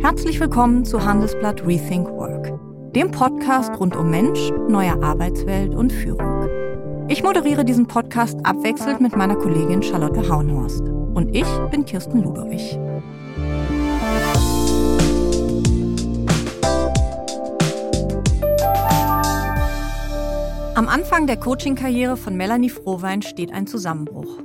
Herzlich 0.00 0.38
willkommen 0.38 0.84
zu 0.84 1.04
Handelsblatt 1.04 1.66
Rethink 1.66 2.08
Work, 2.10 2.52
dem 2.94 3.10
Podcast 3.10 3.80
rund 3.80 3.96
um 3.96 4.08
Mensch, 4.08 4.52
neue 4.68 5.02
Arbeitswelt 5.02 5.74
und 5.74 5.92
Führung. 5.92 6.48
Ich 7.08 7.24
moderiere 7.24 7.64
diesen 7.64 7.88
Podcast 7.88 8.38
abwechselnd 8.44 9.00
mit 9.00 9.16
meiner 9.16 9.34
Kollegin 9.34 9.82
Charlotte 9.82 10.28
Hauenhorst. 10.28 10.82
Und 10.82 11.34
ich 11.34 11.46
bin 11.72 11.84
Kirsten 11.84 12.22
Ludowig. 12.22 12.78
Am 20.76 20.86
Anfang 20.86 21.26
der 21.26 21.38
Coaching-Karriere 21.38 22.16
von 22.16 22.36
Melanie 22.36 22.70
Frohwein 22.70 23.22
steht 23.22 23.52
ein 23.52 23.66
Zusammenbruch. 23.66 24.38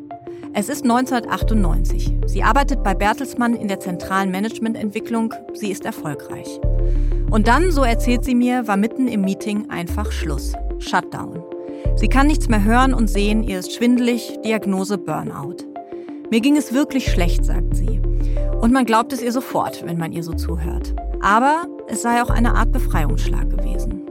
Es 0.56 0.70
ist 0.70 0.84
1998. 0.84 2.14
Sie 2.28 2.44
arbeitet 2.44 2.84
bei 2.84 2.94
Bertelsmann 2.94 3.56
in 3.56 3.68
der 3.68 3.80
zentralen 3.80 4.30
Managemententwicklung. 4.30 5.34
Sie 5.54 5.72
ist 5.72 5.84
erfolgreich. 5.84 6.60
Und 7.32 7.48
dann, 7.48 7.72
so 7.72 7.84
erzählt 7.84 8.23
sie 8.23 8.36
mir, 8.36 8.68
war 8.68 8.77
mitten 8.77 9.08
im 9.08 9.22
Meeting 9.22 9.72
einfach 9.72 10.12
Schluss. 10.12 10.54
Shutdown. 10.77 11.41
Sie 11.96 12.08
kann 12.08 12.27
nichts 12.27 12.50
mehr 12.50 12.63
hören 12.63 12.94
und 12.94 13.10
sehen, 13.10 13.41
ihr 13.41 13.58
ist 13.58 13.74
schwindelig, 13.74 14.38
Diagnose 14.46 15.00
Burnout. 15.00 15.58
Mir 16.30 16.40
ging 16.40 16.55
es 16.55 16.72
wirklich 16.72 17.12
schlecht, 17.12 17.44
sagt 17.46 17.76
sie. 17.76 17.99
Und 18.62 18.72
man 18.72 18.85
glaubt 18.85 19.12
es 19.12 19.24
ihr 19.24 19.32
sofort, 19.32 19.84
wenn 19.88 19.98
man 19.98 20.12
ihr 20.12 20.22
so 20.22 20.34
zuhört. 20.34 20.94
Aber 21.22 21.66
es 21.88 22.04
sei 22.04 22.22
auch 22.22 22.30
eine 22.30 22.54
Art 22.54 22.72
Befreiungsschlag 22.72 23.49
gewesen. 23.49 24.08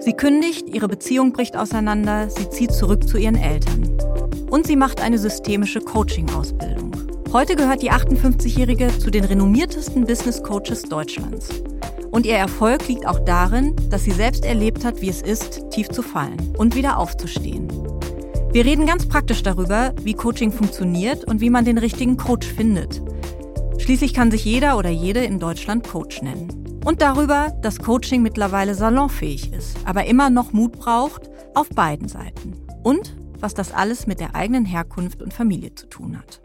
Sie 0.00 0.12
kündigt, 0.12 0.68
ihre 0.68 0.88
Beziehung 0.88 1.32
bricht 1.32 1.56
auseinander, 1.56 2.28
sie 2.28 2.50
zieht 2.50 2.72
zurück 2.72 3.08
zu 3.08 3.16
ihren 3.16 3.36
Eltern. 3.36 3.88
Und 4.52 4.66
sie 4.66 4.76
macht 4.76 5.00
eine 5.00 5.16
systemische 5.16 5.80
Coaching-Ausbildung. 5.80 6.92
Heute 7.32 7.56
gehört 7.56 7.80
die 7.80 7.90
58-Jährige 7.90 8.88
zu 8.98 9.10
den 9.10 9.24
renommiertesten 9.24 10.04
Business 10.04 10.42
Coaches 10.42 10.82
Deutschlands. 10.82 11.48
Und 12.10 12.26
ihr 12.26 12.36
Erfolg 12.36 12.86
liegt 12.86 13.06
auch 13.06 13.18
darin, 13.20 13.74
dass 13.88 14.04
sie 14.04 14.10
selbst 14.10 14.44
erlebt 14.44 14.84
hat, 14.84 15.00
wie 15.00 15.08
es 15.08 15.22
ist, 15.22 15.70
tief 15.70 15.88
zu 15.88 16.02
fallen 16.02 16.54
und 16.58 16.74
wieder 16.74 16.98
aufzustehen. 16.98 17.66
Wir 18.52 18.66
reden 18.66 18.84
ganz 18.84 19.08
praktisch 19.08 19.42
darüber, 19.42 19.94
wie 20.02 20.12
Coaching 20.12 20.52
funktioniert 20.52 21.24
und 21.24 21.40
wie 21.40 21.48
man 21.48 21.64
den 21.64 21.78
richtigen 21.78 22.18
Coach 22.18 22.46
findet. 22.46 23.00
Schließlich 23.78 24.12
kann 24.12 24.30
sich 24.30 24.44
jeder 24.44 24.76
oder 24.76 24.90
jede 24.90 25.24
in 25.24 25.38
Deutschland 25.38 25.88
Coach 25.88 26.20
nennen. 26.20 26.80
Und 26.84 27.00
darüber, 27.00 27.56
dass 27.62 27.78
Coaching 27.78 28.20
mittlerweile 28.20 28.74
salonfähig 28.74 29.50
ist, 29.54 29.78
aber 29.86 30.04
immer 30.04 30.28
noch 30.28 30.52
Mut 30.52 30.72
braucht 30.72 31.30
auf 31.54 31.70
beiden 31.70 32.08
Seiten. 32.08 32.52
Und 32.82 33.14
was 33.42 33.54
das 33.54 33.72
alles 33.72 34.06
mit 34.06 34.20
der 34.20 34.34
eigenen 34.34 34.64
Herkunft 34.64 35.20
und 35.20 35.34
Familie 35.34 35.74
zu 35.74 35.86
tun 35.86 36.16
hat. 36.16 36.40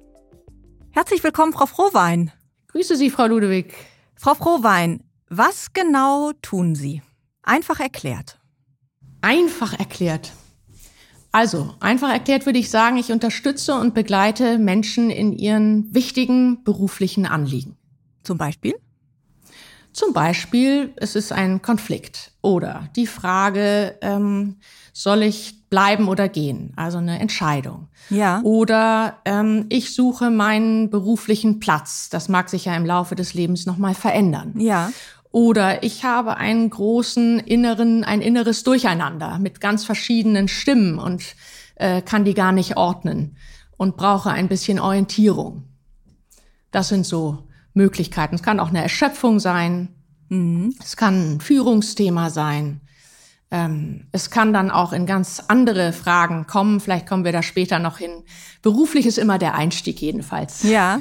Herzlich 0.91 1.23
willkommen, 1.23 1.53
Frau 1.53 1.67
Frohwein. 1.67 2.31
Grüße 2.67 2.95
Sie, 2.95 3.11
Frau 3.11 3.27
Ludewig. 3.27 3.73
Frau 4.15 4.33
Frohwein, 4.33 5.03
was 5.29 5.73
genau 5.73 6.31
tun 6.41 6.73
Sie? 6.73 7.03
Einfach 7.43 7.79
erklärt. 7.79 8.39
Einfach 9.21 9.77
erklärt. 9.77 10.33
Also, 11.31 11.75
einfach 11.79 12.09
erklärt 12.09 12.45
würde 12.47 12.57
ich 12.57 12.71
sagen, 12.71 12.97
ich 12.97 13.11
unterstütze 13.11 13.75
und 13.75 13.93
begleite 13.93 14.57
Menschen 14.57 15.11
in 15.11 15.33
ihren 15.33 15.93
wichtigen 15.93 16.63
beruflichen 16.63 17.27
Anliegen. 17.27 17.77
Zum 18.23 18.37
Beispiel? 18.37 18.73
Zum 19.93 20.13
Beispiel, 20.13 20.93
es 20.95 21.15
ist 21.15 21.31
ein 21.31 21.61
Konflikt 21.61 22.31
oder 22.41 22.89
die 22.95 23.07
Frage, 23.07 23.97
ähm, 24.01 24.57
soll 24.93 25.23
ich 25.23 25.56
bleiben 25.69 26.07
oder 26.07 26.29
gehen? 26.29 26.71
Also 26.75 26.97
eine 26.97 27.19
Entscheidung. 27.19 27.87
Ja. 28.09 28.41
Oder 28.41 29.17
ähm, 29.25 29.65
ich 29.69 29.93
suche 29.93 30.29
meinen 30.29 30.89
beruflichen 30.89 31.59
Platz. 31.59 32.09
Das 32.09 32.29
mag 32.29 32.49
sich 32.49 32.65
ja 32.65 32.75
im 32.75 32.85
Laufe 32.85 33.15
des 33.15 33.33
Lebens 33.33 33.65
nochmal 33.65 33.93
verändern. 33.93 34.53
Ja. 34.57 34.91
Oder 35.31 35.83
ich 35.83 36.03
habe 36.03 36.37
einen 36.37 36.69
großen 36.69 37.39
inneren, 37.39 38.03
ein 38.03 38.21
inneres 38.21 38.63
Durcheinander 38.63 39.39
mit 39.39 39.59
ganz 39.59 39.83
verschiedenen 39.85 40.47
Stimmen 40.47 40.99
und 40.99 41.35
äh, 41.75 42.01
kann 42.01 42.25
die 42.25 42.33
gar 42.33 42.51
nicht 42.51 42.77
ordnen 42.77 43.35
und 43.75 43.97
brauche 43.97 44.31
ein 44.31 44.47
bisschen 44.47 44.79
Orientierung. 44.79 45.63
Das 46.71 46.87
sind 46.87 47.05
so 47.05 47.43
Möglichkeiten. 47.73 48.35
Es 48.35 48.43
kann 48.43 48.59
auch 48.59 48.69
eine 48.69 48.81
Erschöpfung 48.81 49.39
sein. 49.39 49.89
Mhm. 50.29 50.75
Es 50.81 50.97
kann 50.97 51.35
ein 51.35 51.41
Führungsthema 51.41 52.29
sein. 52.29 52.81
Ähm, 53.49 54.07
es 54.11 54.29
kann 54.29 54.51
dann 54.53 54.71
auch 54.71 54.91
in 54.91 55.05
ganz 55.05 55.41
andere 55.47 55.93
Fragen 55.93 56.47
kommen. 56.47 56.79
Vielleicht 56.79 57.07
kommen 57.07 57.23
wir 57.23 57.31
da 57.31 57.41
später 57.41 57.79
noch 57.79 57.97
hin. 57.97 58.23
Beruflich 58.61 59.05
ist 59.05 59.17
immer 59.17 59.37
der 59.37 59.55
Einstieg 59.55 60.01
jedenfalls. 60.01 60.63
Ja. 60.63 60.99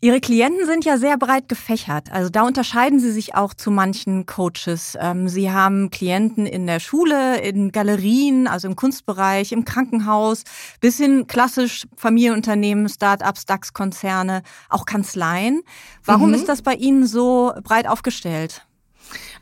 Ihre 0.00 0.20
Klienten 0.20 0.64
sind 0.64 0.84
ja 0.84 0.96
sehr 0.96 1.18
breit 1.18 1.48
gefächert. 1.48 2.12
Also 2.12 2.30
da 2.30 2.42
unterscheiden 2.42 3.00
Sie 3.00 3.10
sich 3.10 3.34
auch 3.34 3.52
zu 3.52 3.72
manchen 3.72 4.26
Coaches. 4.26 4.96
Ähm, 5.00 5.28
Sie 5.28 5.50
haben 5.50 5.90
Klienten 5.90 6.46
in 6.46 6.68
der 6.68 6.78
Schule, 6.78 7.40
in 7.40 7.72
Galerien, 7.72 8.46
also 8.46 8.68
im 8.68 8.76
Kunstbereich, 8.76 9.50
im 9.50 9.64
Krankenhaus, 9.64 10.44
bis 10.80 10.98
hin 10.98 11.26
klassisch 11.26 11.88
Familienunternehmen, 11.96 12.88
Start-ups, 12.88 13.44
DAX-Konzerne, 13.46 14.42
auch 14.68 14.86
Kanzleien. 14.86 15.62
Warum 16.04 16.28
mhm. 16.28 16.34
ist 16.34 16.48
das 16.48 16.62
bei 16.62 16.74
Ihnen 16.74 17.04
so 17.04 17.52
breit 17.64 17.88
aufgestellt? 17.88 18.67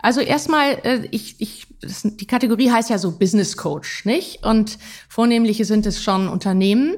Also 0.01 0.21
erstmal, 0.21 0.73
äh, 0.85 1.09
ich, 1.11 1.37
ich, 1.39 1.67
die 1.83 2.27
Kategorie 2.27 2.71
heißt 2.71 2.91
ja 2.91 2.99
so 2.99 3.13
Business 3.13 3.57
Coach, 3.57 4.05
nicht? 4.05 4.45
Und 4.45 4.79
vornehmliche 5.09 5.65
sind 5.65 5.87
es 5.87 6.03
schon 6.03 6.29
Unternehmen. 6.29 6.97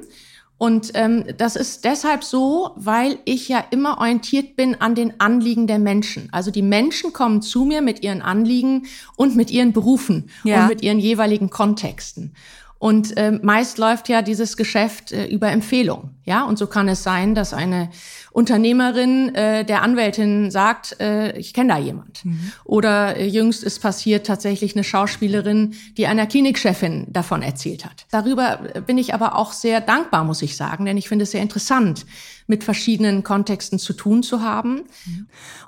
Und 0.59 0.91
ähm, 0.95 1.23
das 1.37 1.55
ist 1.55 1.85
deshalb 1.85 2.21
so, 2.21 2.71
weil 2.75 3.17
ich 3.23 3.47
ja 3.47 3.63
immer 3.71 3.97
orientiert 3.99 4.57
bin 4.57 4.75
an 4.75 4.93
den 4.93 5.17
Anliegen 5.21 5.67
der 5.67 5.79
Menschen. 5.79 6.27
Also 6.33 6.51
die 6.51 6.61
Menschen 6.61 7.13
kommen 7.13 7.41
zu 7.41 7.63
mir 7.63 7.81
mit 7.81 8.03
ihren 8.03 8.21
Anliegen 8.21 8.85
und 9.15 9.37
mit 9.37 9.51
ihren 9.51 9.71
Berufen 9.71 10.29
ja. 10.43 10.63
und 10.63 10.67
mit 10.67 10.81
ihren 10.81 10.99
jeweiligen 10.99 11.49
Kontexten. 11.49 12.33
Und 12.79 13.17
äh, 13.17 13.31
meist 13.31 13.77
läuft 13.77 14.07
ja 14.07 14.21
dieses 14.21 14.55
Geschäft 14.55 15.11
äh, 15.11 15.25
über 15.25 15.51
Empfehlung. 15.51 16.11
Ja, 16.23 16.43
und 16.43 16.57
so 16.57 16.65
kann 16.65 16.87
es 16.87 17.03
sein, 17.03 17.35
dass 17.35 17.53
eine 17.53 17.89
Unternehmerin 18.31 19.35
äh, 19.35 19.65
der 19.65 19.81
Anwältin 19.81 20.49
sagt, 20.49 20.97
äh, 21.01 21.37
ich 21.37 21.53
kenne 21.53 21.73
da 21.73 21.77
jemand. 21.77 22.23
Mhm. 22.23 22.53
Oder 22.63 23.17
äh, 23.17 23.27
jüngst 23.27 23.65
ist 23.65 23.79
passiert 23.79 24.25
tatsächlich 24.25 24.75
eine 24.75 24.85
Schauspielerin, 24.85 25.75
die 25.97 26.07
einer 26.07 26.25
Klinikchefin 26.25 27.07
davon 27.09 27.41
erzählt 27.41 27.83
hat. 27.83 28.05
Darüber 28.11 28.59
äh, 28.73 28.79
bin 28.79 28.97
ich 28.97 29.13
aber 29.13 29.35
auch 29.35 29.51
sehr 29.51 29.81
dankbar, 29.81 30.23
muss 30.23 30.41
ich 30.41 30.55
sagen, 30.55 30.85
denn 30.85 30.95
ich 30.95 31.09
finde 31.09 31.23
es 31.23 31.31
sehr 31.31 31.41
interessant, 31.41 32.05
mit 32.47 32.63
verschiedenen 32.63 33.23
Kontexten 33.23 33.77
zu 33.77 33.91
tun 33.91 34.23
zu 34.23 34.41
haben. 34.41 34.83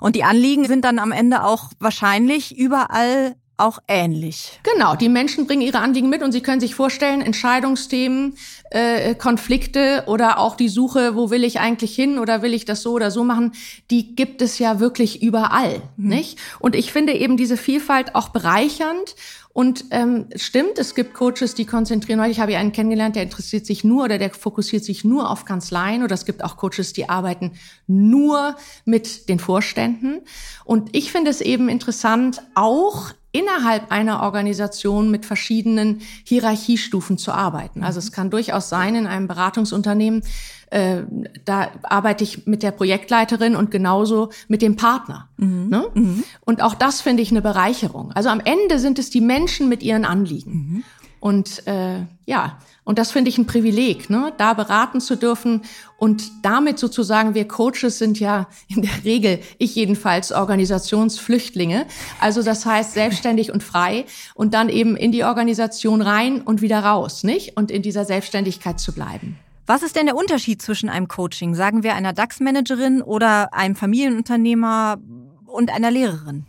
Und 0.00 0.16
die 0.16 0.24
Anliegen 0.24 0.64
sind 0.64 0.84
dann 0.84 0.98
am 0.98 1.12
Ende 1.12 1.44
auch 1.44 1.70
wahrscheinlich 1.78 2.56
überall 2.56 3.36
auch 3.56 3.78
ähnlich. 3.86 4.58
Genau, 4.62 4.96
die 4.96 5.08
Menschen 5.08 5.46
bringen 5.46 5.62
ihre 5.62 5.78
Anliegen 5.78 6.08
mit 6.08 6.22
und 6.22 6.32
sie 6.32 6.40
können 6.40 6.60
sich 6.60 6.74
vorstellen, 6.74 7.20
Entscheidungsthemen, 7.20 8.36
äh, 8.70 9.14
Konflikte 9.14 10.04
oder 10.06 10.38
auch 10.38 10.56
die 10.56 10.68
Suche, 10.68 11.14
wo 11.14 11.30
will 11.30 11.44
ich 11.44 11.60
eigentlich 11.60 11.94
hin 11.94 12.18
oder 12.18 12.42
will 12.42 12.54
ich 12.54 12.64
das 12.64 12.82
so 12.82 12.92
oder 12.92 13.10
so 13.10 13.24
machen, 13.24 13.52
die 13.90 14.16
gibt 14.16 14.42
es 14.42 14.58
ja 14.58 14.80
wirklich 14.80 15.22
überall, 15.22 15.82
mhm. 15.96 16.08
nicht? 16.08 16.38
Und 16.58 16.74
ich 16.74 16.92
finde 16.92 17.12
eben 17.12 17.36
diese 17.36 17.56
Vielfalt 17.56 18.14
auch 18.14 18.30
bereichernd 18.30 19.14
und 19.54 19.84
ähm, 19.90 20.28
stimmt, 20.34 20.78
es 20.78 20.94
gibt 20.94 21.12
Coaches, 21.12 21.54
die 21.54 21.66
konzentrieren. 21.66 22.20
Heute 22.22 22.40
habe 22.40 22.52
ich 22.52 22.56
einen 22.56 22.72
kennengelernt, 22.72 23.16
der 23.16 23.22
interessiert 23.22 23.66
sich 23.66 23.84
nur 23.84 24.04
oder 24.04 24.16
der 24.16 24.30
fokussiert 24.30 24.82
sich 24.82 25.04
nur 25.04 25.30
auf 25.30 25.44
Kanzleien. 25.44 26.02
Oder 26.02 26.14
es 26.14 26.24
gibt 26.24 26.42
auch 26.42 26.56
Coaches, 26.56 26.94
die 26.94 27.08
arbeiten 27.10 27.52
nur 27.86 28.56
mit 28.86 29.28
den 29.28 29.38
Vorständen. 29.38 30.22
Und 30.64 30.96
ich 30.96 31.12
finde 31.12 31.30
es 31.30 31.42
eben 31.42 31.68
interessant, 31.68 32.42
auch 32.54 33.12
innerhalb 33.32 33.90
einer 33.90 34.22
Organisation 34.22 35.10
mit 35.10 35.26
verschiedenen 35.26 36.02
Hierarchiestufen 36.24 37.18
zu 37.18 37.32
arbeiten. 37.32 37.82
Also 37.82 37.98
es 37.98 38.12
kann 38.12 38.30
durchaus 38.30 38.68
sein, 38.68 38.94
in 38.94 39.06
einem 39.06 39.26
Beratungsunternehmen, 39.26 40.22
äh, 40.70 41.02
da 41.44 41.70
arbeite 41.82 42.24
ich 42.24 42.46
mit 42.46 42.62
der 42.62 42.70
Projektleiterin 42.70 43.56
und 43.56 43.70
genauso 43.70 44.30
mit 44.48 44.62
dem 44.62 44.76
Partner. 44.76 45.28
Mhm. 45.36 45.68
Ne? 45.68 45.86
Mhm. 45.94 46.24
Und 46.40 46.62
auch 46.62 46.74
das 46.74 47.00
finde 47.00 47.22
ich 47.22 47.30
eine 47.30 47.42
Bereicherung. 47.42 48.12
Also 48.12 48.28
am 48.28 48.40
Ende 48.40 48.78
sind 48.78 48.98
es 48.98 49.10
die 49.10 49.20
Menschen 49.20 49.68
mit 49.68 49.82
ihren 49.82 50.04
Anliegen. 50.04 50.52
Mhm. 50.52 50.84
Und 51.22 51.68
äh, 51.68 52.00
ja, 52.26 52.58
und 52.82 52.98
das 52.98 53.12
finde 53.12 53.28
ich 53.28 53.38
ein 53.38 53.46
Privileg, 53.46 54.10
ne? 54.10 54.32
da 54.38 54.54
beraten 54.54 55.00
zu 55.00 55.14
dürfen 55.14 55.62
und 55.96 56.24
damit 56.42 56.80
sozusagen, 56.80 57.36
wir 57.36 57.46
Coaches 57.46 57.98
sind 57.98 58.18
ja 58.18 58.48
in 58.66 58.82
der 58.82 59.04
Regel, 59.04 59.38
ich 59.58 59.76
jedenfalls, 59.76 60.32
Organisationsflüchtlinge. 60.32 61.86
Also 62.18 62.42
das 62.42 62.66
heißt 62.66 62.94
selbstständig 62.94 63.52
und 63.52 63.62
frei 63.62 64.04
und 64.34 64.52
dann 64.52 64.68
eben 64.68 64.96
in 64.96 65.12
die 65.12 65.22
Organisation 65.22 66.02
rein 66.02 66.42
und 66.42 66.60
wieder 66.60 66.80
raus, 66.80 67.22
nicht? 67.22 67.56
Und 67.56 67.70
in 67.70 67.82
dieser 67.82 68.04
Selbstständigkeit 68.04 68.80
zu 68.80 68.92
bleiben. 68.92 69.38
Was 69.64 69.84
ist 69.84 69.94
denn 69.94 70.06
der 70.06 70.16
Unterschied 70.16 70.60
zwischen 70.60 70.88
einem 70.88 71.06
Coaching, 71.06 71.54
sagen 71.54 71.84
wir 71.84 71.94
einer 71.94 72.12
DAX-Managerin 72.12 73.00
oder 73.00 73.54
einem 73.54 73.76
Familienunternehmer 73.76 74.98
und 75.46 75.72
einer 75.72 75.92
Lehrerin? 75.92 76.46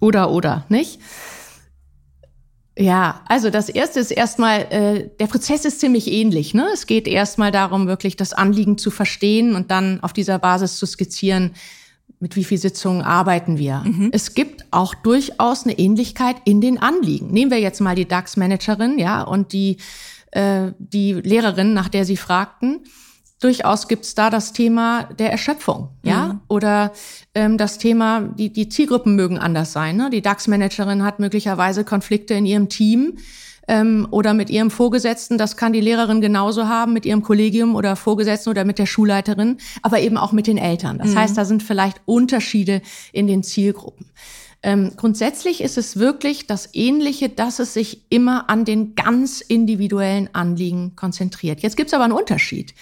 Oder, 0.00 0.32
oder, 0.32 0.64
nicht? 0.68 0.98
Ja, 2.78 3.22
also 3.26 3.50
das 3.50 3.68
erste 3.68 3.98
ist 3.98 4.12
erstmal, 4.12 4.60
äh, 4.70 5.10
der 5.18 5.26
Prozess 5.26 5.64
ist 5.64 5.80
ziemlich 5.80 6.06
ähnlich. 6.10 6.54
Ne? 6.54 6.68
Es 6.72 6.86
geht 6.86 7.08
erstmal 7.08 7.50
darum, 7.50 7.88
wirklich 7.88 8.16
das 8.16 8.32
Anliegen 8.32 8.78
zu 8.78 8.92
verstehen 8.92 9.56
und 9.56 9.72
dann 9.72 10.00
auf 10.00 10.12
dieser 10.12 10.38
Basis 10.38 10.76
zu 10.76 10.86
skizzieren, 10.86 11.54
mit 12.20 12.36
wie 12.36 12.44
viel 12.44 12.58
Sitzungen 12.58 13.02
arbeiten 13.02 13.58
wir. 13.58 13.82
Mhm. 13.84 14.10
Es 14.12 14.34
gibt 14.34 14.64
auch 14.70 14.94
durchaus 14.94 15.64
eine 15.64 15.76
Ähnlichkeit 15.76 16.36
in 16.44 16.60
den 16.60 16.78
Anliegen. 16.78 17.32
Nehmen 17.32 17.50
wir 17.50 17.60
jetzt 17.60 17.80
mal 17.80 17.96
die 17.96 18.06
DAX-Managerin, 18.06 18.98
ja, 18.98 19.22
und 19.22 19.52
die, 19.52 19.78
äh, 20.30 20.72
die 20.78 21.14
Lehrerin, 21.14 21.74
nach 21.74 21.88
der 21.88 22.04
Sie 22.04 22.16
fragten. 22.16 22.80
Durchaus 23.40 23.86
gibt's 23.86 24.16
da 24.16 24.30
das 24.30 24.52
Thema 24.52 25.04
der 25.18 25.30
Erschöpfung, 25.30 25.90
ja, 26.02 26.28
mhm. 26.28 26.40
oder 26.48 26.92
ähm, 27.34 27.56
das 27.56 27.78
Thema, 27.78 28.20
die, 28.20 28.52
die 28.52 28.68
Zielgruppen 28.68 29.14
mögen 29.14 29.38
anders 29.38 29.72
sein. 29.72 29.96
Ne? 29.96 30.10
Die 30.10 30.22
DAX-Managerin 30.22 31.04
hat 31.04 31.20
möglicherweise 31.20 31.84
Konflikte 31.84 32.34
in 32.34 32.46
ihrem 32.46 32.68
Team 32.68 33.18
ähm, 33.68 34.08
oder 34.10 34.34
mit 34.34 34.50
ihrem 34.50 34.72
Vorgesetzten. 34.72 35.38
Das 35.38 35.56
kann 35.56 35.72
die 35.72 35.80
Lehrerin 35.80 36.20
genauso 36.20 36.66
haben 36.66 36.92
mit 36.92 37.06
ihrem 37.06 37.22
Kollegium 37.22 37.76
oder 37.76 37.94
Vorgesetzten 37.94 38.50
oder 38.50 38.64
mit 38.64 38.80
der 38.80 38.86
Schulleiterin, 38.86 39.58
aber 39.82 40.00
eben 40.00 40.16
auch 40.16 40.32
mit 40.32 40.48
den 40.48 40.58
Eltern. 40.58 40.98
Das 40.98 41.10
mhm. 41.10 41.18
heißt, 41.18 41.38
da 41.38 41.44
sind 41.44 41.62
vielleicht 41.62 42.00
Unterschiede 42.06 42.82
in 43.12 43.28
den 43.28 43.44
Zielgruppen. 43.44 44.06
Ähm, 44.64 44.94
grundsätzlich 44.96 45.60
ist 45.60 45.78
es 45.78 45.96
wirklich 45.98 46.48
das 46.48 46.70
Ähnliche, 46.72 47.28
dass 47.28 47.60
es 47.60 47.74
sich 47.74 48.02
immer 48.08 48.50
an 48.50 48.64
den 48.64 48.96
ganz 48.96 49.40
individuellen 49.40 50.28
Anliegen 50.32 50.96
konzentriert. 50.96 51.60
Jetzt 51.60 51.76
gibt 51.76 51.88
es 51.88 51.94
aber 51.94 52.02
einen 52.02 52.12
Unterschied. 52.12 52.74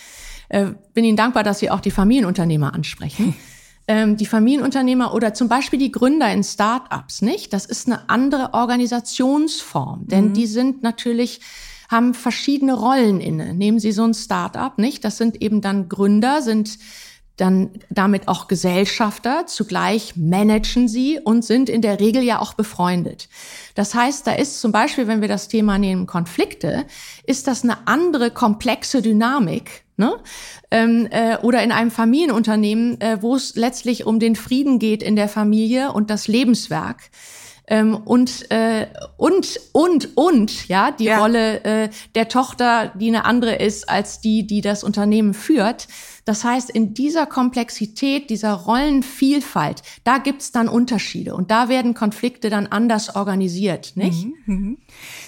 Äh, 0.48 0.66
bin 0.94 1.04
Ihnen 1.04 1.16
dankbar, 1.16 1.42
dass 1.42 1.58
Sie 1.58 1.70
auch 1.70 1.80
die 1.80 1.90
Familienunternehmer 1.90 2.74
ansprechen. 2.74 3.34
ähm, 3.88 4.16
die 4.16 4.26
Familienunternehmer 4.26 5.14
oder 5.14 5.34
zum 5.34 5.48
Beispiel 5.48 5.78
die 5.78 5.92
Gründer 5.92 6.32
in 6.32 6.44
Start-ups, 6.44 7.22
nicht? 7.22 7.52
Das 7.52 7.66
ist 7.66 7.86
eine 7.86 8.08
andere 8.08 8.54
Organisationsform, 8.54 10.06
denn 10.06 10.28
mhm. 10.28 10.32
die 10.34 10.46
sind 10.46 10.82
natürlich 10.82 11.40
haben 11.88 12.14
verschiedene 12.14 12.74
Rollen 12.74 13.20
inne. 13.20 13.54
Nehmen 13.54 13.78
Sie 13.78 13.92
so 13.92 14.02
ein 14.02 14.12
Start-up, 14.12 14.76
nicht? 14.76 15.04
Das 15.04 15.18
sind 15.18 15.40
eben 15.40 15.60
dann 15.60 15.88
Gründer, 15.88 16.42
sind 16.42 16.78
dann 17.36 17.70
damit 17.90 18.28
auch 18.28 18.48
Gesellschafter, 18.48 19.46
zugleich 19.46 20.16
managen 20.16 20.88
sie 20.88 21.20
und 21.22 21.44
sind 21.44 21.68
in 21.68 21.82
der 21.82 22.00
Regel 22.00 22.22
ja 22.22 22.40
auch 22.40 22.54
befreundet. 22.54 23.28
Das 23.74 23.94
heißt, 23.94 24.26
da 24.26 24.32
ist 24.32 24.60
zum 24.60 24.72
Beispiel, 24.72 25.06
wenn 25.06 25.20
wir 25.20 25.28
das 25.28 25.48
Thema 25.48 25.78
nehmen, 25.78 26.06
Konflikte, 26.06 26.86
ist 27.26 27.46
das 27.46 27.62
eine 27.62 27.86
andere 27.86 28.30
komplexe 28.30 29.02
Dynamik, 29.02 29.84
ne? 29.96 30.16
Ähm, 30.70 31.08
äh, 31.10 31.38
oder 31.38 31.62
in 31.62 31.72
einem 31.72 31.90
Familienunternehmen, 31.90 33.00
äh, 33.00 33.18
wo 33.20 33.34
es 33.34 33.56
letztlich 33.56 34.06
um 34.06 34.18
den 34.18 34.36
Frieden 34.36 34.78
geht 34.78 35.02
in 35.02 35.16
der 35.16 35.28
Familie 35.28 35.92
und 35.92 36.10
das 36.10 36.28
Lebenswerk. 36.28 37.10
Ähm, 37.68 37.96
und 37.96 38.50
äh, 38.52 38.86
und 39.16 39.58
und 39.72 40.16
und 40.16 40.68
ja 40.68 40.92
die 40.92 41.06
ja. 41.06 41.18
Rolle 41.18 41.64
äh, 41.64 41.88
der 42.14 42.28
Tochter, 42.28 42.92
die 42.94 43.08
eine 43.08 43.24
andere 43.24 43.56
ist 43.56 43.88
als 43.88 44.20
die, 44.20 44.46
die 44.46 44.60
das 44.60 44.84
Unternehmen 44.84 45.34
führt. 45.34 45.88
Das 46.26 46.42
heißt, 46.42 46.70
in 46.70 46.92
dieser 46.92 47.24
Komplexität, 47.24 48.30
dieser 48.30 48.52
Rollenvielfalt, 48.52 49.82
da 50.02 50.18
gibt's 50.18 50.50
dann 50.50 50.68
Unterschiede 50.68 51.36
und 51.36 51.52
da 51.52 51.68
werden 51.68 51.94
Konflikte 51.94 52.50
dann 52.50 52.66
anders 52.66 53.14
organisiert, 53.14 53.92
nicht? 53.94 54.26
Mhm, 54.26 54.34
mhm. 54.44 54.78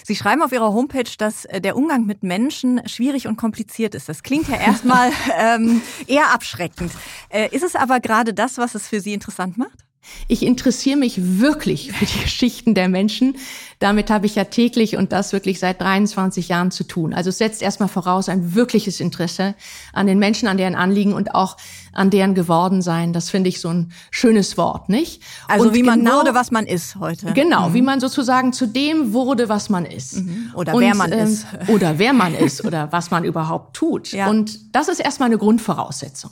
Sie 0.03 0.17
schreiben 0.17 0.43
auf 0.43 0.51
Ihrer 0.51 0.73
Homepage, 0.73 1.09
dass 1.17 1.45
äh, 1.45 1.61
der 1.61 1.77
Umgang 1.77 2.05
mit 2.05 2.21
Menschen 2.21 2.81
schwierig 2.85 3.27
und 3.27 3.37
kompliziert 3.37 3.95
ist. 3.95 4.09
Das 4.09 4.23
klingt 4.23 4.49
ja 4.49 4.57
erstmal 4.59 5.11
ähm, 5.39 5.81
eher 6.05 6.33
abschreckend. 6.33 6.91
Äh, 7.29 7.47
ist 7.55 7.63
es 7.63 7.77
aber 7.77 8.01
gerade 8.01 8.33
das, 8.33 8.57
was 8.57 8.75
es 8.75 8.89
für 8.89 8.99
Sie 8.99 9.13
interessant 9.13 9.57
macht? 9.57 9.85
Ich 10.27 10.43
interessiere 10.43 10.97
mich 10.97 11.39
wirklich 11.39 11.91
für 11.91 12.05
die 12.05 12.19
Geschichten 12.23 12.73
der 12.73 12.89
Menschen. 12.89 13.37
Damit 13.79 14.09
habe 14.09 14.25
ich 14.25 14.35
ja 14.35 14.43
täglich 14.43 14.97
und 14.97 15.13
das 15.13 15.31
wirklich 15.31 15.59
seit 15.59 15.79
23 15.79 16.49
Jahren 16.49 16.69
zu 16.69 16.83
tun. 16.83 17.13
Also 17.13 17.29
es 17.29 17.37
setzt 17.37 17.61
erstmal 17.61 17.87
voraus 17.87 18.27
ein 18.27 18.53
wirkliches 18.53 18.99
Interesse 18.99 19.55
an 19.93 20.05
den 20.05 20.19
Menschen, 20.19 20.49
an 20.49 20.57
deren 20.57 20.75
Anliegen 20.75 21.13
und 21.13 21.33
auch 21.33 21.55
an 21.93 22.09
deren 22.09 22.35
Gewordensein. 22.35 23.13
Das 23.13 23.29
finde 23.29 23.47
ich 23.47 23.61
so 23.61 23.69
ein 23.69 23.93
schönes 24.11 24.57
Wort, 24.57 24.89
nicht? 24.89 25.23
Also 25.47 25.69
und 25.69 25.75
wie 25.75 25.83
man 25.83 25.99
genau, 25.99 26.19
wurde, 26.19 26.33
was 26.33 26.51
man 26.51 26.65
ist 26.65 26.97
heute. 26.97 27.31
Genau, 27.31 27.69
mhm. 27.69 27.73
wie 27.73 27.81
man 27.81 28.01
sozusagen 28.01 28.51
zu 28.51 28.67
dem 28.67 29.13
wurde, 29.13 29.47
was 29.47 29.69
man 29.69 29.85
ist. 29.85 30.17
Mhm. 30.17 30.51
Oder 30.55 30.73
und, 30.73 30.81
wer 30.81 30.95
man 30.95 31.11
ähm, 31.13 31.27
ist. 31.27 31.45
Oder 31.69 31.99
wer 31.99 32.11
man 32.11 32.35
ist 32.39 32.65
oder 32.65 32.91
was 32.91 33.11
man 33.11 33.23
überhaupt 33.23 33.75
tut. 33.75 34.11
Ja. 34.11 34.29
Und 34.29 34.75
das 34.75 34.89
ist 34.89 34.99
erstmal 34.99 35.27
eine 35.27 35.37
Grundvoraussetzung. 35.37 36.31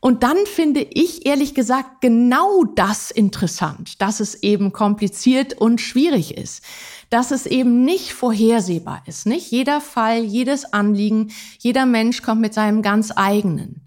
Und 0.00 0.24
dann 0.24 0.36
finde 0.52 0.80
ich 0.80 1.26
ehrlich 1.26 1.54
gesagt 1.54 2.00
genau 2.00 2.64
das 2.74 3.10
interessant, 3.10 4.02
dass 4.02 4.20
es 4.20 4.42
eben 4.42 4.72
kompliziert 4.72 5.54
und 5.54 5.80
schwierig 5.80 6.36
ist 6.36 6.62
dass 7.10 7.30
es 7.30 7.46
eben 7.46 7.84
nicht 7.84 8.12
vorhersehbar 8.12 9.02
ist. 9.06 9.26
Nicht 9.26 9.50
jeder 9.50 9.80
Fall, 9.80 10.22
jedes 10.22 10.72
Anliegen, 10.72 11.30
jeder 11.58 11.86
Mensch 11.86 12.22
kommt 12.22 12.40
mit 12.40 12.54
seinem 12.54 12.82
ganz 12.82 13.12
eigenen. 13.14 13.82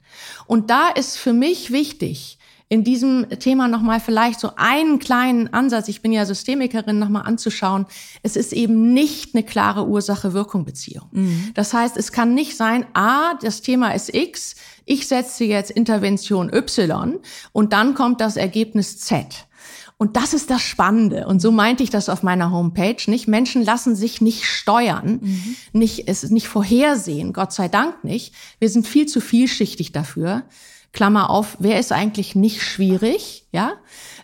Und 0.47 0.69
da 0.69 0.89
ist 0.89 1.17
für 1.17 1.33
mich 1.33 1.71
wichtig, 1.71 2.37
in 2.71 2.85
diesem 2.85 3.27
Thema 3.39 3.67
nochmal 3.67 3.99
vielleicht 3.99 4.39
so 4.39 4.51
einen 4.55 4.99
kleinen 4.99 5.53
Ansatz, 5.53 5.89
ich 5.89 6.01
bin 6.01 6.13
ja 6.13 6.25
Systemikerin, 6.25 6.99
nochmal 6.99 7.23
anzuschauen. 7.27 7.85
Es 8.23 8.37
ist 8.37 8.53
eben 8.53 8.93
nicht 8.93 9.35
eine 9.35 9.43
klare 9.43 9.85
Ursache-Wirkung-Beziehung. 9.87 11.09
Mhm. 11.11 11.51
Das 11.53 11.73
heißt, 11.73 11.97
es 11.97 12.13
kann 12.13 12.33
nicht 12.33 12.55
sein, 12.55 12.85
ah, 12.93 13.33
das 13.41 13.61
Thema 13.61 13.93
ist 13.93 14.15
X, 14.15 14.55
ich 14.85 15.05
setze 15.05 15.43
jetzt 15.43 15.69
Intervention 15.69 16.49
Y 16.53 17.19
und 17.51 17.73
dann 17.73 17.93
kommt 17.93 18.21
das 18.21 18.37
Ergebnis 18.37 18.99
Z. 18.99 19.47
Und 20.01 20.17
das 20.17 20.33
ist 20.33 20.49
das 20.49 20.63
Spannende. 20.63 21.27
Und 21.27 21.43
so 21.43 21.51
meinte 21.51 21.83
ich 21.83 21.91
das 21.91 22.09
auf 22.09 22.23
meiner 22.23 22.49
Homepage. 22.49 22.97
Nicht 23.05 23.27
Menschen 23.27 23.63
lassen 23.63 23.95
sich 23.95 24.19
nicht 24.19 24.45
steuern, 24.45 25.19
mhm. 25.21 25.55
nicht 25.73 26.07
es 26.07 26.27
nicht 26.31 26.47
vorhersehen. 26.47 27.33
Gott 27.33 27.53
sei 27.53 27.67
Dank 27.67 28.03
nicht. 28.03 28.33
Wir 28.57 28.67
sind 28.69 28.87
viel 28.87 29.05
zu 29.05 29.21
vielschichtig 29.21 29.91
dafür. 29.91 30.41
Klammer 30.91 31.29
auf, 31.29 31.57
wer 31.59 31.79
ist 31.79 31.91
eigentlich 31.91 32.33
nicht 32.33 32.63
schwierig? 32.63 33.45
Ja, 33.51 33.73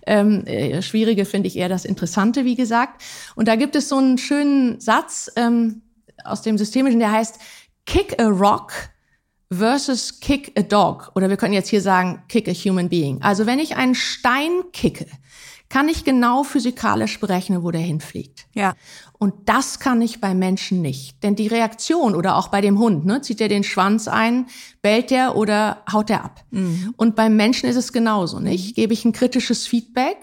ähm, 0.08 0.48
äh, 0.48 0.82
schwierige 0.82 1.26
finde 1.26 1.46
ich 1.46 1.56
eher 1.56 1.70
das 1.70 1.86
Interessante, 1.86 2.44
wie 2.44 2.56
gesagt. 2.56 3.04
Und 3.36 3.48
da 3.48 3.56
gibt 3.56 3.76
es 3.76 3.88
so 3.88 3.98
einen 3.98 4.18
schönen 4.18 4.80
Satz 4.80 5.30
ähm, 5.36 5.84
aus 6.24 6.42
dem 6.42 6.58
Systemischen, 6.58 6.98
der 6.98 7.12
heißt 7.12 7.38
Kick 7.86 8.20
a 8.20 8.26
Rock 8.26 8.74
versus 9.52 10.20
Kick 10.22 10.52
a 10.58 10.64
Dog. 10.64 11.12
Oder 11.14 11.30
wir 11.30 11.38
können 11.38 11.54
jetzt 11.54 11.70
hier 11.70 11.82
sagen 11.82 12.24
Kick 12.30 12.48
a 12.50 12.52
Human 12.52 12.90
Being. 12.90 13.22
Also 13.22 13.46
wenn 13.46 13.60
ich 13.60 13.76
einen 13.76 13.94
Stein 13.94 14.64
kicke, 14.74 15.06
kann 15.70 15.90
ich 15.90 16.06
genau 16.06 16.44
physikalisch 16.44 17.20
berechnen, 17.20 17.64
wo 17.64 17.72
der 17.72 17.82
hinfliegt. 17.82 18.48
Ja. 18.54 18.74
Und 19.18 19.50
das 19.50 19.80
kann 19.80 20.02
ich 20.02 20.22
bei 20.22 20.34
Menschen 20.34 20.82
nicht. 20.82 21.22
Denn 21.24 21.36
die 21.36 21.48
Reaktion 21.48 22.16
oder 22.16 22.38
auch 22.38 22.48
bei 22.48 22.62
dem 22.62 22.80
Hund, 22.80 23.06
ne, 23.06 23.22
zieht 23.22 23.42
er 23.42 23.50
den 23.50 23.64
Schwanz 23.64 24.08
ein, 24.08 24.48
bellt 24.82 25.12
er 25.12 25.36
oder 25.36 25.84
haut 25.92 26.10
er 26.10 26.24
ab. 26.24 26.44
Mhm. 26.52 26.94
Und 26.96 27.16
beim 27.16 27.36
Menschen 27.36 27.70
ist 27.70 27.76
es 27.76 27.92
genauso, 27.92 28.40
nicht? 28.40 28.76
Gebe 28.76 28.94
ich 28.94 29.04
ein 29.04 29.12
kritisches 29.12 29.68
Feedback, 29.68 30.18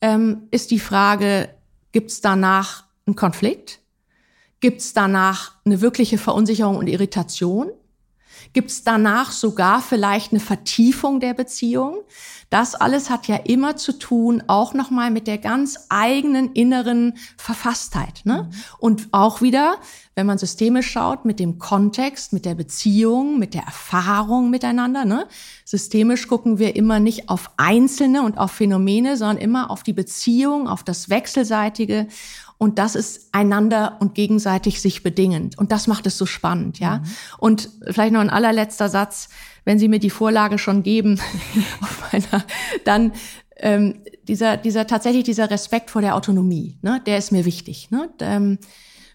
ähm, 0.00 0.48
ist 0.50 0.70
die 0.70 0.80
Frage, 0.80 1.48
gibt 1.92 2.10
es 2.10 2.20
danach 2.20 2.84
einen 3.06 3.16
Konflikt? 3.16 3.80
Gibt 4.60 4.80
es 4.80 4.92
danach 4.92 5.56
eine 5.64 5.80
wirkliche 5.80 6.18
Verunsicherung 6.18 6.76
und 6.76 6.86
Irritation? 6.86 7.70
Gibt 8.52 8.70
es 8.70 8.84
danach 8.84 9.32
sogar 9.32 9.80
vielleicht 9.80 10.32
eine 10.32 10.40
Vertiefung 10.40 11.20
der 11.20 11.34
Beziehung? 11.34 11.98
Das 12.52 12.74
alles 12.74 13.08
hat 13.08 13.28
ja 13.28 13.36
immer 13.36 13.76
zu 13.76 13.98
tun, 13.98 14.42
auch 14.46 14.74
nochmal 14.74 15.10
mit 15.10 15.26
der 15.26 15.38
ganz 15.38 15.86
eigenen 15.88 16.52
inneren 16.52 17.14
Verfasstheit. 17.38 18.20
Ne? 18.24 18.50
Und 18.76 19.08
auch 19.10 19.40
wieder, 19.40 19.78
wenn 20.14 20.26
man 20.26 20.36
systemisch 20.36 20.90
schaut, 20.90 21.24
mit 21.24 21.40
dem 21.40 21.58
Kontext, 21.58 22.34
mit 22.34 22.44
der 22.44 22.54
Beziehung, 22.54 23.38
mit 23.38 23.54
der 23.54 23.62
Erfahrung 23.62 24.50
miteinander. 24.50 25.06
Ne? 25.06 25.26
Systemisch 25.64 26.28
gucken 26.28 26.58
wir 26.58 26.76
immer 26.76 27.00
nicht 27.00 27.30
auf 27.30 27.52
Einzelne 27.56 28.20
und 28.20 28.36
auf 28.36 28.50
Phänomene, 28.50 29.16
sondern 29.16 29.38
immer 29.38 29.70
auf 29.70 29.82
die 29.82 29.94
Beziehung, 29.94 30.68
auf 30.68 30.84
das 30.84 31.08
Wechselseitige. 31.08 32.06
Und 32.62 32.78
das 32.78 32.94
ist 32.94 33.28
einander 33.32 33.96
und 33.98 34.14
gegenseitig 34.14 34.80
sich 34.80 35.02
bedingend. 35.02 35.58
Und 35.58 35.72
das 35.72 35.88
macht 35.88 36.06
es 36.06 36.16
so 36.16 36.26
spannend, 36.26 36.78
ja. 36.78 36.98
Mhm. 36.98 37.04
Und 37.38 37.68
vielleicht 37.90 38.12
noch 38.12 38.20
ein 38.20 38.30
allerletzter 38.30 38.88
Satz. 38.88 39.30
Wenn 39.64 39.80
Sie 39.80 39.88
mir 39.88 39.98
die 39.98 40.10
Vorlage 40.10 40.58
schon 40.58 40.84
geben, 40.84 41.18
meiner, 42.12 42.44
dann 42.84 43.14
ähm, 43.56 43.96
dieser, 44.28 44.56
dieser 44.56 44.86
tatsächlich 44.86 45.24
dieser 45.24 45.50
Respekt 45.50 45.90
vor 45.90 46.02
der 46.02 46.14
Autonomie, 46.14 46.78
ne, 46.82 47.02
der 47.04 47.18
ist 47.18 47.32
mir 47.32 47.44
wichtig. 47.44 47.90
Ne? 47.90 48.08
Ähm, 48.20 48.58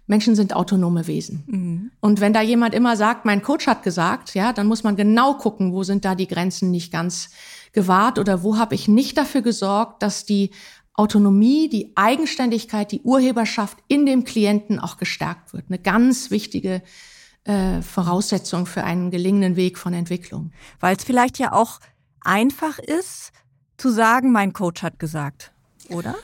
Menschen 0.08 0.36
sind 0.36 0.54
autonome 0.54 1.08
Wesen. 1.08 1.44
Mhm. 1.48 1.92
Und 2.02 2.20
wenn 2.20 2.34
da 2.34 2.42
jemand 2.42 2.76
immer 2.76 2.98
sagt, 2.98 3.24
mein 3.24 3.42
Coach 3.42 3.68
hat 3.68 3.82
gesagt, 3.82 4.34
ja, 4.34 4.52
dann 4.52 4.68
muss 4.68 4.84
man 4.84 4.98
genau 4.98 5.36
gucken, 5.36 5.72
wo 5.72 5.84
sind 5.84 6.04
da 6.04 6.16
die 6.16 6.28
Grenzen 6.28 6.70
nicht 6.70 6.92
ganz 6.92 7.30
gewahrt 7.72 8.20
oder 8.20 8.44
wo 8.44 8.58
habe 8.58 8.76
ich 8.76 8.88
nicht 8.88 9.18
dafür 9.18 9.42
gesorgt, 9.42 10.02
dass 10.02 10.26
die 10.26 10.52
Autonomie, 10.98 11.70
die 11.70 11.92
Eigenständigkeit, 11.96 12.92
die 12.92 13.02
Urheberschaft 13.02 13.78
in 13.88 14.06
dem 14.06 14.24
Klienten 14.24 14.80
auch 14.80 14.98
gestärkt 14.98 15.54
wird. 15.54 15.66
Eine 15.70 15.80
ganz 15.80 16.32
wichtige 16.32 16.82
äh, 17.46 17.82
Voraussetzung 17.82 18.66
für 18.66 18.84
einen 18.84 19.12
gelingenden 19.12 19.56
Weg 19.56 19.78
von 19.78 19.94
Entwicklung. 19.94 20.52
Weil 20.80 20.98
es 20.98 21.04
vielleicht 21.04 21.40
ja 21.40 21.54
auch 21.54 21.80
einfach 22.22 22.80
ist, 22.80 23.32
zu 23.78 23.90
sagen, 23.90 24.32
mein 24.32 24.54
Coach 24.54 24.82
hat 24.82 25.00
gesagt, 25.00 25.52
oder? 25.90 26.16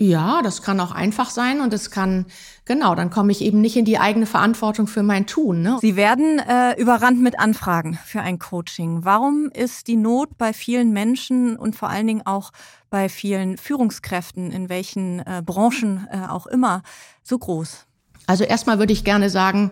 Ja, 0.00 0.42
das 0.42 0.62
kann 0.62 0.78
auch 0.78 0.92
einfach 0.92 1.28
sein 1.28 1.60
und 1.60 1.72
es 1.72 1.90
kann, 1.90 2.26
genau, 2.64 2.94
dann 2.94 3.10
komme 3.10 3.32
ich 3.32 3.40
eben 3.40 3.60
nicht 3.60 3.76
in 3.76 3.84
die 3.84 3.98
eigene 3.98 4.26
Verantwortung 4.26 4.86
für 4.86 5.02
mein 5.02 5.26
Tun. 5.26 5.62
Ne? 5.62 5.78
Sie 5.80 5.96
werden 5.96 6.38
äh, 6.38 6.80
überrannt 6.80 7.20
mit 7.20 7.40
Anfragen 7.40 7.98
für 8.04 8.20
ein 8.20 8.38
Coaching. 8.38 9.04
Warum 9.04 9.50
ist 9.52 9.88
die 9.88 9.96
Not 9.96 10.38
bei 10.38 10.52
vielen 10.52 10.92
Menschen 10.92 11.56
und 11.56 11.74
vor 11.74 11.88
allen 11.88 12.06
Dingen 12.06 12.22
auch 12.24 12.52
bei 12.90 13.08
vielen 13.08 13.56
Führungskräften, 13.56 14.50
in 14.50 14.68
welchen 14.68 15.20
äh, 15.20 15.42
Branchen 15.44 16.06
äh, 16.10 16.26
auch 16.28 16.46
immer, 16.46 16.82
so 17.22 17.38
groß? 17.38 17.86
Also 18.26 18.44
erstmal 18.44 18.78
würde 18.78 18.92
ich 18.92 19.04
gerne 19.04 19.30
sagen, 19.30 19.70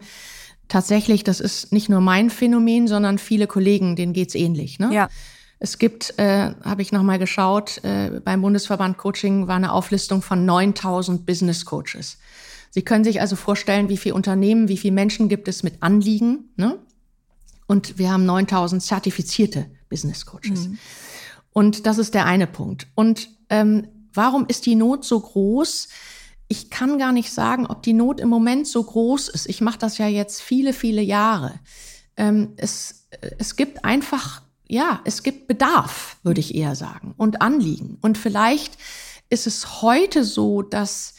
tatsächlich, 0.69 1.25
das 1.25 1.41
ist 1.41 1.73
nicht 1.73 1.89
nur 1.89 2.01
mein 2.01 2.31
Phänomen, 2.31 2.89
sondern 2.89 3.19
viele 3.19 3.47
Kollegen, 3.47 3.97
denen 3.97 4.13
geht's 4.13 4.35
ähnlich. 4.35 4.79
Ne? 4.79 4.93
Ja. 4.93 5.09
Es 5.59 5.79
gibt, 5.79 6.19
äh, 6.19 6.53
habe 6.65 6.83
ich 6.83 6.93
nochmal 6.93 7.19
geschaut, 7.19 7.83
äh, 7.83 8.21
beim 8.23 8.43
Bundesverband 8.43 8.99
Coaching 8.99 9.47
war 9.47 9.57
eine 9.57 9.73
Auflistung 9.73 10.21
von 10.21 10.45
9000 10.45 11.25
Business 11.25 11.65
Coaches. 11.65 12.19
Sie 12.71 12.83
können 12.83 13.05
sich 13.05 13.23
also 13.23 13.37
vorstellen, 13.37 13.89
wie 13.89 13.97
viele 13.97 14.15
Unternehmen, 14.15 14.69
wie 14.69 14.77
viele 14.77 14.93
Menschen 14.93 15.31
gibt 15.31 15.49
es 15.49 15.63
mit 15.63 15.83
Anliegen. 15.83 16.51
Ne? 16.57 16.79
Und 17.67 17.99
wir 17.99 18.11
haben 18.11 18.27
9000 18.27 18.83
zertifizierte 18.83 19.67
Business 19.89 20.27
Coaches. 20.27 20.69
Mhm. 20.69 20.79
Und 21.57 21.87
das 21.87 21.97
ist 21.97 22.13
der 22.13 22.27
eine 22.27 22.47
Punkt. 22.47 22.87
Und 22.95 23.31
ähm, 23.49 23.89
warum 24.13 24.45
ist 24.47 24.67
die 24.67 24.75
Not 24.75 25.07
so 25.07 25.19
groß? 25.19 25.89
Ich 26.49 26.69
kann 26.69 26.99
gar 26.99 27.13
nicht 27.13 27.33
sagen, 27.33 27.67
ob 27.67 27.83
die 27.83 27.95
Not 27.95 28.21
im 28.21 28.29
Moment 28.29 28.67
so 28.67 28.85
groß 28.85 29.29
ist. 29.29 29.49
Ich 29.49 29.63
mache 29.63 29.79
das 29.79 29.97
ja 29.97 30.07
jetzt 30.07 30.43
viele, 30.43 30.75
viele 30.75 31.01
Jahre. 31.01 31.59
Ähm, 32.19 32.53
es, 32.59 33.09
es 33.39 33.57
gibt 33.57 33.87
einfach 33.87 34.43
ja, 34.69 35.01
es 35.05 35.23
gibt 35.23 35.47
Bedarf, 35.47 36.19
würde 36.23 36.41
ich 36.41 36.55
eher 36.55 36.75
sagen, 36.75 37.15
und 37.17 37.41
Anliegen. 37.41 37.97
Und 38.03 38.19
vielleicht 38.19 38.77
ist 39.31 39.47
es 39.47 39.81
heute 39.81 40.25
so, 40.25 40.61
dass 40.61 41.15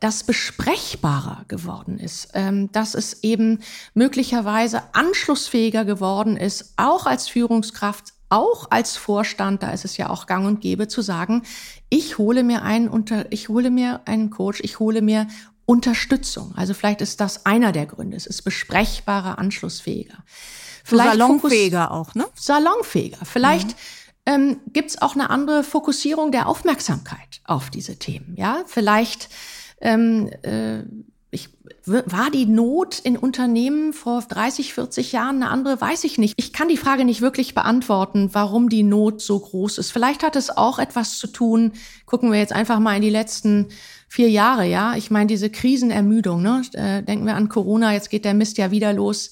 das 0.00 0.24
besprechbarer 0.24 1.44
geworden 1.46 2.00
ist, 2.00 2.30
ähm, 2.34 2.72
dass 2.72 2.94
es 2.94 3.22
eben 3.22 3.60
möglicherweise 3.94 4.82
anschlussfähiger 4.92 5.84
geworden 5.84 6.36
ist, 6.36 6.72
auch 6.76 7.06
als 7.06 7.28
Führungskraft, 7.28 8.14
auch 8.28 8.70
als 8.70 8.96
Vorstand, 8.96 9.62
da 9.62 9.70
ist 9.70 9.84
es 9.84 9.96
ja 9.96 10.10
auch 10.10 10.26
gang 10.26 10.46
und 10.46 10.60
gäbe 10.60 10.88
zu 10.88 11.02
sagen, 11.02 11.42
ich 11.88 12.18
hole 12.18 12.44
mir 12.44 12.62
einen 12.62 12.88
unter, 12.88 13.30
ich 13.32 13.48
hole 13.48 13.70
mir 13.70 14.02
einen 14.04 14.30
Coach, 14.30 14.60
ich 14.62 14.78
hole 14.78 15.02
mir 15.02 15.26
Unterstützung. 15.64 16.54
Also 16.56 16.72
vielleicht 16.72 17.02
ist 17.02 17.20
das 17.20 17.44
einer 17.44 17.72
der 17.72 17.86
Gründe. 17.86 18.16
Es 18.16 18.26
ist 18.26 18.42
besprechbarer, 18.42 19.38
anschlussfähiger. 19.38 20.24
Vielleicht 20.82 21.18
salonfähiger 21.18 21.90
auch, 21.90 22.14
ne? 22.14 22.26
Salonfähiger. 22.34 23.24
Vielleicht 23.24 23.68
mhm. 23.68 23.74
ähm, 24.26 24.60
gibt 24.72 24.90
es 24.90 25.02
auch 25.02 25.14
eine 25.14 25.28
andere 25.28 25.64
Fokussierung 25.64 26.32
der 26.32 26.48
Aufmerksamkeit 26.48 27.42
auf 27.44 27.68
diese 27.68 27.98
Themen. 27.98 28.34
Ja, 28.36 28.62
vielleicht 28.66 29.28
ähm, 29.82 30.30
äh, 30.42 30.84
ich, 31.30 31.50
war 31.84 32.30
die 32.30 32.46
Not 32.46 32.98
in 32.98 33.18
Unternehmen 33.18 33.92
vor 33.92 34.22
30, 34.22 34.72
40 34.72 35.12
Jahren 35.12 35.36
eine 35.36 35.50
andere? 35.50 35.78
Weiß 35.78 36.04
ich 36.04 36.16
nicht. 36.16 36.34
Ich 36.36 36.54
kann 36.54 36.68
die 36.68 36.78
Frage 36.78 37.04
nicht 37.04 37.20
wirklich 37.20 37.54
beantworten, 37.54 38.30
warum 38.32 38.70
die 38.70 38.82
Not 38.82 39.20
so 39.20 39.38
groß 39.38 39.76
ist. 39.76 39.90
Vielleicht 39.90 40.22
hat 40.22 40.36
es 40.36 40.48
auch 40.48 40.78
etwas 40.78 41.18
zu 41.18 41.26
tun. 41.26 41.72
Gucken 42.06 42.32
wir 42.32 42.38
jetzt 42.38 42.54
einfach 42.54 42.78
mal 42.78 42.96
in 42.96 43.02
die 43.02 43.10
letzten 43.10 43.66
vier 44.08 44.30
Jahre, 44.30 44.64
ja. 44.66 44.96
Ich 44.96 45.10
meine, 45.10 45.26
diese 45.26 45.50
Krisenermüdung, 45.50 46.40
ne? 46.40 46.62
Äh, 46.72 47.02
denken 47.02 47.26
wir 47.26 47.36
an 47.36 47.50
Corona, 47.50 47.92
jetzt 47.92 48.08
geht 48.08 48.24
der 48.24 48.34
Mist 48.34 48.56
ja 48.56 48.70
wieder 48.70 48.94
los. 48.94 49.30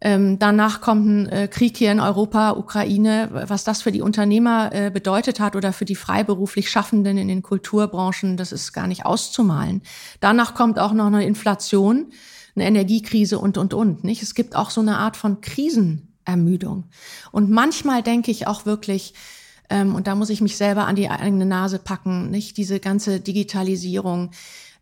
Ähm, 0.00 0.38
danach 0.38 0.80
kommt 0.80 1.06
ein 1.06 1.28
äh, 1.28 1.48
Krieg 1.48 1.76
hier 1.76 1.90
in 1.90 1.98
Europa, 1.98 2.52
Ukraine, 2.52 3.28
was 3.48 3.64
das 3.64 3.82
für 3.82 3.90
die 3.90 4.02
Unternehmer 4.02 4.70
äh, 4.72 4.90
bedeutet 4.90 5.40
hat 5.40 5.56
oder 5.56 5.72
für 5.72 5.84
die 5.84 5.96
freiberuflich 5.96 6.70
Schaffenden 6.70 7.18
in 7.18 7.26
den 7.26 7.42
Kulturbranchen, 7.42 8.36
das 8.36 8.52
ist 8.52 8.72
gar 8.72 8.86
nicht 8.86 9.04
auszumalen. 9.04 9.82
Danach 10.20 10.54
kommt 10.54 10.78
auch 10.78 10.92
noch 10.92 11.06
eine 11.06 11.24
Inflation, 11.24 12.12
eine 12.54 12.66
Energiekrise 12.66 13.40
und, 13.40 13.58
und, 13.58 13.74
und. 13.74 14.04
Nicht? 14.04 14.22
Es 14.22 14.34
gibt 14.34 14.54
auch 14.54 14.70
so 14.70 14.80
eine 14.80 14.98
Art 14.98 15.16
von 15.16 15.40
Krisenermüdung. 15.40 16.84
Und 17.32 17.50
manchmal 17.50 18.02
denke 18.02 18.30
ich 18.30 18.46
auch 18.46 18.66
wirklich, 18.66 19.14
ähm, 19.68 19.96
und 19.96 20.06
da 20.06 20.14
muss 20.14 20.30
ich 20.30 20.40
mich 20.40 20.56
selber 20.56 20.86
an 20.86 20.94
die 20.94 21.10
eigene 21.10 21.46
Nase 21.46 21.80
packen, 21.80 22.30
nicht 22.30 22.56
diese 22.56 22.78
ganze 22.78 23.18
Digitalisierung, 23.18 24.30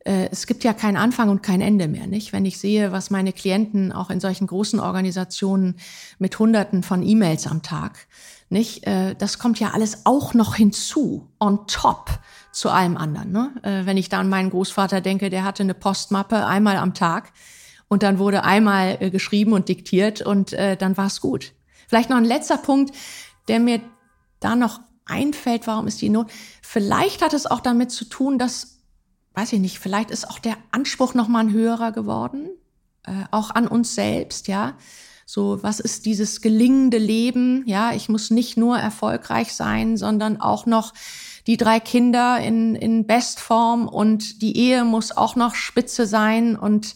es 0.06 0.46
gibt 0.46 0.62
ja 0.62 0.72
keinen 0.72 0.96
Anfang 0.96 1.28
und 1.28 1.42
kein 1.42 1.60
Ende 1.60 1.88
mehr, 1.88 2.06
nicht? 2.06 2.32
Wenn 2.32 2.44
ich 2.44 2.58
sehe, 2.58 2.92
was 2.92 3.10
meine 3.10 3.32
Klienten 3.32 3.92
auch 3.92 4.08
in 4.10 4.20
solchen 4.20 4.46
großen 4.46 4.78
Organisationen 4.78 5.76
mit 6.18 6.38
Hunderten 6.38 6.82
von 6.82 7.02
E-Mails 7.02 7.46
am 7.46 7.62
Tag, 7.62 8.06
nicht? 8.48 8.86
Äh, 8.86 9.14
das 9.16 9.38
kommt 9.38 9.58
ja 9.58 9.70
alles 9.70 10.06
auch 10.06 10.34
noch 10.34 10.54
hinzu, 10.54 11.28
on 11.40 11.66
top 11.66 12.10
zu 12.52 12.70
allem 12.70 12.96
anderen. 12.96 13.32
Ne? 13.32 13.50
Äh, 13.62 13.86
wenn 13.86 13.96
ich 13.96 14.08
da 14.08 14.20
an 14.20 14.28
meinen 14.28 14.50
Großvater 14.50 15.00
denke, 15.00 15.30
der 15.30 15.44
hatte 15.44 15.62
eine 15.62 15.74
Postmappe 15.74 16.46
einmal 16.46 16.76
am 16.76 16.94
Tag 16.94 17.32
und 17.88 18.02
dann 18.02 18.18
wurde 18.18 18.44
einmal 18.44 18.96
geschrieben 19.10 19.52
und 19.52 19.68
diktiert 19.68 20.20
und 20.20 20.52
dann 20.52 20.96
war 20.96 21.06
es 21.06 21.20
gut. 21.20 21.52
Vielleicht 21.86 22.10
noch 22.10 22.16
ein 22.16 22.24
letzter 22.24 22.58
Punkt, 22.58 22.92
der 23.46 23.60
mir 23.60 23.80
da 24.40 24.56
noch 24.56 24.80
einfällt, 25.04 25.68
warum 25.68 25.86
ist 25.86 26.02
die 26.02 26.08
Not? 26.08 26.28
Vielleicht 26.62 27.22
hat 27.22 27.32
es 27.32 27.46
auch 27.46 27.60
damit 27.60 27.92
zu 27.92 28.04
tun, 28.06 28.40
dass 28.40 28.75
weiß 29.36 29.52
ich 29.52 29.60
nicht, 29.60 29.78
vielleicht 29.78 30.10
ist 30.10 30.28
auch 30.28 30.38
der 30.38 30.56
Anspruch 30.72 31.14
noch 31.14 31.28
mal 31.28 31.40
ein 31.40 31.52
höherer 31.52 31.92
geworden, 31.92 32.48
äh, 33.06 33.12
auch 33.30 33.50
an 33.50 33.68
uns 33.68 33.94
selbst, 33.94 34.48
ja. 34.48 34.74
So, 35.26 35.62
was 35.62 35.80
ist 35.80 36.06
dieses 36.06 36.40
gelingende 36.40 36.98
Leben? 36.98 37.64
Ja, 37.66 37.92
ich 37.92 38.08
muss 38.08 38.30
nicht 38.30 38.56
nur 38.56 38.78
erfolgreich 38.78 39.54
sein, 39.54 39.96
sondern 39.96 40.40
auch 40.40 40.66
noch 40.66 40.94
die 41.46 41.56
drei 41.56 41.80
Kinder 41.80 42.38
in, 42.40 42.76
in 42.76 43.06
Bestform 43.06 43.88
und 43.88 44.40
die 44.40 44.56
Ehe 44.56 44.84
muss 44.84 45.16
auch 45.16 45.36
noch 45.36 45.54
spitze 45.54 46.06
sein 46.06 46.56
und 46.56 46.94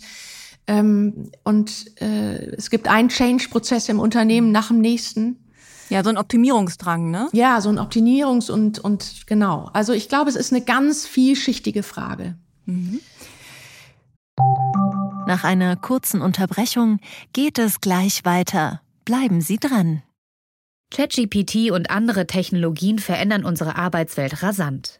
ähm, 0.66 1.32
und 1.42 2.00
äh, 2.00 2.54
es 2.54 2.70
gibt 2.70 2.87
einen 2.87 3.09
Change-Prozess 3.09 3.88
im 3.88 3.99
Unternehmen 3.99 4.52
nach 4.52 4.68
dem 4.68 4.78
nächsten. 4.78 5.50
Ja, 5.90 6.04
so 6.04 6.11
ein 6.11 6.16
Optimierungsdrang, 6.16 7.11
ne? 7.11 7.28
Ja, 7.32 7.61
so 7.61 7.68
ein 7.68 7.78
Optimierungs- 7.78 8.50
und, 8.50 8.78
und 8.78 9.26
genau. 9.26 9.68
Also 9.73 9.92
ich 9.92 10.09
glaube, 10.09 10.30
es 10.30 10.37
ist 10.37 10.52
eine 10.52 10.62
ganz 10.62 11.06
vielschichtige 11.06 11.82
Frage. 11.82 12.37
Mhm. 12.64 13.00
Nach 15.26 15.44
einer 15.44 15.76
kurzen 15.76 16.23
Unterbrechung 16.23 17.00
geht 17.32 17.59
es 17.59 17.80
gleich 17.80 18.25
weiter. 18.25 18.80
Bleiben 19.04 19.40
Sie 19.40 19.59
dran. 19.59 20.02
ChatGPT 20.92 21.70
und 21.70 21.90
andere 21.90 22.26
Technologien 22.26 22.99
verändern 22.99 23.44
unsere 23.44 23.76
Arbeitswelt 23.76 24.42
rasant. 24.42 25.00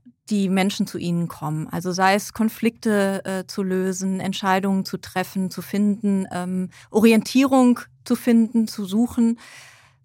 die 0.29 0.49
Menschen 0.49 0.87
zu 0.87 0.97
ihnen 0.97 1.27
kommen. 1.27 1.67
Also 1.67 1.91
sei 1.91 2.15
es 2.15 2.33
Konflikte 2.33 3.23
äh, 3.25 3.47
zu 3.47 3.63
lösen, 3.63 4.19
Entscheidungen 4.19 4.85
zu 4.85 4.97
treffen, 4.97 5.51
zu 5.51 5.61
finden, 5.61 6.25
ähm, 6.31 6.69
Orientierung 6.89 7.79
zu 8.05 8.15
finden, 8.15 8.67
zu 8.67 8.85
suchen. 8.85 9.39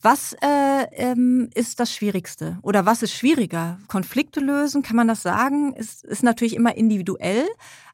Was 0.02 0.34
äh, 0.34 0.86
ähm, 0.92 1.50
ist 1.54 1.80
das 1.80 1.92
Schwierigste 1.92 2.58
oder 2.62 2.86
was 2.86 3.02
ist 3.02 3.12
schwieriger? 3.12 3.78
Konflikte 3.88 4.40
lösen, 4.40 4.82
kann 4.82 4.96
man 4.96 5.08
das 5.08 5.22
sagen? 5.22 5.72
Ist, 5.72 6.04
ist 6.04 6.22
natürlich 6.22 6.54
immer 6.54 6.76
individuell, 6.76 7.46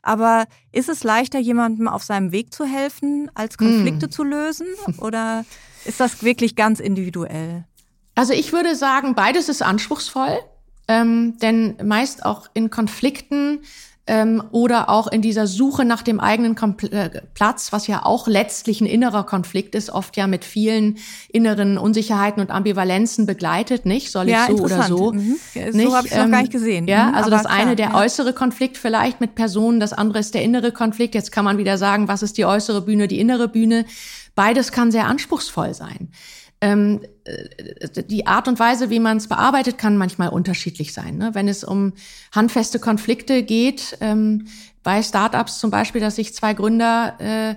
aber 0.02 0.47
ist 0.73 0.88
es 0.88 1.05
leichter, 1.05 1.38
jemandem 1.38 1.88
auf 1.88 2.02
seinem 2.02 2.33
Weg 2.33 2.52
zu 2.52 2.64
helfen, 2.64 3.31
als 3.35 3.57
Konflikte 3.57 4.07
hm. 4.07 4.12
zu 4.12 4.25
lösen? 4.25 4.67
Oder 4.99 5.45
ist 5.85 6.00
das 6.00 6.23
wirklich 6.23 6.57
ganz 6.57 6.81
individuell? 6.81 7.64
Also 8.14 8.33
ich 8.33 8.52
würde 8.52 8.75
sagen, 8.76 9.14
beides 9.14 9.49
ist 9.49 9.62
anspruchsvoll. 9.62 10.38
Ähm, 10.92 11.38
denn 11.40 11.76
meist 11.82 12.25
auch 12.25 12.50
in 12.52 12.68
Konflikten 12.68 13.61
ähm, 14.06 14.42
oder 14.50 14.90
auch 14.90 15.06
in 15.06 15.22
dieser 15.22 15.46
Suche 15.46 15.84
nach 15.84 16.02
dem 16.02 16.20
eigenen 16.20 16.54
Kompl 16.54 16.92
äh, 16.92 17.22
Platz, 17.34 17.72
was 17.72 17.87
ja 17.87 18.04
auch 18.04 18.26
letztlich 18.26 18.80
ein 18.80 18.87
innerer 18.87 19.25
Konflikt 19.25 19.75
ist, 19.75 19.90
oft 19.90 20.16
ja 20.16 20.26
mit 20.26 20.44
vielen 20.44 20.99
inneren 21.32 21.78
Unsicherheiten 21.78 22.42
und 22.42 22.50
Ambivalenzen 22.50 23.25
begleitet, 23.25 23.87
nicht? 23.87 24.11
Soll 24.11 24.26
ich 24.26 24.32
ja, 24.32 24.49
so 24.49 24.56
oder 24.56 24.82
so? 24.82 25.12
Mhm. 25.12 25.37
Nicht? 25.54 25.72
So 25.72 25.96
habe 25.96 26.08
ich 26.08 26.12
ähm, 26.12 26.25
noch 26.25 26.30
gar 26.30 26.40
nicht 26.42 26.52
gesehen. 26.52 26.88
Ja, 26.88 27.06
mhm, 27.06 27.14
also 27.14 27.30
das 27.30 27.42
klar, 27.42 27.54
eine 27.54 27.76
der 27.76 27.90
ja. 27.90 27.94
äußere 27.94 28.34
Konflikt 28.34 28.76
vielleicht 28.76 29.20
mit 29.20 29.34
Personen, 29.34 29.80
das 29.80 29.92
andere 29.92 30.18
ist 30.18 30.34
der 30.34 30.42
innere 30.42 30.72
Konflikt. 30.72 31.14
Jetzt 31.14 31.32
kann 31.32 31.44
man 31.44 31.56
wieder 31.56 31.78
sagen, 31.78 32.08
was 32.08 32.22
ist 32.22 32.37
die 32.37 32.44
äußere 32.44 32.82
Bühne, 32.82 33.08
die 33.08 33.18
innere 33.18 33.49
Bühne. 33.49 33.87
Beides 34.34 34.72
kann 34.72 34.90
sehr 34.90 35.06
anspruchsvoll 35.06 35.75
sein. 35.75 36.11
Ähm, 36.62 37.00
äh, 37.25 38.04
die 38.04 38.26
Art 38.26 38.47
und 38.47 38.59
Weise, 38.61 38.88
wie 38.88 39.00
man 39.00 39.16
es 39.16 39.26
bearbeitet, 39.26 39.78
kann 39.78 39.99
manchmal 39.99 40.28
unterschiedlich 40.28 40.95
sein. 40.95 41.19
Ne? 41.19 41.31
Wenn 41.35 41.49
es 41.49 41.64
um 41.64 41.92
handfeste 42.33 42.78
Konflikte 42.78 43.42
geht, 43.42 43.99
ähm, 44.00 44.47
bei 44.85 45.02
Startups 45.02 45.59
zum 45.59 45.71
Beispiel, 45.71 46.00
dass 46.00 46.16
sich 46.16 46.33
zwei 46.35 46.54
Gründer 46.54 47.16
äh, 47.19 47.54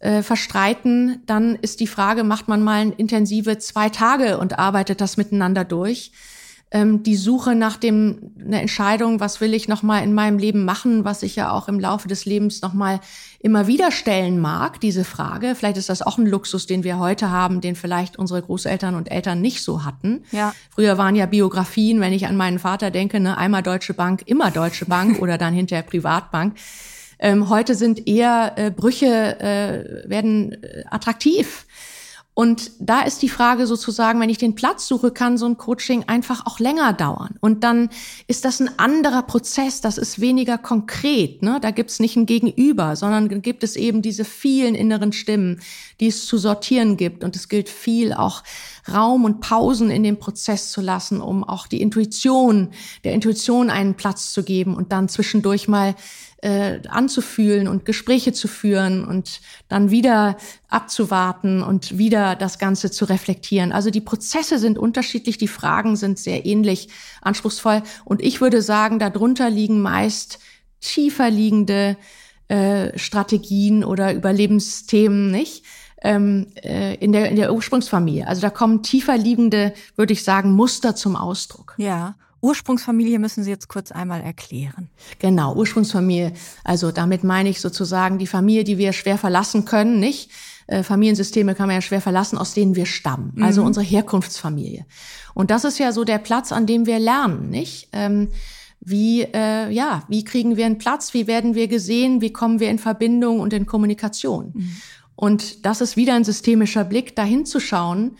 äh, 0.00 0.22
verstreiten, 0.22 1.22
dann 1.26 1.54
ist 1.56 1.80
die 1.80 1.86
Frage, 1.86 2.24
macht 2.24 2.48
man 2.48 2.62
mal 2.62 2.92
intensive 2.96 3.58
zwei 3.58 3.90
Tage 3.90 4.38
und 4.38 4.58
arbeitet 4.58 5.02
das 5.02 5.18
miteinander 5.18 5.64
durch? 5.64 6.12
Ähm, 6.72 7.04
die 7.04 7.14
Suche 7.14 7.54
nach 7.54 7.76
dem 7.76 8.32
eine 8.44 8.60
Entscheidung, 8.60 9.20
was 9.20 9.40
will 9.40 9.54
ich 9.54 9.68
noch 9.68 9.84
mal 9.84 10.02
in 10.02 10.14
meinem 10.14 10.38
Leben 10.38 10.64
machen, 10.64 11.04
was 11.04 11.22
ich 11.22 11.36
ja 11.36 11.50
auch 11.52 11.68
im 11.68 11.78
Laufe 11.78 12.08
des 12.08 12.24
Lebens 12.24 12.60
noch 12.60 12.74
mal 12.74 13.00
immer 13.38 13.68
wieder 13.68 13.92
stellen 13.92 14.40
mag, 14.40 14.80
diese 14.80 15.04
Frage. 15.04 15.54
Vielleicht 15.54 15.76
ist 15.76 15.88
das 15.88 16.02
auch 16.02 16.18
ein 16.18 16.26
Luxus, 16.26 16.66
den 16.66 16.82
wir 16.82 16.98
heute 16.98 17.30
haben, 17.30 17.60
den 17.60 17.76
vielleicht 17.76 18.18
unsere 18.18 18.42
Großeltern 18.42 18.96
und 18.96 19.12
Eltern 19.12 19.40
nicht 19.40 19.62
so 19.62 19.84
hatten. 19.84 20.24
Ja. 20.32 20.54
Früher 20.74 20.98
waren 20.98 21.14
ja 21.14 21.26
Biografien, 21.26 22.00
wenn 22.00 22.12
ich 22.12 22.26
an 22.26 22.36
meinen 22.36 22.58
Vater 22.58 22.90
denke, 22.90 23.20
ne, 23.20 23.38
einmal 23.38 23.62
Deutsche 23.62 23.94
Bank, 23.94 24.22
immer 24.26 24.50
Deutsche 24.50 24.86
Bank 24.86 25.18
oder 25.22 25.38
dann 25.38 25.54
hinterher 25.54 25.84
Privatbank. 25.84 26.56
Ähm, 27.18 27.48
heute 27.48 27.74
sind 27.74 28.06
eher 28.08 28.52
äh, 28.56 28.70
Brüche 28.70 29.40
äh, 29.40 30.10
werden 30.10 30.62
äh, 30.62 30.84
attraktiv. 30.90 31.64
Und 32.38 32.72
da 32.80 33.00
ist 33.00 33.22
die 33.22 33.30
Frage 33.30 33.66
sozusagen, 33.66 34.20
wenn 34.20 34.28
ich 34.28 34.36
den 34.36 34.54
Platz 34.54 34.86
suche, 34.86 35.10
kann 35.10 35.38
so 35.38 35.46
ein 35.46 35.56
Coaching 35.56 36.04
einfach 36.06 36.44
auch 36.44 36.58
länger 36.58 36.92
dauern. 36.92 37.36
Und 37.40 37.64
dann 37.64 37.88
ist 38.26 38.44
das 38.44 38.60
ein 38.60 38.78
anderer 38.78 39.22
Prozess, 39.22 39.80
das 39.80 39.96
ist 39.96 40.20
weniger 40.20 40.58
konkret. 40.58 41.40
Ne? 41.40 41.60
Da 41.62 41.70
gibt's 41.70 41.98
nicht 41.98 42.14
ein 42.14 42.26
Gegenüber, 42.26 42.94
sondern 42.94 43.40
gibt 43.40 43.64
es 43.64 43.74
eben 43.74 44.02
diese 44.02 44.26
vielen 44.26 44.74
inneren 44.74 45.12
Stimmen, 45.12 45.62
die 45.98 46.08
es 46.08 46.26
zu 46.26 46.36
sortieren 46.36 46.98
gibt. 46.98 47.24
Und 47.24 47.36
es 47.36 47.48
gilt 47.48 47.70
viel 47.70 48.12
auch 48.12 48.42
Raum 48.86 49.24
und 49.24 49.40
Pausen 49.40 49.90
in 49.90 50.02
dem 50.02 50.18
Prozess 50.18 50.70
zu 50.70 50.82
lassen, 50.82 51.22
um 51.22 51.42
auch 51.42 51.66
die 51.66 51.80
Intuition, 51.80 52.68
der 53.02 53.14
Intuition 53.14 53.70
einen 53.70 53.94
Platz 53.94 54.34
zu 54.34 54.42
geben 54.42 54.76
und 54.76 54.92
dann 54.92 55.08
zwischendurch 55.08 55.68
mal 55.68 55.94
äh, 56.46 56.80
anzufühlen 56.88 57.66
und 57.66 57.84
Gespräche 57.84 58.32
zu 58.32 58.46
führen 58.46 59.04
und 59.04 59.40
dann 59.68 59.90
wieder 59.90 60.36
abzuwarten 60.68 61.60
und 61.60 61.98
wieder 61.98 62.36
das 62.36 62.60
Ganze 62.60 62.92
zu 62.92 63.04
reflektieren. 63.04 63.72
Also 63.72 63.90
die 63.90 64.00
Prozesse 64.00 64.60
sind 64.60 64.78
unterschiedlich, 64.78 65.38
die 65.38 65.48
Fragen 65.48 65.96
sind 65.96 66.20
sehr 66.20 66.46
ähnlich 66.46 66.88
anspruchsvoll 67.20 67.82
und 68.04 68.22
ich 68.22 68.40
würde 68.40 68.62
sagen, 68.62 69.00
darunter 69.00 69.50
liegen 69.50 69.82
meist 69.82 70.38
tiefer 70.80 71.30
liegende 71.30 71.96
äh, 72.46 72.96
Strategien 72.96 73.82
oder 73.82 74.14
Überlebensthemen, 74.14 75.32
nicht? 75.32 75.64
Ähm, 76.00 76.52
äh, 76.62 76.94
in, 76.96 77.10
der, 77.10 77.28
in 77.28 77.34
der 77.34 77.52
Ursprungsfamilie. 77.52 78.28
Also 78.28 78.42
da 78.42 78.50
kommen 78.50 78.84
tiefer 78.84 79.18
liegende, 79.18 79.72
würde 79.96 80.12
ich 80.12 80.22
sagen, 80.22 80.52
Muster 80.52 80.94
zum 80.94 81.16
Ausdruck. 81.16 81.74
Ja. 81.78 82.14
Ursprungsfamilie 82.40 83.18
müssen 83.18 83.42
Sie 83.42 83.50
jetzt 83.50 83.68
kurz 83.68 83.92
einmal 83.92 84.20
erklären. 84.20 84.88
Genau, 85.18 85.54
Ursprungsfamilie. 85.54 86.32
Also 86.64 86.92
damit 86.92 87.24
meine 87.24 87.48
ich 87.48 87.60
sozusagen 87.60 88.18
die 88.18 88.26
Familie, 88.26 88.64
die 88.64 88.78
wir 88.78 88.92
schwer 88.92 89.18
verlassen 89.18 89.64
können, 89.64 89.98
nicht? 89.98 90.30
Äh, 90.66 90.82
Familiensysteme 90.82 91.54
kann 91.54 91.68
man 91.68 91.76
ja 91.76 91.82
schwer 91.82 92.00
verlassen, 92.00 92.38
aus 92.38 92.54
denen 92.54 92.76
wir 92.76 92.86
stammen. 92.86 93.32
Also 93.40 93.62
mhm. 93.62 93.68
unsere 93.68 93.86
Herkunftsfamilie. 93.86 94.84
Und 95.34 95.50
das 95.50 95.64
ist 95.64 95.78
ja 95.78 95.92
so 95.92 96.04
der 96.04 96.18
Platz, 96.18 96.52
an 96.52 96.66
dem 96.66 96.86
wir 96.86 96.98
lernen, 96.98 97.50
nicht? 97.50 97.88
Ähm, 97.92 98.28
wie, 98.80 99.22
äh, 99.22 99.70
ja, 99.70 100.04
wie 100.08 100.24
kriegen 100.24 100.56
wir 100.56 100.66
einen 100.66 100.78
Platz? 100.78 101.14
Wie 101.14 101.26
werden 101.26 101.54
wir 101.54 101.66
gesehen? 101.66 102.20
Wie 102.20 102.32
kommen 102.32 102.60
wir 102.60 102.70
in 102.70 102.78
Verbindung 102.78 103.40
und 103.40 103.52
in 103.52 103.66
Kommunikation? 103.66 104.52
Mhm. 104.54 104.76
Und 105.16 105.64
das 105.64 105.80
ist 105.80 105.96
wieder 105.96 106.14
ein 106.14 106.24
systemischer 106.24 106.84
Blick, 106.84 107.16
dahin 107.16 107.46
zu 107.46 107.58
schauen, 107.58 108.16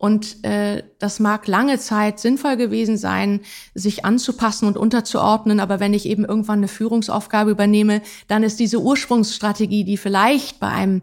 und 0.00 0.42
äh, 0.46 0.82
das 0.98 1.20
mag 1.20 1.46
lange 1.46 1.78
Zeit 1.78 2.20
sinnvoll 2.20 2.56
gewesen 2.56 2.96
sein, 2.96 3.40
sich 3.74 4.02
anzupassen 4.06 4.66
und 4.66 4.78
unterzuordnen. 4.78 5.60
Aber 5.60 5.78
wenn 5.78 5.92
ich 5.92 6.06
eben 6.06 6.24
irgendwann 6.24 6.60
eine 6.60 6.68
Führungsaufgabe 6.68 7.50
übernehme, 7.50 8.00
dann 8.26 8.42
ist 8.42 8.58
diese 8.60 8.80
Ursprungsstrategie, 8.80 9.84
die 9.84 9.98
vielleicht 9.98 10.58
bei 10.58 10.68
einem 10.68 11.02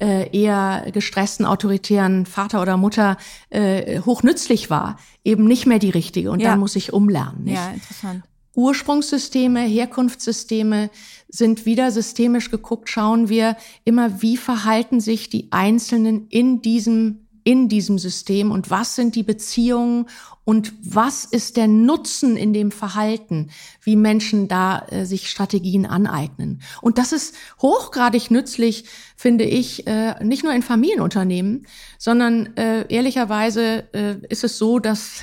äh, 0.00 0.34
eher 0.34 0.86
gestressten, 0.90 1.44
autoritären 1.44 2.24
Vater 2.24 2.62
oder 2.62 2.78
Mutter 2.78 3.18
äh, 3.50 4.00
hochnützlich 4.00 4.70
war, 4.70 4.98
eben 5.22 5.44
nicht 5.44 5.66
mehr 5.66 5.78
die 5.78 5.90
richtige. 5.90 6.30
Und 6.30 6.40
ja. 6.40 6.48
dann 6.48 6.60
muss 6.60 6.76
ich 6.76 6.94
umlernen. 6.94 7.44
Nicht? 7.44 7.56
Ja, 7.56 7.72
interessant. 7.72 8.24
Ursprungssysteme, 8.54 9.60
Herkunftssysteme 9.60 10.88
sind 11.28 11.66
wieder 11.66 11.90
systemisch 11.90 12.50
geguckt, 12.50 12.88
schauen 12.88 13.28
wir 13.28 13.58
immer, 13.84 14.22
wie 14.22 14.38
verhalten 14.38 14.98
sich 14.98 15.28
die 15.28 15.52
Einzelnen 15.52 16.26
in 16.28 16.62
diesem 16.62 17.26
in 17.44 17.68
diesem 17.68 17.98
System 17.98 18.50
und 18.50 18.70
was 18.70 18.94
sind 18.94 19.14
die 19.14 19.22
Beziehungen 19.22 20.06
und 20.44 20.72
was 20.82 21.24
ist 21.24 21.56
der 21.56 21.68
Nutzen 21.68 22.36
in 22.36 22.52
dem 22.52 22.70
Verhalten, 22.70 23.50
wie 23.82 23.96
Menschen 23.96 24.48
da 24.48 24.86
äh, 24.90 25.04
sich 25.04 25.30
Strategien 25.30 25.86
aneignen. 25.86 26.62
Und 26.80 26.98
das 26.98 27.12
ist 27.12 27.34
hochgradig 27.60 28.30
nützlich, 28.30 28.84
finde 29.16 29.44
ich, 29.44 29.86
äh, 29.86 30.22
nicht 30.24 30.42
nur 30.42 30.52
in 30.52 30.62
Familienunternehmen, 30.62 31.66
sondern 31.98 32.56
äh, 32.56 32.86
ehrlicherweise 32.92 33.84
äh, 33.92 34.16
ist 34.28 34.44
es 34.44 34.58
so, 34.58 34.78
dass 34.78 35.20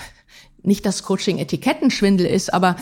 nicht 0.63 0.85
das 0.85 1.03
Coaching 1.03 1.39
Etikettenschwindel 1.39 2.25
ist, 2.25 2.53
aber 2.53 2.77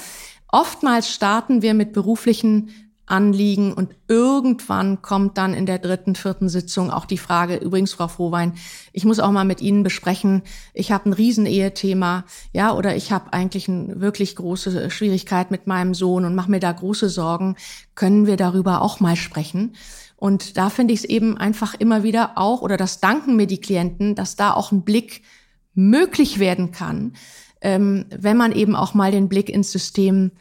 oftmals 0.47 1.11
starten 1.11 1.61
wir 1.61 1.73
mit 1.73 1.93
beruflichen 1.93 2.84
Anliegen 3.07 3.73
und 3.73 3.95
irgendwann 4.07 5.01
kommt 5.01 5.37
dann 5.37 5.53
in 5.53 5.65
der 5.65 5.79
dritten, 5.79 6.15
vierten 6.15 6.49
Sitzung 6.49 6.89
auch 6.89 7.05
die 7.05 7.17
Frage, 7.17 7.57
übrigens, 7.57 7.93
Frau 7.93 8.07
Frohwein, 8.07 8.53
ich 8.93 9.05
muss 9.05 9.19
auch 9.19 9.31
mal 9.31 9.45
mit 9.45 9.61
Ihnen 9.61 9.83
besprechen, 9.83 10.41
ich 10.73 10.91
habe 10.91 11.09
ein 11.09 11.13
Riesenehethema, 11.13 12.25
ja, 12.53 12.73
oder 12.73 12.95
ich 12.95 13.11
habe 13.11 13.33
eigentlich 13.33 13.69
eine 13.69 14.01
wirklich 14.01 14.35
große 14.35 14.89
Schwierigkeit 14.89 15.51
mit 15.51 15.67
meinem 15.67 15.93
Sohn 15.93 16.25
und 16.25 16.35
mache 16.35 16.49
mir 16.49 16.59
da 16.59 16.71
große 16.71 17.09
Sorgen, 17.09 17.55
können 17.93 18.25
wir 18.25 18.37
darüber 18.37 18.81
auch 18.81 18.99
mal 18.99 19.15
sprechen? 19.15 19.75
Und 20.17 20.57
da 20.57 20.69
finde 20.69 20.93
ich 20.93 21.01
es 21.01 21.05
eben 21.05 21.37
einfach 21.37 21.75
immer 21.75 22.03
wieder 22.03 22.37
auch, 22.37 22.61
oder 22.61 22.77
das 22.77 22.99
danken 22.99 23.35
mir 23.35 23.47
die 23.47 23.61
Klienten, 23.61 24.15
dass 24.15 24.35
da 24.35 24.53
auch 24.53 24.71
ein 24.71 24.83
Blick 24.83 25.21
möglich 25.75 26.39
werden 26.39 26.71
kann, 26.71 27.13
ähm, 27.61 28.05
wenn 28.09 28.37
man 28.37 28.51
eben 28.51 28.75
auch 28.75 28.93
mal 28.93 29.11
den 29.11 29.29
Blick 29.29 29.49
ins 29.49 29.71
System 29.71 30.31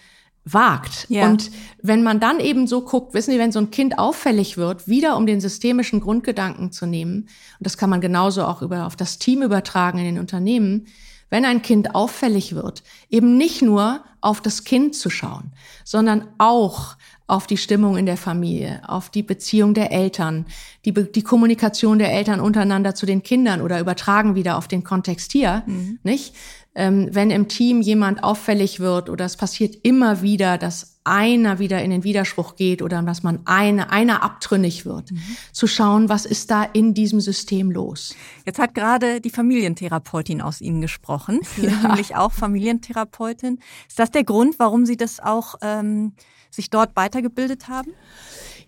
wagt. 0.44 1.06
Ja. 1.08 1.26
Und 1.26 1.50
wenn 1.82 2.02
man 2.02 2.20
dann 2.20 2.38
eben 2.38 2.66
so 2.66 2.82
guckt, 2.82 3.14
wissen 3.14 3.32
Sie, 3.32 3.38
wenn 3.38 3.52
so 3.52 3.58
ein 3.58 3.70
Kind 3.70 3.98
auffällig 3.98 4.56
wird, 4.56 4.86
wieder 4.88 5.16
um 5.16 5.26
den 5.26 5.40
systemischen 5.40 6.00
Grundgedanken 6.00 6.70
zu 6.70 6.86
nehmen, 6.86 7.22
und 7.22 7.60
das 7.60 7.78
kann 7.78 7.90
man 7.90 8.00
genauso 8.00 8.44
auch 8.44 8.62
über, 8.62 8.86
auf 8.86 8.96
das 8.96 9.18
Team 9.18 9.42
übertragen 9.42 9.98
in 9.98 10.04
den 10.04 10.18
Unternehmen, 10.18 10.86
wenn 11.30 11.44
ein 11.44 11.62
Kind 11.62 11.94
auffällig 11.94 12.54
wird, 12.54 12.82
eben 13.08 13.36
nicht 13.36 13.62
nur 13.62 14.04
auf 14.20 14.40
das 14.40 14.64
Kind 14.64 14.94
zu 14.94 15.10
schauen, 15.10 15.52
sondern 15.84 16.28
auch 16.38 16.96
auf 17.26 17.46
die 17.46 17.56
Stimmung 17.56 17.96
in 17.96 18.06
der 18.06 18.16
Familie, 18.16 18.82
auf 18.86 19.10
die 19.10 19.22
Beziehung 19.22 19.74
der 19.74 19.92
Eltern, 19.92 20.46
die, 20.84 20.92
die 20.92 21.22
Kommunikation 21.22 21.98
der 21.98 22.12
Eltern 22.12 22.40
untereinander 22.40 22.94
zu 22.94 23.06
den 23.06 23.22
Kindern 23.22 23.62
oder 23.62 23.80
übertragen 23.80 24.34
wieder 24.34 24.58
auf 24.58 24.68
den 24.68 24.84
Kontext 24.84 25.32
hier, 25.32 25.62
mhm. 25.66 25.98
nicht? 26.02 26.34
ähm, 26.74 27.08
wenn 27.12 27.30
im 27.30 27.48
Team 27.48 27.80
jemand 27.80 28.24
auffällig 28.24 28.80
wird 28.80 29.08
oder 29.08 29.24
es 29.24 29.36
passiert 29.36 29.76
immer 29.82 30.22
wieder, 30.22 30.58
dass 30.58 30.98
einer 31.04 31.58
wieder 31.58 31.82
in 31.82 31.90
den 31.90 32.02
Widerspruch 32.02 32.56
geht 32.56 32.82
oder 32.82 33.02
dass 33.02 33.22
man 33.22 33.40
eine, 33.44 33.90
einer 33.90 34.22
abtrünnig 34.22 34.86
wird, 34.86 35.12
mhm. 35.12 35.20
zu 35.52 35.66
schauen, 35.66 36.08
was 36.08 36.24
ist 36.24 36.50
da 36.50 36.64
in 36.64 36.94
diesem 36.94 37.20
System 37.20 37.70
los. 37.70 38.14
Jetzt 38.46 38.58
hat 38.58 38.74
gerade 38.74 39.20
die 39.20 39.30
Familientherapeutin 39.30 40.40
aus 40.40 40.60
Ihnen 40.60 40.80
gesprochen. 40.80 41.40
Ja. 41.60 41.88
nämlich 41.88 42.16
auch 42.16 42.32
Familientherapeutin. 42.32 43.60
Ist 43.88 43.98
das 43.98 44.10
der 44.10 44.24
Grund, 44.24 44.58
warum 44.58 44.86
Sie 44.86 44.96
das 44.96 45.20
auch 45.20 45.56
ähm, 45.62 46.12
sich 46.54 46.70
dort 46.70 46.96
weitergebildet 46.96 47.68
haben? 47.68 47.92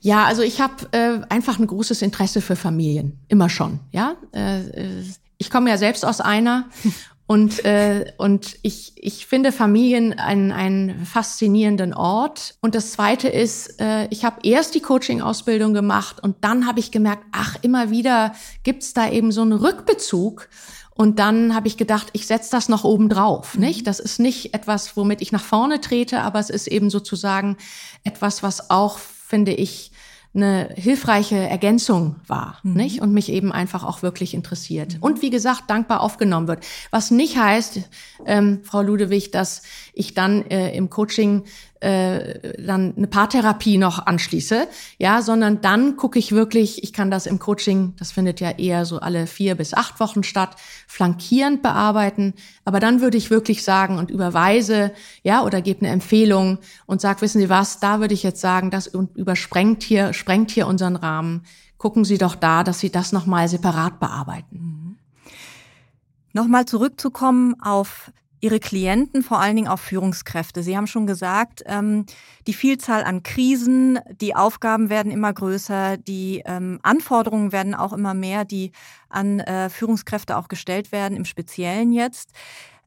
Ja, 0.01 0.25
also 0.25 0.43
ich 0.43 0.61
habe 0.61 0.75
äh, 0.93 1.21
einfach 1.29 1.59
ein 1.59 1.67
großes 1.67 2.03
Interesse 2.03 2.41
für 2.41 2.57
Familien, 2.57 3.19
immer 3.29 3.49
schon. 3.49 3.81
Ja, 3.93 4.17
äh, 4.35 4.61
äh 4.61 5.05
ich 5.39 5.51
komme 5.51 5.69
ja 5.69 5.77
selbst 5.77 6.05
aus 6.05 6.23
einer 6.23 6.69
und, 7.27 7.65
äh, 7.65 8.13
und 8.19 8.57
ich, 8.63 8.93
ich 8.97 9.27
finde 9.27 9.53
Familien 9.53 10.19
einen, 10.19 10.53
einen 10.53 11.05
faszinierenden 11.05 11.93
Ort. 11.93 12.55
Und 12.61 12.75
das 12.75 12.93
Zweite 12.93 13.29
ist, 13.29 13.81
äh, 13.81 14.07
ich 14.11 14.25
habe 14.25 14.39
erst 14.45 14.75
die 14.75 14.81
Coaching-Ausbildung 14.81 15.75
gemacht 15.75 16.23
und 16.23 16.37
dann 16.43 16.67
habe 16.67 16.79
ich 16.79 16.93
gemerkt, 16.93 17.25
ach, 17.33 17.57
immer 17.63 17.91
wieder 17.91 18.33
gibt's 18.63 18.95
da 18.95 19.11
eben 19.11 19.33
so 19.33 19.43
einen 19.43 19.53
Rückbezug. 19.53 20.49
Und 20.97 21.19
dann 21.19 21.55
habe 21.55 21.69
ich 21.69 21.77
gedacht, 21.77 22.09
ich 22.15 22.27
setze 22.27 22.51
das 22.51 22.69
noch 22.69 22.85
oben 22.85 23.09
drauf. 23.09 23.55
Mhm. 23.55 23.61
Nicht? 23.61 23.87
Das 23.87 24.01
ist 24.01 24.19
nicht 24.19 24.55
etwas, 24.55 24.97
womit 24.97 25.21
ich 25.21 25.31
nach 25.31 25.45
vorne 25.45 25.81
trete, 25.81 26.23
aber 26.23 26.41
es 26.41 26.51
ist 26.51 26.67
eben 26.67 26.91
sozusagen 26.91 27.57
etwas, 28.03 28.43
was 28.43 28.71
auch, 28.71 28.99
finde 28.99 29.53
ich, 29.53 29.93
eine 30.37 30.69
hilfreiche 30.75 31.37
Ergänzung 31.37 32.17
war, 32.27 32.59
mhm. 32.63 32.75
nicht? 32.75 33.01
Und 33.01 33.13
mich 33.13 33.31
eben 33.31 33.53
einfach 33.53 33.85
auch 33.85 34.03
wirklich 34.03 34.35
interessiert. 34.35 34.95
Mhm. 34.95 35.03
Und 35.03 35.23
wie 35.23 35.31
gesagt, 35.31 35.65
dankbar 35.69 36.01
aufgenommen 36.01 36.47
wird. 36.49 36.65
Was 36.91 37.11
nicht 37.11 37.39
heißt, 37.39 37.81
ähm, 38.27 38.61
Frau 38.63 38.83
Ludewig, 38.83 39.31
dass 39.31 39.63
ich 39.95 40.15
dann 40.15 40.43
äh, 40.51 40.75
im 40.77 40.91
Coaching 40.91 41.45
äh, 41.81 42.55
dann 42.63 42.95
eine 42.97 43.07
Paartherapie 43.07 43.79
noch 43.79 44.07
anschließe, 44.07 44.67
ja, 44.99 45.23
sondern 45.23 45.61
dann 45.61 45.97
gucke 45.97 46.19
ich 46.19 46.33
wirklich, 46.33 46.83
ich 46.83 46.93
kann 46.93 47.11
das 47.11 47.27
im 47.27 47.39
Coaching, 47.39 47.95
das 47.99 48.13
findet 48.13 48.41
ja 48.41 48.51
eher 48.51 48.85
so 48.85 48.99
alle 48.99 49.27
vier 49.27 49.55
bis 49.55 49.75
acht 49.75 50.01
Wochen 50.01 50.23
statt, 50.23 50.57
flankierend 50.87 51.63
bearbeiten. 51.63 52.35
Aber 52.65 52.81
dann 52.81 53.01
würde 53.01 53.17
ich 53.17 53.31
wirklich 53.31 53.63
sagen 53.63 53.99
und 53.99 54.11
überweise, 54.11 54.93
ja, 55.23 55.43
oder 55.43 55.61
gebe 55.61 55.81
eine 55.81 55.91
Empfehlung 55.91 56.59
und 56.87 57.01
sag, 57.01 57.21
wissen 57.23 57.41
Sie 57.41 57.49
was, 57.49 57.81
da 57.81 58.01
würde 58.01 58.15
ich 58.15 58.23
jetzt 58.23 58.41
sagen, 58.41 58.71
das 58.71 58.87
übersprengt 58.87 59.83
hier, 59.83 60.13
sprengt 60.13 60.51
hier 60.51 60.67
unseren 60.67 60.97
Rahmen. 60.97 61.45
Gucken 61.79 62.05
Sie 62.05 62.19
doch 62.19 62.35
da, 62.35 62.65
dass 62.65 62.81
Sie 62.81 62.91
das 62.91 63.13
nochmal 63.13 63.49
separat 63.49 64.01
bearbeiten. 64.01 64.57
Mhm. 64.57 64.97
Nochmal 66.33 66.67
zurückzukommen 66.67 67.55
auf 67.63 68.13
Ihre 68.41 68.61
Klienten, 68.61 69.23
vor 69.23 69.41
allen 69.41 69.57
Dingen 69.57 69.69
auch 69.69 69.79
Führungskräfte. 69.79 70.63
Sie 70.63 70.77
haben 70.77 70.87
schon 70.87 71.07
gesagt, 71.07 71.63
ähm, 71.67 72.05
die 72.47 72.53
Vielzahl 72.53 73.05
an 73.05 73.23
Krisen, 73.23 73.99
die 74.21 74.35
Aufgaben 74.35 74.91
werden 74.91 75.11
immer 75.11 75.33
größer, 75.33 75.97
die 75.97 76.43
ähm, 76.45 76.79
Anforderungen 76.83 77.53
werden 77.53 77.75
auch 77.75 77.93
immer 77.93 78.15
mehr, 78.15 78.45
die 78.45 78.73
an 79.09 79.41
äh, 79.41 79.71
Führungskräfte 79.71 80.37
auch 80.37 80.49
gestellt 80.49 80.93
werden, 80.93 81.17
im 81.17 81.25
Speziellen 81.25 81.93
jetzt. 81.93 82.33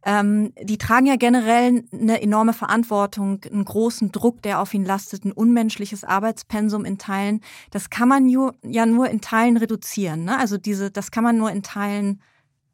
Ähm, 0.06 0.54
die 0.62 0.78
tragen 0.78 1.08
ja 1.08 1.18
generell 1.18 1.84
eine 1.92 2.22
enorme 2.22 2.54
Verantwortung, 2.54 3.42
einen 3.52 3.66
großen 3.66 4.12
Druck, 4.12 4.42
der 4.44 4.62
auf 4.62 4.74
ihnen 4.74 4.86
lastet, 4.86 5.26
ein 5.26 5.34
unmenschliches 5.34 6.06
Arbeitspensum 6.06 6.86
in 6.86 6.98
Teilen. 6.98 7.42
Das 7.72 7.90
kann 7.90 8.08
man 8.08 8.30
ja 8.30 8.86
nur 8.86 9.10
in 9.10 9.20
Teilen 9.20 9.58
reduzieren. 9.58 10.24
Ne? 10.24 10.38
Also 10.38 10.58
diese, 10.58 10.90
das 10.90 11.12
kann 11.12 11.24
man 11.24 11.38
nur 11.38 11.52
in 11.52 11.64
Teilen 11.64 12.22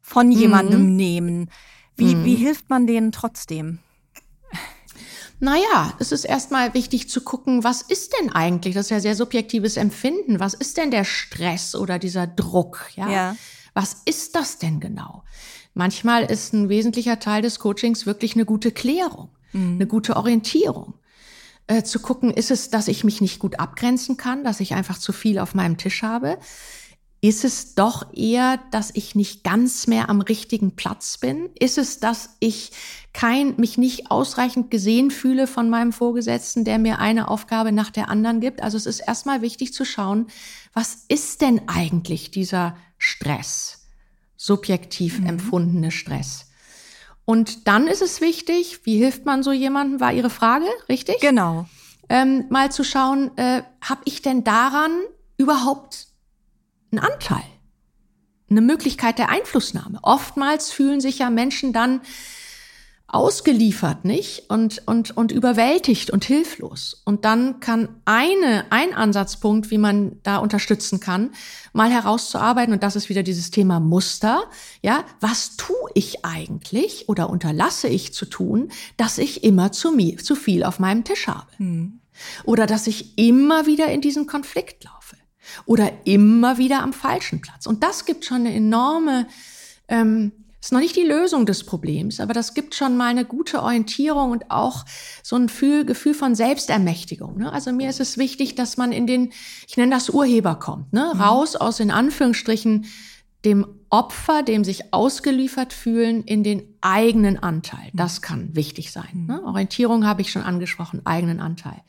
von 0.02 0.30
jemandem 0.30 0.90
mhm. 0.90 0.96
nehmen. 0.96 1.50
Wie, 1.96 2.14
mhm. 2.14 2.24
wie 2.24 2.34
hilft 2.34 2.68
man 2.70 2.86
denen 2.86 3.12
trotzdem? 3.12 3.78
Naja, 5.38 5.92
es 5.98 6.12
ist 6.12 6.24
erstmal 6.24 6.72
wichtig 6.72 7.10
zu 7.10 7.20
gucken, 7.20 7.62
was 7.62 7.82
ist 7.82 8.14
denn 8.18 8.30
eigentlich, 8.32 8.74
das 8.74 8.86
ist 8.86 8.90
ja 8.90 9.00
sehr 9.00 9.14
subjektives 9.14 9.76
Empfinden, 9.76 10.40
was 10.40 10.54
ist 10.54 10.78
denn 10.78 10.90
der 10.90 11.04
Stress 11.04 11.74
oder 11.74 11.98
dieser 11.98 12.26
Druck, 12.26 12.86
ja? 12.94 13.10
ja. 13.10 13.36
Was 13.74 13.98
ist 14.06 14.34
das 14.34 14.56
denn 14.56 14.80
genau? 14.80 15.24
Manchmal 15.74 16.24
ist 16.24 16.54
ein 16.54 16.70
wesentlicher 16.70 17.18
Teil 17.20 17.42
des 17.42 17.58
Coachings 17.58 18.06
wirklich 18.06 18.34
eine 18.34 18.46
gute 18.46 18.72
Klärung, 18.72 19.28
mhm. 19.52 19.74
eine 19.74 19.86
gute 19.86 20.16
Orientierung. 20.16 20.94
Äh, 21.66 21.82
zu 21.82 21.98
gucken, 21.98 22.30
ist 22.30 22.50
es, 22.50 22.70
dass 22.70 22.88
ich 22.88 23.04
mich 23.04 23.20
nicht 23.20 23.38
gut 23.38 23.58
abgrenzen 23.58 24.16
kann, 24.16 24.44
dass 24.44 24.60
ich 24.60 24.72
einfach 24.72 24.98
zu 24.98 25.12
viel 25.12 25.38
auf 25.38 25.54
meinem 25.54 25.76
Tisch 25.76 26.02
habe? 26.02 26.38
Ist 27.26 27.44
es 27.44 27.74
doch 27.74 28.14
eher, 28.14 28.60
dass 28.70 28.92
ich 28.94 29.16
nicht 29.16 29.42
ganz 29.42 29.88
mehr 29.88 30.08
am 30.10 30.20
richtigen 30.20 30.76
Platz 30.76 31.18
bin? 31.18 31.50
Ist 31.58 31.76
es, 31.76 31.98
dass 31.98 32.36
ich 32.38 32.70
kein, 33.12 33.56
mich 33.56 33.78
nicht 33.78 34.12
ausreichend 34.12 34.70
gesehen 34.70 35.10
fühle 35.10 35.48
von 35.48 35.68
meinem 35.68 35.92
Vorgesetzten, 35.92 36.64
der 36.64 36.78
mir 36.78 37.00
eine 37.00 37.26
Aufgabe 37.26 37.72
nach 37.72 37.90
der 37.90 38.10
anderen 38.10 38.38
gibt? 38.38 38.62
Also 38.62 38.76
es 38.76 38.86
ist 38.86 39.00
erstmal 39.00 39.42
wichtig 39.42 39.74
zu 39.74 39.84
schauen, 39.84 40.28
was 40.72 41.04
ist 41.08 41.40
denn 41.40 41.62
eigentlich 41.66 42.30
dieser 42.30 42.76
Stress? 42.96 43.88
Subjektiv 44.36 45.18
mhm. 45.18 45.26
empfundene 45.26 45.90
Stress. 45.90 46.46
Und 47.24 47.66
dann 47.66 47.88
ist 47.88 48.02
es 48.02 48.20
wichtig, 48.20 48.82
wie 48.84 48.98
hilft 48.98 49.26
man 49.26 49.42
so 49.42 49.50
jemandem, 49.50 49.98
war 49.98 50.12
Ihre 50.12 50.30
Frage, 50.30 50.68
richtig? 50.88 51.18
Genau. 51.18 51.66
Ähm, 52.08 52.44
mal 52.50 52.70
zu 52.70 52.84
schauen, 52.84 53.36
äh, 53.36 53.64
habe 53.80 54.02
ich 54.04 54.22
denn 54.22 54.44
daran 54.44 54.92
überhaupt 55.38 56.06
einen 56.96 57.12
Anteil, 57.12 57.44
eine 58.48 58.60
Möglichkeit 58.60 59.18
der 59.18 59.28
Einflussnahme. 59.28 59.98
Oftmals 60.02 60.70
fühlen 60.70 61.00
sich 61.00 61.18
ja 61.18 61.30
Menschen 61.30 61.72
dann 61.72 62.00
ausgeliefert, 63.08 64.04
nicht? 64.04 64.50
Und, 64.50 64.82
und, 64.86 65.16
und 65.16 65.30
überwältigt 65.30 66.10
und 66.10 66.24
hilflos. 66.24 67.02
Und 67.04 67.24
dann 67.24 67.60
kann 67.60 67.88
eine, 68.04 68.64
ein 68.70 68.94
Ansatzpunkt, 68.94 69.70
wie 69.70 69.78
man 69.78 70.18
da 70.24 70.38
unterstützen 70.38 70.98
kann, 70.98 71.30
mal 71.72 71.90
herauszuarbeiten, 71.90 72.74
und 72.74 72.82
das 72.82 72.96
ist 72.96 73.08
wieder 73.08 73.22
dieses 73.22 73.52
Thema 73.52 73.78
Muster, 73.78 74.44
ja, 74.82 75.04
was 75.20 75.56
tue 75.56 75.76
ich 75.94 76.24
eigentlich 76.24 77.08
oder 77.08 77.30
unterlasse 77.30 77.86
ich 77.86 78.12
zu 78.12 78.26
tun, 78.26 78.72
dass 78.96 79.18
ich 79.18 79.44
immer 79.44 79.70
zu, 79.70 79.92
mir, 79.92 80.18
zu 80.18 80.34
viel 80.34 80.64
auf 80.64 80.80
meinem 80.80 81.04
Tisch 81.04 81.28
habe? 81.28 81.46
Hm. 81.58 82.00
Oder 82.44 82.66
dass 82.66 82.86
ich 82.86 83.16
immer 83.18 83.66
wieder 83.66 83.86
in 83.88 84.00
diesen 84.00 84.26
Konflikt 84.26 84.82
laufe? 84.84 85.15
Oder 85.64 85.90
immer 86.04 86.58
wieder 86.58 86.82
am 86.82 86.92
falschen 86.92 87.40
Platz. 87.40 87.66
Und 87.66 87.82
das 87.82 88.04
gibt 88.04 88.24
schon 88.24 88.38
eine 88.38 88.54
enorme, 88.54 89.26
ähm, 89.88 90.32
ist 90.60 90.72
noch 90.72 90.80
nicht 90.80 90.96
die 90.96 91.04
Lösung 91.04 91.46
des 91.46 91.64
Problems, 91.64 92.18
aber 92.18 92.34
das 92.34 92.54
gibt 92.54 92.74
schon 92.74 92.96
mal 92.96 93.06
eine 93.06 93.24
gute 93.24 93.62
Orientierung 93.62 94.32
und 94.32 94.50
auch 94.50 94.84
so 95.22 95.36
ein 95.36 95.46
Gefühl, 95.46 95.84
Gefühl 95.84 96.14
von 96.14 96.34
Selbstermächtigung. 96.34 97.38
Ne? 97.38 97.52
Also 97.52 97.72
mir 97.72 97.88
ist 97.88 98.00
es 98.00 98.18
wichtig, 98.18 98.56
dass 98.56 98.76
man 98.76 98.92
in 98.92 99.06
den, 99.06 99.32
ich 99.68 99.76
nenne 99.76 99.92
das 99.92 100.10
Urheber 100.10 100.56
kommt, 100.56 100.92
ne? 100.92 101.12
Mhm. 101.14 101.20
raus 101.20 101.56
aus 101.56 101.80
in 101.80 101.90
Anführungsstrichen 101.90 102.86
dem 103.44 103.64
Opfer, 103.90 104.42
dem 104.42 104.64
sich 104.64 104.92
ausgeliefert 104.92 105.72
fühlen, 105.72 106.24
in 106.24 106.42
den 106.42 106.64
eigenen 106.80 107.38
Anteil. 107.38 107.90
Das 107.94 108.20
kann 108.20 108.56
wichtig 108.56 108.90
sein. 108.90 109.26
Ne? 109.28 109.40
Orientierung 109.44 110.04
habe 110.04 110.20
ich 110.20 110.32
schon 110.32 110.42
angesprochen, 110.42 111.02
eigenen 111.04 111.40
Anteil. 111.40 111.82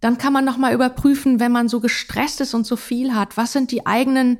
Dann 0.00 0.18
kann 0.18 0.32
man 0.32 0.44
nochmal 0.44 0.74
überprüfen, 0.74 1.40
wenn 1.40 1.52
man 1.52 1.68
so 1.68 1.80
gestresst 1.80 2.40
ist 2.40 2.54
und 2.54 2.66
so 2.66 2.76
viel 2.76 3.14
hat, 3.14 3.36
was 3.36 3.52
sind 3.52 3.70
die 3.70 3.86
eigenen 3.86 4.38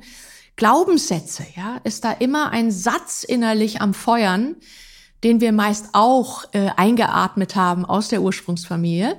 Glaubenssätze? 0.55 1.45
Ja, 1.55 1.81
ist 1.83 2.05
da 2.05 2.11
immer 2.11 2.51
ein 2.51 2.71
Satz 2.71 3.23
innerlich 3.23 3.81
am 3.81 3.93
Feuern, 3.93 4.55
den 5.23 5.41
wir 5.41 5.51
meist 5.51 5.89
auch 5.93 6.45
äh, 6.53 6.69
eingeatmet 6.77 7.55
haben 7.55 7.85
aus 7.85 8.07
der 8.07 8.21
Ursprungsfamilie. 8.21 9.17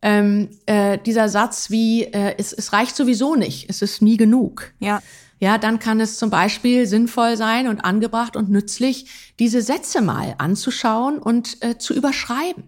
Ähm, 0.00 0.50
äh, 0.66 0.98
dieser 0.98 1.28
Satz 1.28 1.70
wie 1.70 2.04
äh, 2.04 2.34
es, 2.38 2.52
es 2.52 2.72
reicht 2.72 2.96
sowieso 2.96 3.36
nicht, 3.36 3.70
es 3.70 3.80
ist 3.82 4.02
nie 4.02 4.16
genug. 4.16 4.72
Ja. 4.78 5.02
Ja, 5.40 5.58
dann 5.58 5.78
kann 5.78 6.00
es 6.00 6.16
zum 6.16 6.30
Beispiel 6.30 6.86
sinnvoll 6.86 7.36
sein 7.36 7.68
und 7.68 7.80
angebracht 7.80 8.36
und 8.36 8.50
nützlich, 8.50 9.32
diese 9.38 9.62
Sätze 9.62 10.00
mal 10.00 10.36
anzuschauen 10.38 11.18
und 11.18 11.62
äh, 11.62 11.76
zu 11.76 11.92
überschreiben. 11.92 12.64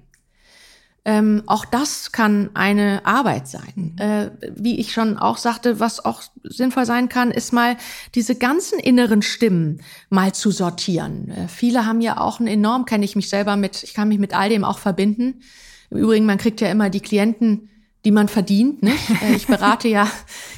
Ähm, 1.07 1.45
auch 1.47 1.65
das 1.65 2.11
kann 2.11 2.51
eine 2.55 3.07
Arbeit 3.07 3.47
sein. 3.47 3.95
Mhm. 3.95 3.95
Äh, 3.97 4.31
wie 4.57 4.81
ich 4.81 4.93
schon 4.93 5.17
auch 5.17 5.37
sagte, 5.37 5.79
was 5.79 6.05
auch 6.05 6.21
sinnvoll 6.43 6.85
sein 6.85 7.09
kann, 7.09 7.31
ist 7.31 7.53
mal 7.53 7.77
diese 8.17 8.35
ganzen 8.35 8.81
inneren 8.81 9.23
Stimmen 9.23 9.83
mal 10.11 10.35
zu 10.35 10.51
sortieren. 10.51 11.31
Äh, 11.31 11.47
viele 11.47 11.87
haben 11.87 12.01
ja 12.01 12.19
auch 12.21 12.41
ein 12.41 12.49
enorm, 12.49 12.87
kenne 12.87 13.05
ich 13.05 13.15
mich 13.15 13.29
selber 13.29 13.55
mit, 13.55 13.85
ich 13.85 13.95
kann 13.95 14.09
mich 14.09 14.19
mit 14.19 14.37
all 14.37 14.49
dem 14.49 14.65
auch 14.65 14.81
verbinden. 14.81 15.43
Im 15.91 15.99
Übrigen, 15.99 16.27
man 16.27 16.39
kriegt 16.39 16.61
ja 16.61 16.69
immer 16.69 16.91
die 16.91 16.99
Klienten, 16.99 17.71
die 18.05 18.11
man 18.11 18.27
verdient. 18.27 18.83
Äh, 19.23 19.37
ich 19.37 19.47
berate 19.47 19.87
ja 19.87 20.11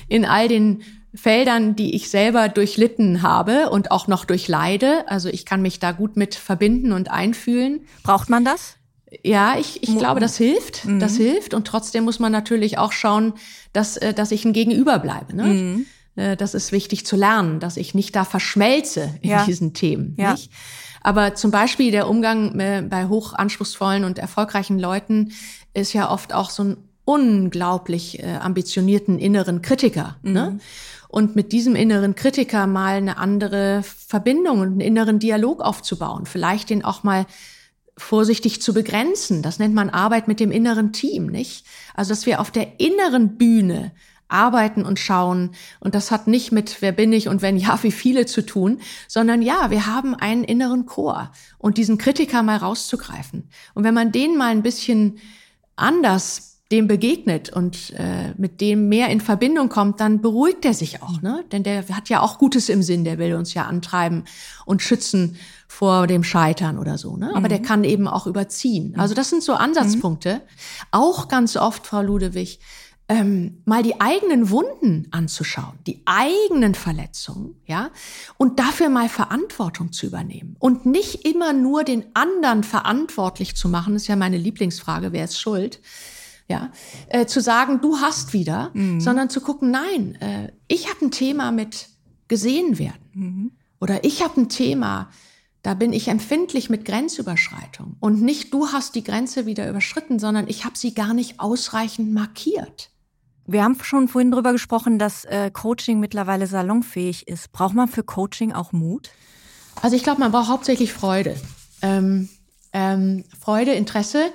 in 0.09 0.25
all 0.25 0.49
den 0.49 0.83
Feldern, 1.15 1.77
die 1.77 1.95
ich 1.95 2.09
selber 2.09 2.49
durchlitten 2.49 3.21
habe 3.21 3.69
und 3.69 3.91
auch 3.91 4.09
noch 4.09 4.25
durchleide. 4.25 5.05
Also 5.09 5.29
ich 5.29 5.45
kann 5.45 5.61
mich 5.61 5.79
da 5.79 5.93
gut 5.93 6.17
mit 6.17 6.35
verbinden 6.35 6.93
und 6.93 7.11
einfühlen. 7.11 7.81
Braucht 8.03 8.31
man 8.31 8.47
das? 8.47 8.78
Ja, 9.23 9.59
ich, 9.59 9.83
ich 9.83 9.97
glaube, 9.97 10.21
das 10.21 10.37
hilft. 10.37 10.85
Mhm. 10.85 11.01
Das 11.01 11.17
hilft. 11.17 11.55
Und 11.55 11.67
trotzdem 11.67 12.05
muss 12.05 12.19
man 12.19 12.33
natürlich 12.33 12.79
auch 12.79 12.93
schauen, 12.93 13.35
dass, 13.73 13.97
äh, 13.97 14.13
dass 14.13 14.33
ich 14.33 14.45
ein 14.45 14.53
Gegenüber 14.53 14.99
bleibe. 14.99 15.35
Ne? 15.35 15.45
Mhm. 15.45 15.87
Äh, 16.17 16.37
das 16.37 16.55
ist 16.55 16.73
wichtig 16.73 17.07
zu 17.07 17.17
lernen, 17.17 17.61
dass 17.61 17.77
ich 17.77 17.95
nicht 17.95 18.15
da 18.15 18.25
verschmelze 18.25 19.15
in 19.23 19.31
ja. 19.31 19.45
diesen 19.45 19.73
Themen. 19.73 20.15
Ja. 20.19 20.33
Nicht? 20.33 20.51
Aber 21.01 21.35
zum 21.35 21.51
Beispiel 21.51 21.91
der 21.91 22.09
Umgang 22.09 22.59
äh, 22.61 22.83
bei 22.89 23.07
hochanspruchsvollen 23.07 24.05
und 24.05 24.19
erfolgreichen 24.19 24.79
Leuten 24.79 25.33
ist 25.73 25.93
ja 25.93 26.11
oft 26.11 26.35
auch 26.35 26.51
so 26.51 26.65
ein 26.65 26.77
unglaublich 27.05 28.23
ambitionierten 28.23 29.19
inneren 29.19 29.63
Kritiker. 29.63 30.17
Mhm. 30.21 30.33
Ne? 30.33 30.59
Und 31.09 31.37
mit 31.37 31.53
diesem 31.53 31.75
inneren 31.75 32.15
Kritiker 32.15 32.67
mal 32.67 32.97
eine 32.97 33.17
andere 33.17 33.83
Verbindung 33.83 34.61
und 34.61 34.73
einen 34.73 34.81
inneren 34.83 35.19
Dialog 35.19 35.63
aufzubauen. 35.63 36.27
Vielleicht 36.27 36.69
den 36.69 36.85
auch 36.85 37.05
mal 37.05 37.25
vorsichtig 37.99 38.63
zu 38.63 38.73
begrenzen. 38.73 39.43
Das 39.43 39.59
nennt 39.59 39.75
man 39.75 39.91
Arbeit 39.91 40.29
mit 40.29 40.41
dem 40.41 40.51
inneren 40.51 40.93
Team, 40.93 41.27
nicht? 41.27 41.67
Also, 41.95 42.11
dass 42.11 42.27
wir 42.27 42.41
auf 42.41 42.51
der 42.51 42.81
inneren 42.81 43.37
Bühne 43.37 43.93
arbeiten 44.29 44.85
und 44.85 44.99
schauen. 44.99 45.51
Und 45.81 45.95
das 45.95 46.11
hat 46.11 46.27
nicht 46.27 46.53
mit 46.53 46.81
wer 46.81 46.93
bin 46.93 47.13
ich 47.13 47.29
und 47.29 47.43
wenn 47.43 47.57
ja, 47.57 47.79
wie 47.83 47.93
viele 47.93 48.27
zu 48.27 48.45
tun, 48.45 48.81
sondern 49.09 49.43
ja, 49.43 49.71
wir 49.71 49.87
haben 49.87 50.15
einen 50.15 50.45
inneren 50.45 50.87
Chor 50.87 51.33
und 51.57 51.79
diesen 51.79 51.99
Kritiker 51.99 52.43
mal 52.43 52.59
rauszugreifen. 52.59 53.49
Und 53.75 53.85
wenn 53.85 53.95
man 53.95 54.13
den 54.13 54.37
mal 54.37 54.51
ein 54.51 54.63
bisschen 54.63 55.19
anders 55.77 56.58
dem 56.71 56.87
begegnet 56.87 57.51
und 57.51 57.95
äh, 57.97 58.35
mit 58.37 58.61
dem 58.61 58.89
mehr 58.91 59.09
in 59.09 59.23
Verbindung 59.23 59.71
kommt, 59.71 60.01
dann 60.01 60.21
beruhigt 60.21 60.67
er 60.67 60.75
sich 60.75 61.03
auch, 61.03 61.23
ne? 61.23 61.45
Denn 61.51 61.63
der 61.63 61.89
hat 61.89 62.11
ja 62.11 62.21
auch 62.21 62.39
Gutes 62.39 62.69
im 62.69 62.83
Sinn, 62.83 63.05
der 63.05 63.17
will 63.17 63.35
uns 63.35 63.55
ja 63.55 63.65
antreiben 63.65 64.25
und 64.67 64.83
schützen 64.83 65.37
vor 65.67 66.07
dem 66.07 66.25
Scheitern 66.25 66.79
oder 66.79 66.99
so. 66.99 67.17
Ne? 67.17 67.31
Aber 67.31 67.41
mhm. 67.41 67.49
der 67.49 67.63
kann 67.63 67.85
eben 67.85 68.09
auch 68.09 68.27
überziehen. 68.27 68.95
Also 68.97 69.15
das 69.15 69.31
sind 69.31 69.43
so 69.43 69.55
Ansatzpunkte. 69.55 70.35
Mhm. 70.35 70.41
Auch 70.91 71.29
ganz 71.29 71.57
oft, 71.57 71.87
Frau 71.87 72.03
Ludewig, 72.03 72.61
ähm, 73.09 73.63
mal 73.65 73.83
die 73.83 74.01
eigenen 74.01 74.51
Wunden 74.51 75.09
anzuschauen, 75.11 75.79
die 75.87 76.03
eigenen 76.05 76.75
Verletzungen, 76.75 77.55
ja, 77.65 77.91
und 78.37 78.59
dafür 78.59 78.91
mal 78.91 79.09
Verantwortung 79.09 79.93
zu 79.93 80.07
übernehmen 80.07 80.57
und 80.59 80.85
nicht 80.85 81.27
immer 81.27 81.55
nur 81.55 81.85
den 81.85 82.05
anderen 82.13 82.65
verantwortlich 82.65 83.57
zu 83.57 83.71
machen, 83.71 83.97
ist 83.97 84.09
ja 84.09 84.17
meine 84.17 84.37
Lieblingsfrage, 84.37 85.13
wer 85.13 85.25
ist 85.25 85.41
schuld, 85.41 85.81
ja, 86.49 86.73
äh, 87.09 87.27
zu 87.27 87.41
sagen, 87.41 87.81
du 87.81 87.99
hast 87.99 88.33
wieder, 88.33 88.71
mhm. 88.73 89.01
sondern 89.01 89.29
zu 89.29 89.41
gucken, 89.41 89.71
nein, 89.71 90.15
äh, 90.21 90.53
ich 90.67 90.89
habe 90.89 91.07
ein 91.07 91.11
Thema 91.11 91.53
mit 91.53 91.89
gesehen 92.27 92.79
werden 92.79 93.11
mhm. 93.13 93.53
oder 93.81 94.05
ich 94.05 94.25
habe 94.25 94.41
ein 94.41 94.49
Thema, 94.49 95.11
da 95.63 95.75
bin 95.75 95.93
ich 95.93 96.09
empfindlich 96.09 96.71
mit 96.71 96.85
Grenzüberschreitung 96.85 97.97
und 98.01 98.23
nicht 98.23 98.55
du 98.55 98.69
hast 98.69 98.95
die 98.95 99.05
Grenze 99.05 99.45
wieder 99.45 99.69
überschritten, 99.69 100.19
sondern 100.19 100.49
ich 100.49 100.65
habe 100.65 100.79
sie 100.79 100.95
gar 100.95 101.13
nicht 101.13 101.41
ausreichend 101.41 102.13
markiert. 102.13 102.91
Wir 103.47 103.65
haben 103.65 103.79
schon 103.83 104.09
vorhin 104.09 104.31
darüber 104.31 104.53
gesprochen, 104.53 104.99
dass 104.99 105.25
äh, 105.25 105.51
Coaching 105.51 106.01
mittlerweile 106.01 106.47
salonfähig 106.47 107.29
ist. 107.29 107.51
Braucht 107.51 107.75
man 107.75 107.89
für 107.89 108.03
Coaching 108.03 108.53
auch 108.53 108.73
Mut? 108.73 109.11
Also 109.81 109.97
ich 109.97 110.03
glaube, 110.03 110.21
man 110.21 110.33
braucht 110.33 110.49
hauptsächlich 110.49 110.93
Freude. 110.93 111.35
Ähm, 111.81 112.29
ähm, 112.75 113.25
Freude, 113.41 113.73
Interesse. 113.73 114.31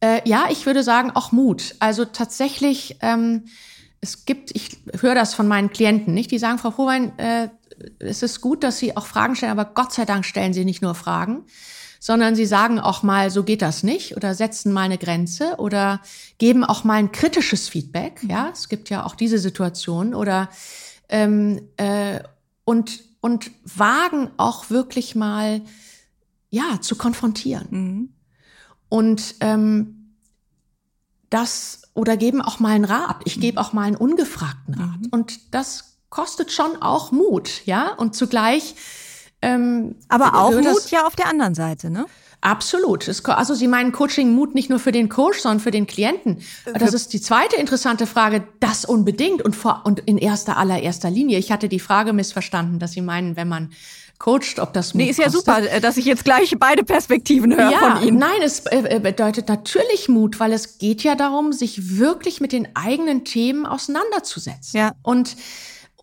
Äh, 0.00 0.28
ja, 0.28 0.46
ich 0.50 0.66
würde 0.66 0.82
sagen 0.82 1.10
auch 1.12 1.32
Mut. 1.32 1.74
Also 1.78 2.04
tatsächlich, 2.04 2.96
ähm, 3.00 3.46
es 4.00 4.24
gibt, 4.26 4.54
ich 4.54 4.78
höre 5.00 5.14
das 5.14 5.34
von 5.34 5.48
meinen 5.48 5.70
Klienten, 5.70 6.14
nicht? 6.14 6.30
Die 6.30 6.38
sagen, 6.38 6.58
Frau 6.58 6.76
Hohwein, 6.76 7.18
äh, 7.18 7.48
es 7.98 8.22
ist 8.22 8.40
gut, 8.40 8.62
dass 8.62 8.78
Sie 8.78 8.96
auch 8.96 9.06
Fragen 9.06 9.36
stellen, 9.36 9.52
aber 9.52 9.64
Gott 9.66 9.92
sei 9.92 10.04
Dank 10.04 10.24
stellen 10.24 10.52
Sie 10.52 10.64
nicht 10.64 10.82
nur 10.82 10.94
Fragen, 10.94 11.44
sondern 11.98 12.36
sie 12.36 12.46
sagen 12.46 12.78
auch 12.78 13.02
mal, 13.02 13.30
so 13.30 13.42
geht 13.42 13.62
das 13.62 13.82
nicht 13.82 14.16
oder 14.16 14.34
setzen 14.34 14.72
mal 14.72 14.82
eine 14.82 14.98
Grenze 14.98 15.56
oder 15.58 16.00
geben 16.38 16.64
auch 16.64 16.84
mal 16.84 16.94
ein 16.94 17.10
kritisches 17.12 17.68
Feedback. 17.68 18.22
Mhm. 18.22 18.30
Ja, 18.30 18.50
es 18.52 18.68
gibt 18.68 18.90
ja 18.90 19.04
auch 19.04 19.14
diese 19.14 19.38
Situation 19.38 20.14
oder 20.14 20.48
ähm, 21.08 21.68
äh, 21.76 22.20
und 22.64 23.02
und 23.20 23.50
wagen 23.64 24.30
auch 24.36 24.70
wirklich 24.70 25.14
mal 25.16 25.62
ja 26.50 26.80
zu 26.80 26.96
konfrontieren 26.96 27.66
mhm. 27.70 28.15
Und 28.88 29.36
ähm, 29.40 30.14
das 31.30 31.82
oder 31.94 32.16
geben 32.16 32.42
auch 32.42 32.60
mal 32.60 32.74
einen 32.74 32.84
Rat. 32.84 33.22
Ich 33.24 33.40
gebe 33.40 33.60
auch 33.60 33.72
mal 33.72 33.82
einen 33.82 33.96
ungefragten 33.96 34.74
Rat 34.74 35.00
mhm. 35.00 35.08
und 35.10 35.54
das 35.54 35.96
kostet 36.10 36.52
schon 36.52 36.80
auch 36.80 37.10
Mut, 37.10 37.62
ja 37.66 37.92
und 37.94 38.14
zugleich 38.14 38.74
ähm, 39.42 39.96
Aber 40.08 40.34
auch 40.34 40.52
Mut 40.52 40.90
ja 40.90 41.06
auf 41.06 41.16
der 41.16 41.28
anderen 41.28 41.54
Seite, 41.54 41.90
ne? 41.90 42.06
Absolut. 42.40 43.08
Also 43.28 43.54
Sie 43.54 43.66
meinen 43.66 43.92
Coaching-Mut 43.92 44.54
nicht 44.54 44.70
nur 44.70 44.78
für 44.78 44.92
den 44.92 45.08
Coach, 45.08 45.40
sondern 45.40 45.60
für 45.60 45.70
den 45.70 45.86
Klienten. 45.86 46.38
Äh, 46.64 46.78
das 46.78 46.94
ist 46.94 47.12
die 47.12 47.20
zweite 47.20 47.56
interessante 47.56 48.06
Frage. 48.06 48.46
Das 48.60 48.84
unbedingt 48.84 49.42
und, 49.42 49.56
vor, 49.56 49.82
und 49.84 50.00
in 50.00 50.18
erster 50.18 50.56
allererster 50.56 51.10
Linie. 51.10 51.38
Ich 51.38 51.50
hatte 51.50 51.68
die 51.68 51.80
Frage 51.80 52.12
missverstanden, 52.12 52.78
dass 52.78 52.92
Sie 52.92 53.00
meinen, 53.00 53.36
wenn 53.36 53.48
man 53.48 53.72
coacht, 54.18 54.58
ob 54.58 54.72
das 54.72 54.94
Mut 54.94 55.02
Nee, 55.02 55.10
ist 55.10 55.18
ja 55.18 55.26
kostet. 55.26 55.44
super, 55.44 55.70
äh, 55.70 55.80
dass 55.80 55.96
ich 55.96 56.04
jetzt 56.04 56.24
gleich 56.24 56.54
beide 56.58 56.84
Perspektiven 56.84 57.56
höre 57.56 57.70
ja, 57.70 57.78
von 57.78 58.06
Ihnen. 58.06 58.18
Nein, 58.18 58.42
es 58.42 58.64
äh, 58.66 59.00
bedeutet 59.02 59.48
natürlich 59.48 60.08
Mut, 60.08 60.40
weil 60.40 60.52
es 60.52 60.78
geht 60.78 61.02
ja 61.02 61.14
darum, 61.14 61.52
sich 61.52 61.98
wirklich 61.98 62.40
mit 62.40 62.52
den 62.52 62.68
eigenen 62.74 63.24
Themen 63.24 63.66
auseinanderzusetzen. 63.66 64.78
Ja. 64.78 64.92
Und 65.02 65.36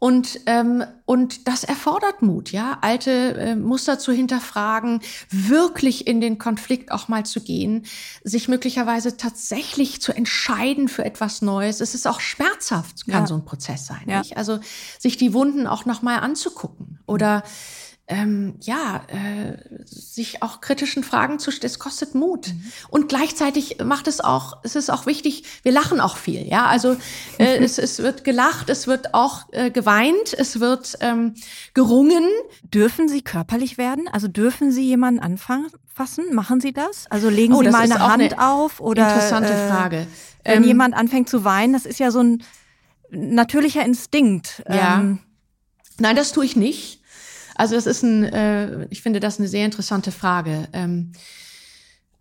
und, 0.03 0.41
ähm, 0.47 0.83
und 1.05 1.47
das 1.47 1.63
erfordert 1.63 2.21
Mut, 2.21 2.51
ja, 2.51 2.77
alte 2.81 3.37
äh, 3.37 3.55
Muster 3.55 3.99
zu 3.99 4.11
hinterfragen, 4.11 4.99
wirklich 5.29 6.07
in 6.07 6.19
den 6.19 6.37
Konflikt 6.37 6.91
auch 6.91 7.07
mal 7.07 7.25
zu 7.25 7.39
gehen, 7.39 7.85
sich 8.21 8.49
möglicherweise 8.49 9.15
tatsächlich 9.15 10.01
zu 10.01 10.11
entscheiden 10.11 10.89
für 10.89 11.05
etwas 11.05 11.41
Neues. 11.41 11.79
Es 11.79 11.95
ist 11.95 12.05
auch 12.05 12.19
schmerzhaft, 12.19 13.05
kann 13.05 13.21
ja. 13.21 13.27
so 13.27 13.35
ein 13.35 13.45
Prozess 13.45 13.87
sein. 13.87 14.01
Ja. 14.05 14.19
Nicht? 14.19 14.35
Also 14.35 14.59
sich 14.99 15.15
die 15.15 15.33
Wunden 15.33 15.67
auch 15.67 15.85
noch 15.85 16.01
mal 16.01 16.17
anzugucken 16.17 16.99
oder 17.05 17.41
ähm, 18.07 18.55
ja, 18.59 19.01
äh, 19.07 19.85
sich 19.85 20.43
auch 20.43 20.59
kritischen 20.59 21.03
Fragen 21.03 21.39
zu 21.39 21.51
stellen, 21.51 21.71
es 21.71 21.79
kostet 21.79 22.15
Mut. 22.15 22.49
Mhm. 22.49 22.63
Und 22.89 23.09
gleichzeitig 23.09 23.77
macht 23.83 24.07
es 24.07 24.19
auch, 24.19 24.57
es 24.63 24.75
ist 24.75 24.89
auch 24.89 25.05
wichtig, 25.05 25.45
wir 25.63 25.71
lachen 25.71 26.01
auch 26.01 26.17
viel, 26.17 26.45
ja. 26.45 26.65
Also 26.65 26.97
äh, 27.37 27.57
es, 27.63 27.77
es 27.77 27.99
wird 27.99 28.25
gelacht, 28.25 28.69
es 28.69 28.87
wird 28.87 29.13
auch 29.13 29.43
äh, 29.53 29.71
geweint, 29.71 30.33
es 30.37 30.59
wird 30.59 30.97
ähm, 30.99 31.35
gerungen. 31.73 32.25
Dürfen 32.63 33.07
Sie 33.07 33.21
körperlich 33.21 33.77
werden? 33.77 34.09
Also 34.11 34.27
dürfen 34.27 34.73
Sie 34.73 34.83
jemanden 34.83 35.21
anfassen? 35.21 36.33
Machen 36.33 36.59
Sie 36.59 36.73
das? 36.73 37.05
Also 37.09 37.29
legen 37.29 37.53
oh, 37.53 37.63
Sie 37.63 37.69
mal 37.69 37.83
eine 37.83 37.99
Hand 37.99 38.33
eine 38.33 38.45
auf 38.45 38.81
oder 38.81 39.07
interessante 39.07 39.53
äh, 39.53 39.69
Frage. 39.69 40.07
Wenn 40.43 40.63
ähm, 40.63 40.67
jemand 40.67 40.93
anfängt 40.93 41.29
zu 41.29 41.45
weinen, 41.45 41.71
das 41.71 41.85
ist 41.85 41.99
ja 41.99 42.11
so 42.11 42.19
ein 42.19 42.43
natürlicher 43.11 43.85
Instinkt. 43.85 44.61
Ja. 44.67 44.99
Ähm, 44.99 45.19
Nein, 45.99 46.15
das 46.15 46.31
tue 46.31 46.43
ich 46.43 46.55
nicht. 46.55 47.02
Also 47.55 47.75
das 47.75 47.85
ist 47.85 48.03
ein, 48.03 48.23
äh, 48.23 48.85
ich 48.89 49.01
finde 49.01 49.19
das 49.19 49.39
eine 49.39 49.47
sehr 49.47 49.65
interessante 49.65 50.11
Frage. 50.11 50.67
Ähm, 50.73 51.11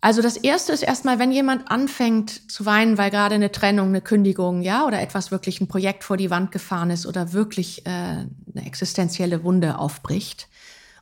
also 0.01 0.21
das 0.21 0.35
erste 0.35 0.73
ist 0.73 0.83
erstmal, 0.83 1.17
wenn 1.17 1.31
jemand 1.31 1.71
anfängt 1.71 2.51
zu 2.51 2.65
weinen, 2.65 2.97
weil 2.97 3.09
gerade 3.09 3.35
eine 3.35 3.51
Trennung, 3.51 3.87
eine 3.87 4.01
Kündigung, 4.01 4.61
ja, 4.61 4.85
oder 4.85 5.01
etwas 5.01 5.31
wirklich 5.31 5.61
ein 5.61 5.69
Projekt 5.69 6.03
vor 6.03 6.17
die 6.17 6.29
Wand 6.29 6.51
gefahren 6.51 6.89
ist 6.89 7.05
oder 7.05 7.31
wirklich 7.31 7.85
äh, 7.85 7.89
eine 7.89 8.65
existenzielle 8.65 9.43
Wunde 9.45 9.79
aufbricht. 9.79 10.49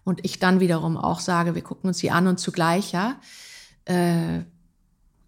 Und 0.04 0.24
ich 0.24 0.38
dann 0.38 0.60
wiederum 0.60 0.98
auch 0.98 1.20
sage, 1.20 1.56
wir 1.56 1.64
gucken 1.64 1.88
uns 1.88 1.98
sie 1.98 2.12
an 2.12 2.28
und 2.28 2.40
zugleich, 2.40 2.92
ja, 2.92 3.20
äh, 3.86 4.42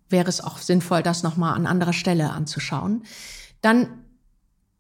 wäre 0.10 0.30
es 0.30 0.42
auch 0.42 0.60
sinnvoll, 0.60 1.02
das 1.02 1.24
nochmal 1.24 1.56
an 1.56 1.66
anderer 1.66 1.94
Stelle 1.94 2.30
anzuschauen. 2.30 3.04
Dann, 3.62 3.88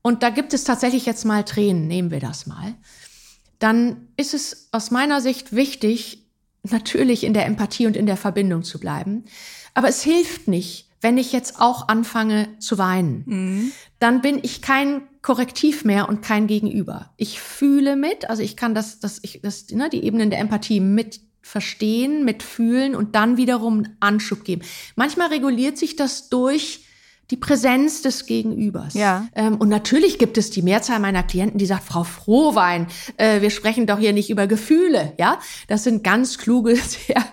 und 0.03 0.21
da 0.21 0.29
gibt 0.29 0.53
es 0.53 0.65
tatsächlich 0.65 1.07
jetzt 1.07 1.25
mal 1.25 1.43
Tränen, 1.43 1.87
nehmen 1.87 2.11
wir 2.11 2.19
das 2.19 2.45
mal 2.45 2.75
dann 3.63 4.09
ist 4.17 4.33
es 4.33 4.67
aus 4.73 4.91
meiner 4.91 5.21
Sicht 5.21 5.55
wichtig, 5.55 6.25
natürlich 6.63 7.23
in 7.23 7.33
der 7.33 7.45
Empathie 7.45 7.87
und 7.87 7.95
in 7.95 8.05
der 8.05 8.17
Verbindung 8.17 8.63
zu 8.63 8.77
bleiben. 8.77 9.23
Aber 9.73 9.87
es 9.87 10.03
hilft 10.03 10.49
nicht, 10.49 10.89
wenn 10.99 11.17
ich 11.17 11.31
jetzt 11.31 11.61
auch 11.61 11.87
anfange 11.87 12.49
zu 12.59 12.77
weinen. 12.77 13.23
Mhm. 13.25 13.71
Dann 13.99 14.21
bin 14.21 14.39
ich 14.43 14.61
kein 14.61 15.03
Korrektiv 15.21 15.85
mehr 15.85 16.09
und 16.09 16.21
kein 16.21 16.47
Gegenüber. 16.47 17.11
Ich 17.15 17.39
fühle 17.39 17.95
mit, 17.95 18.29
also 18.29 18.43
ich 18.43 18.57
kann 18.57 18.75
das, 18.75 18.99
das, 18.99 19.19
ich, 19.23 19.39
das 19.41 19.69
ne, 19.69 19.89
die 19.89 20.03
Ebenen 20.03 20.29
der 20.29 20.39
Empathie 20.39 20.81
mit 20.81 21.21
verstehen, 21.41 22.25
mitfühlen 22.25 22.95
und 22.95 23.15
dann 23.15 23.37
wiederum 23.37 23.77
einen 23.79 23.97
Anschub 24.01 24.43
geben. 24.43 24.63
Manchmal 24.97 25.27
reguliert 25.29 25.77
sich 25.77 25.95
das 25.95 26.27
durch 26.27 26.85
die 27.31 27.37
Präsenz 27.37 28.01
des 28.01 28.25
Gegenübers. 28.25 28.93
Ja. 28.93 29.27
Ähm, 29.35 29.55
und 29.55 29.69
natürlich 29.69 30.19
gibt 30.19 30.37
es 30.37 30.49
die 30.49 30.61
Mehrzahl 30.61 30.99
meiner 30.99 31.23
Klienten, 31.23 31.57
die 31.57 31.65
sagt, 31.65 31.83
Frau 31.83 32.03
Frohwein, 32.03 32.87
äh, 33.17 33.41
wir 33.41 33.49
sprechen 33.49 33.87
doch 33.87 33.97
hier 33.97 34.13
nicht 34.13 34.29
über 34.29 34.45
Gefühle. 34.45 35.13
Ja, 35.17 35.39
das 35.67 35.83
sind 35.83 36.03
ganz 36.03 36.37
kluge, 36.37 36.75
sehr 37.07 37.23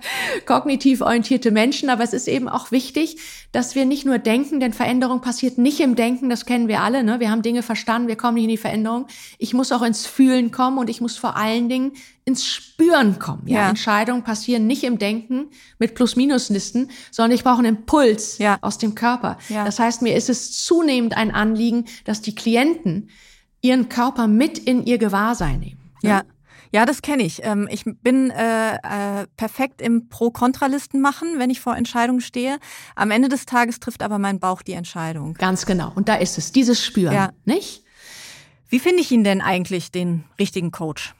kognitiv 0.47 1.01
orientierte 1.01 1.51
Menschen. 1.51 1.91
Aber 1.91 2.05
es 2.05 2.13
ist 2.13 2.29
eben 2.29 2.49
auch 2.49 2.71
wichtig, 2.71 3.19
dass 3.53 3.75
wir 3.75 3.85
nicht 3.85 4.07
nur 4.07 4.19
denken, 4.19 4.61
denn 4.61 4.73
Veränderung 4.73 5.21
passiert 5.21 5.59
nicht 5.59 5.81
im 5.81 5.97
Denken. 5.97 6.31
Das 6.31 6.47
kennen 6.47 6.69
wir 6.69 6.81
alle. 6.81 7.03
Ne? 7.03 7.19
Wir 7.19 7.31
haben 7.31 7.43
Dinge 7.43 7.63
verstanden, 7.63 8.09
wir 8.09 8.17
kommen 8.17 8.35
nicht 8.35 8.45
in 8.45 8.51
die 8.51 8.57
Veränderung. 8.57 9.07
Ich 9.39 9.55
muss 9.55 9.73
auch 9.73 9.83
ins 9.83 10.07
Fühlen 10.07 10.53
kommen 10.53 10.79
und 10.79 10.89
ich 10.89 11.01
muss 11.01 11.17
vor 11.17 11.37
allen 11.37 11.69
Dingen 11.69 11.93
ins 12.25 12.47
Spüren 12.47 13.19
kommen. 13.19 13.43
Ja? 13.47 13.63
ja. 13.63 13.69
Entscheidungen 13.71 14.23
passieren 14.23 14.67
nicht 14.67 14.85
im 14.85 14.99
Denken 14.99 15.49
mit 15.79 15.95
Plus-Minus-Listen, 15.95 16.91
sondern 17.11 17.35
ich 17.35 17.43
brauche 17.43 17.59
einen 17.59 17.77
Impuls 17.77 18.39
ja. 18.39 18.59
aus 18.61 18.79
dem 18.79 18.95
Körper. 18.95 19.39
Ja. 19.49 19.65
Das 19.65 19.79
heißt, 19.81 20.03
mir 20.03 20.15
ist 20.15 20.31
es 20.31 20.65
zunehmend 20.65 21.17
ein 21.17 21.33
Anliegen, 21.35 21.87
dass 22.05 22.21
die 22.21 22.35
Klienten 22.35 23.11
ihren 23.63 23.89
Körper 23.89 24.29
mit 24.29 24.59
in 24.59 24.85
ihr 24.85 24.99
Gewahrsein 24.99 25.59
nehmen. 25.59 25.81
Ne? 26.03 26.11
Ja. 26.11 26.23
Ja, 26.73 26.87
das 26.87 27.03
kenne 27.03 27.25
ich. 27.25 27.41
Ähm, 27.45 27.69
ich 27.71 27.85
bin 27.85 28.31
äh, 28.31 28.75
äh, 28.75 29.27
perfekt 29.37 29.83
im 29.83 30.09
Pro-Kontra-Listen 30.09 31.01
machen, 31.01 31.39
wenn 31.39 31.51
ich 31.51 31.61
vor 31.61 31.77
Entscheidungen 31.77 32.21
stehe. 32.21 32.59
Am 32.95 33.11
Ende 33.11 33.29
des 33.29 33.45
Tages 33.45 33.81
trifft 33.81 34.03
aber 34.03 34.19
mein 34.19 34.39
Bauch 34.39 34.63
die 34.63 34.73
Entscheidung. 34.73 35.35
Ganz 35.35 35.67
genau. 35.67 35.93
Und 35.95 36.09
da 36.09 36.15
ist 36.15 36.39
es, 36.39 36.53
dieses 36.53 36.83
Spüren, 36.83 37.15
ja. 37.15 37.31
nicht? 37.45 37.83
Wie 38.69 38.79
finde 38.79 39.01
ich 39.01 39.11
ihn 39.11 39.25
denn 39.25 39.41
eigentlich, 39.41 39.91
den 39.91 40.25
richtigen 40.39 40.71
Coach? 40.71 41.15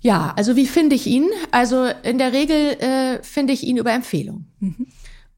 Ja, 0.00 0.34
also 0.36 0.54
wie 0.54 0.66
finde 0.66 0.94
ich 0.96 1.06
ihn? 1.06 1.30
Also 1.50 1.86
in 2.02 2.18
der 2.18 2.34
Regel 2.34 2.72
äh, 2.78 3.22
finde 3.22 3.54
ich 3.54 3.62
ihn 3.62 3.78
über 3.78 3.92
Empfehlung. 3.92 4.44
Mhm. 4.60 4.86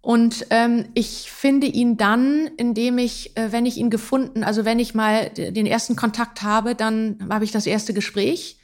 Und 0.01 0.47
ähm, 0.51 0.87
ich 0.95 1.31
finde 1.31 1.69
ihn 1.69 1.97
dann, 1.97 2.49
indem 2.57 2.99
ich, 2.99 3.37
äh, 3.37 3.53
wenn 3.53 3.65
ich 3.65 3.77
ihn 3.77 3.91
gefunden, 3.91 4.43
also 4.43 4.65
wenn 4.65 4.81
ich 4.81 4.95
mal 4.95 5.31
den 5.31 5.67
ersten 5.67 5.95
Kontakt 5.95 6.43
habe, 6.43 6.75
dann 6.75 7.19
habe 7.31 7.45
ich 7.45 7.53
das 7.53 7.67
erste 7.67 7.95
Gespräch 7.95 8.59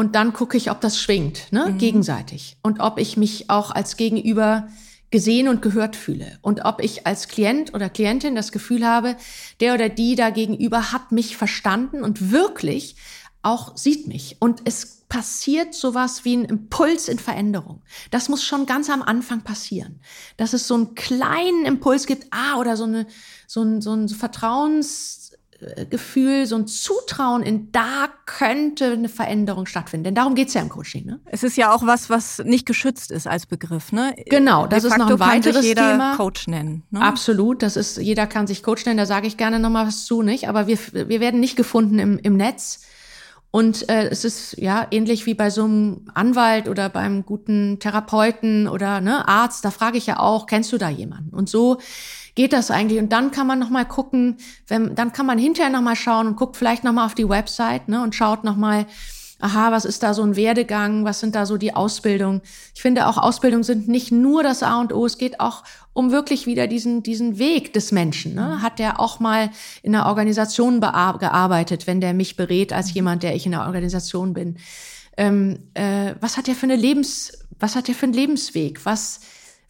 und 0.00 0.14
dann 0.14 0.32
gucke 0.32 0.56
ich, 0.56 0.70
ob 0.70 0.80
das 0.80 0.98
schwingt, 0.98 1.52
ne, 1.52 1.66
mhm. 1.66 1.76
gegenseitig. 1.76 2.56
Und 2.62 2.80
ob 2.80 2.98
ich 2.98 3.18
mich 3.18 3.50
auch 3.50 3.70
als 3.70 3.98
Gegenüber 3.98 4.66
gesehen 5.10 5.46
und 5.46 5.60
gehört 5.60 5.94
fühle. 5.94 6.38
Und 6.40 6.64
ob 6.64 6.82
ich 6.82 7.06
als 7.06 7.28
Klient 7.28 7.74
oder 7.74 7.90
Klientin 7.90 8.34
das 8.34 8.50
Gefühl 8.50 8.86
habe, 8.86 9.14
der 9.60 9.74
oder 9.74 9.90
die 9.90 10.14
da 10.14 10.30
gegenüber 10.30 10.90
hat 10.92 11.12
mich 11.12 11.36
verstanden 11.36 12.02
und 12.02 12.30
wirklich 12.30 12.96
auch 13.42 13.76
sieht 13.76 14.06
mich. 14.06 14.38
Und 14.40 14.62
es 14.64 15.02
passiert 15.10 15.74
sowas 15.74 16.24
wie 16.24 16.34
ein 16.34 16.46
Impuls 16.46 17.06
in 17.06 17.18
Veränderung. 17.18 17.82
Das 18.10 18.30
muss 18.30 18.42
schon 18.42 18.64
ganz 18.64 18.88
am 18.88 19.02
Anfang 19.02 19.42
passieren. 19.42 20.00
Dass 20.38 20.54
es 20.54 20.66
so 20.66 20.76
einen 20.76 20.94
kleinen 20.94 21.66
Impuls 21.66 22.06
gibt, 22.06 22.28
ah, 22.30 22.56
oder 22.56 22.78
so, 22.78 22.84
eine, 22.84 23.06
so 23.46 23.60
ein, 23.60 23.82
so 23.82 23.92
ein 23.92 24.08
Vertrauensgefühl, 25.60 26.46
so 26.46 26.56
ein 26.56 26.66
Zutrauen 26.66 27.42
in, 27.42 27.72
da 27.72 28.08
könnte 28.26 28.92
eine 28.92 29.08
Veränderung 29.08 29.66
stattfinden. 29.66 30.04
Denn 30.04 30.14
darum 30.14 30.34
geht's 30.34 30.54
ja 30.54 30.60
im 30.60 30.68
Coaching. 30.68 31.06
Ne? 31.06 31.20
Es 31.26 31.42
ist 31.42 31.56
ja 31.56 31.72
auch 31.72 31.86
was, 31.86 32.10
was 32.10 32.38
nicht 32.44 32.66
geschützt 32.66 33.10
ist 33.10 33.26
als 33.26 33.46
Begriff. 33.46 33.92
Ne? 33.92 34.14
Genau, 34.26 34.66
das 34.66 34.84
ist 34.84 34.96
noch 34.96 35.10
ein 35.10 35.20
weiteres 35.20 35.64
jeder 35.64 35.92
Thema. 35.92 36.16
Coach 36.16 36.48
nennen. 36.48 36.82
Ne? 36.90 37.00
Absolut, 37.00 37.62
das 37.62 37.76
ist, 37.76 37.98
jeder 37.98 38.26
kann 38.26 38.46
sich 38.46 38.62
Coach 38.62 38.86
nennen, 38.86 38.98
da 38.98 39.06
sage 39.06 39.26
ich 39.26 39.36
gerne 39.36 39.58
nochmal 39.58 39.86
was 39.86 40.06
zu, 40.06 40.22
nicht? 40.22 40.48
Aber 40.48 40.66
wir, 40.66 40.78
wir 40.92 41.20
werden 41.20 41.40
nicht 41.40 41.56
gefunden 41.56 41.98
im, 41.98 42.18
im 42.18 42.36
Netz 42.36 42.80
und 43.52 43.88
äh, 43.88 44.08
es 44.08 44.24
ist 44.24 44.56
ja 44.58 44.86
ähnlich 44.92 45.26
wie 45.26 45.34
bei 45.34 45.50
so 45.50 45.64
einem 45.64 46.08
Anwalt 46.14 46.68
oder 46.68 46.88
beim 46.88 47.26
guten 47.26 47.80
Therapeuten 47.80 48.68
oder 48.68 49.00
ne, 49.00 49.26
Arzt, 49.26 49.64
da 49.64 49.72
frage 49.72 49.98
ich 49.98 50.06
ja 50.06 50.20
auch, 50.20 50.46
kennst 50.46 50.72
du 50.72 50.78
da 50.78 50.88
jemanden? 50.88 51.34
Und 51.34 51.48
so 51.48 51.78
geht 52.34 52.52
das 52.52 52.70
eigentlich. 52.70 53.00
Und 53.00 53.12
dann 53.12 53.30
kann 53.30 53.46
man 53.46 53.58
noch 53.58 53.70
mal 53.70 53.84
gucken, 53.84 54.36
wenn, 54.68 54.94
dann 54.94 55.12
kann 55.12 55.26
man 55.26 55.38
hinterher 55.38 55.70
noch 55.70 55.82
mal 55.82 55.96
schauen 55.96 56.26
und 56.26 56.36
guckt 56.36 56.56
vielleicht 56.56 56.84
noch 56.84 56.92
mal 56.92 57.06
auf 57.06 57.14
die 57.14 57.28
Website 57.28 57.88
ne, 57.88 58.02
und 58.02 58.14
schaut 58.14 58.44
noch 58.44 58.56
mal, 58.56 58.86
aha, 59.40 59.72
was 59.72 59.84
ist 59.84 60.02
da 60.02 60.14
so 60.14 60.22
ein 60.22 60.36
Werdegang, 60.36 61.04
was 61.04 61.20
sind 61.20 61.34
da 61.34 61.46
so 61.46 61.56
die 61.56 61.74
Ausbildungen. 61.74 62.42
Ich 62.74 62.82
finde 62.82 63.06
auch 63.06 63.18
Ausbildungen 63.18 63.64
sind 63.64 63.88
nicht 63.88 64.12
nur 64.12 64.42
das 64.42 64.62
A 64.62 64.80
und 64.80 64.92
O, 64.92 65.06
es 65.06 65.18
geht 65.18 65.40
auch 65.40 65.64
um 65.92 66.10
wirklich 66.12 66.46
wieder 66.46 66.66
diesen, 66.66 67.02
diesen 67.02 67.38
Weg 67.38 67.72
des 67.72 67.90
Menschen. 67.90 68.34
Ne? 68.34 68.62
Hat 68.62 68.78
der 68.78 69.00
auch 69.00 69.18
mal 69.18 69.50
in 69.82 69.94
einer 69.94 70.06
Organisation 70.06 70.80
gearbeitet, 70.80 71.86
wenn 71.86 72.00
der 72.00 72.14
mich 72.14 72.36
berät 72.36 72.72
als 72.72 72.92
jemand, 72.94 73.22
der 73.22 73.34
ich 73.34 73.46
in 73.46 73.52
der 73.52 73.66
Organisation 73.66 74.34
bin? 74.34 74.56
Ähm, 75.16 75.70
äh, 75.74 76.14
was 76.20 76.36
hat 76.36 76.46
der 76.46 76.54
für 76.54 76.66
eine 76.66 76.76
Lebens, 76.76 77.46
was 77.58 77.76
hat 77.76 77.88
der 77.88 77.94
für 77.94 78.04
einen 78.04 78.14
Lebensweg? 78.14 78.84
Was, 78.84 79.20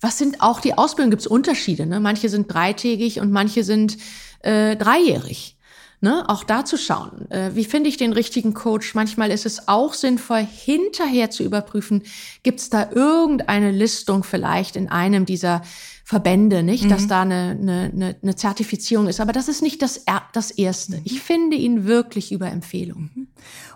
was 0.01 0.19
sind 0.19 0.41
auch 0.41 0.61
die 0.61 0.77
Ausbildungen? 0.77 1.11
Gibt 1.11 1.23
es 1.23 1.27
Unterschiede? 1.27 1.87
Ne? 1.87 2.01
Manche 2.01 2.29
sind 2.29 2.53
dreitägig 2.53 3.21
und 3.21 3.31
manche 3.31 3.65
sind 3.65 3.99
äh, 4.41 4.77
dreijährig 4.77 5.57
ne, 6.01 6.29
auch 6.29 6.45
da 6.45 6.65
zu 6.65 6.77
schauen, 6.77 7.31
äh, 7.31 7.51
wie 7.55 7.65
finde 7.65 7.89
ich 7.89 7.97
den 7.97 8.13
richtigen 8.13 8.55
Coach. 8.55 8.95
Manchmal 8.95 9.31
ist 9.31 9.47
es 9.47 9.69
auch 9.69 9.95
sinnvoll, 9.95 10.47
hinterher 10.47 11.31
zu 11.31 11.43
überprüfen, 11.43 12.03
gibt 12.43 12.61
es 12.61 12.71
da 12.71 12.91
irgendeine 12.91 13.71
Listung 13.71 14.25
vielleicht 14.25 14.77
in 14.77 14.89
einem 14.89 15.27
dieser 15.27 15.63
Verbände, 16.11 16.65
nicht, 16.65 16.87
mhm. 16.87 16.89
dass 16.89 17.07
da 17.07 17.23
eine, 17.23 17.57
eine, 17.57 18.17
eine 18.21 18.35
Zertifizierung 18.35 19.07
ist. 19.07 19.21
Aber 19.21 19.31
das 19.31 19.47
ist 19.47 19.63
nicht 19.63 19.81
das, 19.81 20.05
das 20.33 20.51
Erste. 20.51 20.97
Mhm. 20.97 21.03
Ich 21.05 21.23
finde 21.23 21.57
ihn 21.57 21.85
wirklich 21.87 22.33
über 22.33 22.49
Empfehlung. 22.49 23.11
Mhm. 23.15 23.29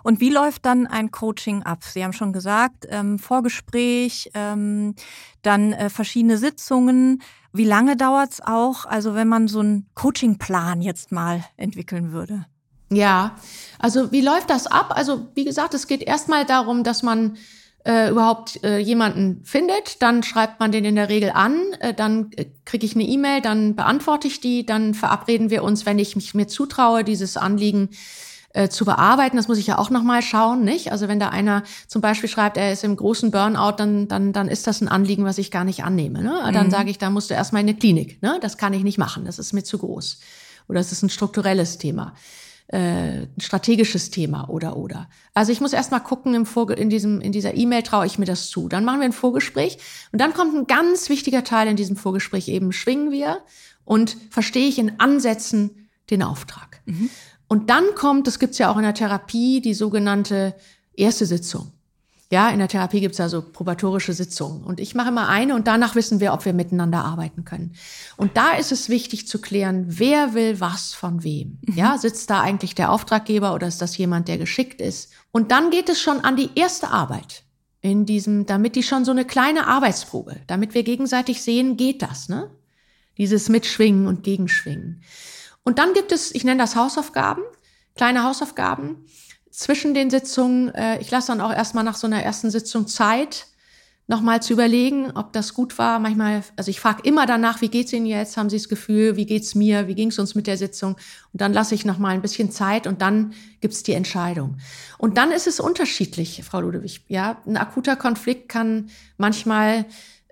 Und 0.03 0.19
wie 0.19 0.31
läuft 0.31 0.65
dann 0.65 0.85
ein 0.85 1.11
Coaching 1.11 1.63
ab? 1.63 1.85
Sie 1.85 2.03
haben 2.03 2.11
schon 2.11 2.33
gesagt, 2.33 2.87
ähm, 2.89 3.19
Vorgespräch, 3.19 4.31
ähm, 4.33 4.95
dann 5.43 5.71
äh, 5.71 5.89
verschiedene 5.89 6.37
Sitzungen. 6.37 7.21
Wie 7.53 7.63
lange 7.63 7.95
dauert's 7.95 8.41
auch, 8.41 8.85
also 8.85 9.15
wenn 9.15 9.29
man 9.29 9.47
so 9.47 9.61
einen 9.61 9.87
Coachingplan 9.93 10.81
jetzt 10.81 11.13
mal 11.13 11.41
entwickeln 11.55 12.11
würde? 12.11 12.47
Ja, 12.91 13.37
also 13.79 14.11
wie 14.11 14.19
läuft 14.19 14.49
das 14.49 14.67
ab? 14.67 14.91
Also 14.93 15.29
wie 15.35 15.45
gesagt, 15.45 15.73
es 15.73 15.87
geht 15.87 16.01
erstmal 16.03 16.43
darum, 16.43 16.83
dass 16.83 17.01
man 17.01 17.37
äh, 17.85 18.09
überhaupt 18.09 18.63
äh, 18.63 18.79
jemanden 18.79 19.41
findet, 19.43 20.01
dann 20.01 20.23
schreibt 20.23 20.59
man 20.59 20.71
den 20.71 20.85
in 20.85 20.95
der 20.95 21.07
Regel 21.07 21.31
an, 21.31 21.59
äh, 21.79 21.93
dann 21.93 22.31
äh, 22.35 22.45
kriege 22.65 22.85
ich 22.85 22.95
eine 22.95 23.03
E-Mail, 23.03 23.41
dann 23.41 23.75
beantworte 23.75 24.27
ich 24.27 24.41
die, 24.41 24.65
dann 24.65 24.95
verabreden 24.95 25.51
wir 25.51 25.63
uns, 25.63 25.85
wenn 25.85 25.99
ich 25.99 26.15
mich 26.15 26.33
mir 26.33 26.47
zutraue, 26.47 27.03
dieses 27.03 27.37
Anliegen 27.37 27.89
äh, 28.53 28.69
zu 28.69 28.85
bearbeiten. 28.85 29.37
Das 29.37 29.47
muss 29.47 29.59
ich 29.59 29.67
ja 29.67 29.77
auch 29.77 29.91
nochmal 29.91 30.23
schauen, 30.23 30.63
nicht? 30.63 30.91
Also 30.91 31.07
wenn 31.07 31.19
da 31.19 31.29
einer 31.29 31.61
zum 31.87 32.01
Beispiel 32.01 32.29
schreibt, 32.29 32.57
er 32.57 32.71
ist 32.71 32.83
im 32.83 32.95
großen 32.95 33.29
Burnout, 33.29 33.73
dann, 33.77 34.07
dann, 34.07 34.33
dann 34.33 34.47
ist 34.47 34.65
das 34.65 34.81
ein 34.81 34.87
Anliegen, 34.87 35.23
was 35.23 35.37
ich 35.37 35.51
gar 35.51 35.63
nicht 35.63 35.83
annehme. 35.83 36.23
Ne? 36.23 36.49
Dann 36.53 36.67
mhm. 36.67 36.71
sage 36.71 36.89
ich, 36.89 36.97
da 36.97 37.11
musst 37.11 37.29
du 37.29 37.35
erstmal 37.35 37.61
in 37.61 37.69
eine 37.69 37.77
Klinik. 37.77 38.21
Ne? 38.23 38.39
Das 38.41 38.57
kann 38.57 38.73
ich 38.73 38.83
nicht 38.83 38.97
machen, 38.97 39.25
das 39.25 39.37
ist 39.37 39.53
mir 39.53 39.63
zu 39.63 39.77
groß. 39.77 40.19
Oder 40.67 40.79
es 40.79 40.91
ist 40.91 41.03
ein 41.03 41.09
strukturelles 41.09 41.77
Thema. 41.77 42.15
Äh, 42.67 43.27
ein 43.27 43.39
strategisches 43.39 44.09
Thema 44.09 44.49
oder 44.49 44.75
oder. 44.75 45.07
Also 45.35 45.51
ich 45.51 45.61
muss 45.61 45.71
erstmal 45.71 46.01
gucken 46.01 46.33
im 46.33 46.47
Vorge 46.47 46.73
in 46.73 46.89
diesem 46.89 47.21
in 47.21 47.31
dieser 47.31 47.53
E-Mail 47.53 47.83
traue 47.83 48.07
ich 48.07 48.17
mir 48.17 48.25
das 48.25 48.49
zu. 48.49 48.67
Dann 48.67 48.83
machen 48.83 49.01
wir 49.01 49.05
ein 49.05 49.13
Vorgespräch 49.13 49.77
und 50.11 50.19
dann 50.19 50.33
kommt 50.33 50.55
ein 50.55 50.65
ganz 50.65 51.07
wichtiger 51.09 51.43
Teil 51.43 51.67
in 51.67 51.75
diesem 51.75 51.95
Vorgespräch 51.95 52.47
eben 52.47 52.71
schwingen 52.71 53.11
wir 53.11 53.41
und 53.83 54.17
verstehe 54.31 54.67
ich 54.67 54.79
in 54.79 54.99
Ansätzen 54.99 55.89
den 56.09 56.23
Auftrag. 56.23 56.81
Mhm. 56.85 57.11
Und 57.47 57.69
dann 57.69 57.83
kommt, 57.93 58.25
das 58.25 58.39
gibt's 58.39 58.57
ja 58.57 58.71
auch 58.71 58.77
in 58.77 58.83
der 58.83 58.95
Therapie, 58.95 59.61
die 59.61 59.75
sogenannte 59.75 60.55
erste 60.95 61.27
Sitzung. 61.27 61.71
Ja, 62.31 62.49
in 62.49 62.57
der 62.57 62.67
Therapie 62.67 63.01
gibt's 63.01 63.19
ja 63.19 63.29
so 63.29 63.41
probatorische 63.41 64.13
Sitzungen. 64.13 64.63
Und 64.63 64.79
ich 64.79 64.95
mache 64.95 65.09
immer 65.09 65.29
eine 65.29 65.53
und 65.53 65.67
danach 65.67 65.93
wissen 65.93 66.19
wir, 66.19 66.33
ob 66.33 66.43
wir 66.45 66.53
miteinander 66.53 67.05
arbeiten 67.05 67.45
können. 67.45 67.75
Und 68.17 68.35
da 68.35 68.53
ist 68.53 68.71
es 68.71 68.89
wichtig 68.89 69.27
zu 69.27 69.39
klären, 69.39 69.85
wer 69.87 70.33
will 70.33 70.59
was 70.59 70.93
von 70.93 71.23
wem. 71.23 71.59
Mhm. 71.61 71.75
Ja, 71.75 71.97
sitzt 71.97 72.29
da 72.31 72.41
eigentlich 72.41 72.73
der 72.73 72.91
Auftraggeber 72.91 73.53
oder 73.53 73.67
ist 73.67 73.81
das 73.81 73.97
jemand, 73.97 74.27
der 74.27 74.39
geschickt 74.39 74.81
ist? 74.81 75.11
Und 75.31 75.51
dann 75.51 75.69
geht 75.69 75.87
es 75.87 76.01
schon 76.01 76.21
an 76.21 76.35
die 76.35 76.49
erste 76.55 76.89
Arbeit 76.89 77.43
in 77.81 78.07
diesem, 78.07 78.47
damit 78.47 78.75
die 78.75 78.81
schon 78.81 79.05
so 79.05 79.11
eine 79.11 79.25
kleine 79.25 79.67
Arbeitsprobe, 79.67 80.37
damit 80.47 80.73
wir 80.73 80.81
gegenseitig 80.81 81.43
sehen, 81.43 81.77
geht 81.77 82.01
das, 82.01 82.29
ne? 82.29 82.49
Dieses 83.19 83.47
Mitschwingen 83.47 84.07
und 84.07 84.23
Gegenschwingen. 84.23 85.03
Und 85.63 85.77
dann 85.77 85.93
gibt 85.93 86.11
es, 86.11 86.33
ich 86.33 86.43
nenne 86.43 86.59
das 86.59 86.75
Hausaufgaben, 86.75 87.43
kleine 87.95 88.23
Hausaufgaben 88.23 89.05
zwischen 89.57 89.93
den 89.93 90.09
Sitzungen. 90.09 90.73
Äh, 90.73 90.99
ich 90.99 91.09
lasse 91.11 91.27
dann 91.27 91.41
auch 91.41 91.53
erstmal 91.53 91.83
nach 91.83 91.95
so 91.95 92.07
einer 92.07 92.21
ersten 92.21 92.51
Sitzung 92.51 92.87
Zeit, 92.87 93.47
nochmal 94.07 94.41
zu 94.41 94.53
überlegen, 94.53 95.11
ob 95.15 95.33
das 95.33 95.53
gut 95.53 95.77
war. 95.77 95.99
Manchmal, 95.99 96.43
also 96.55 96.69
ich 96.69 96.79
frage 96.79 97.01
immer 97.03 97.25
danach, 97.25 97.61
wie 97.61 97.69
geht's 97.69 97.91
Ihnen 97.91 98.05
jetzt? 98.05 98.37
Haben 98.37 98.49
Sie 98.49 98.57
das 98.57 98.69
Gefühl, 98.69 99.15
wie 99.15 99.25
geht's 99.25 99.55
mir? 99.55 99.87
Wie 99.87 99.95
ging's 99.95 100.19
uns 100.19 100.35
mit 100.35 100.45
der 100.45 100.57
Sitzung? 100.57 100.95
Und 101.33 101.41
dann 101.41 101.53
lasse 101.53 101.73
ich 101.73 101.85
nochmal 101.85 102.13
ein 102.13 102.21
bisschen 102.21 102.51
Zeit 102.51 102.85
und 102.85 103.01
dann 103.01 103.33
gibt's 103.61 103.81
die 103.81 103.93
Entscheidung. 103.93 104.57
Und 104.99 105.17
dann 105.17 105.31
ist 105.31 105.47
es 105.47 105.59
unterschiedlich, 105.59 106.43
Frau 106.43 106.61
Ludewig. 106.61 107.01
Ja, 107.07 107.41
ein 107.47 107.57
akuter 107.57 107.95
Konflikt 107.95 108.47
kann 108.47 108.89
manchmal 109.17 109.85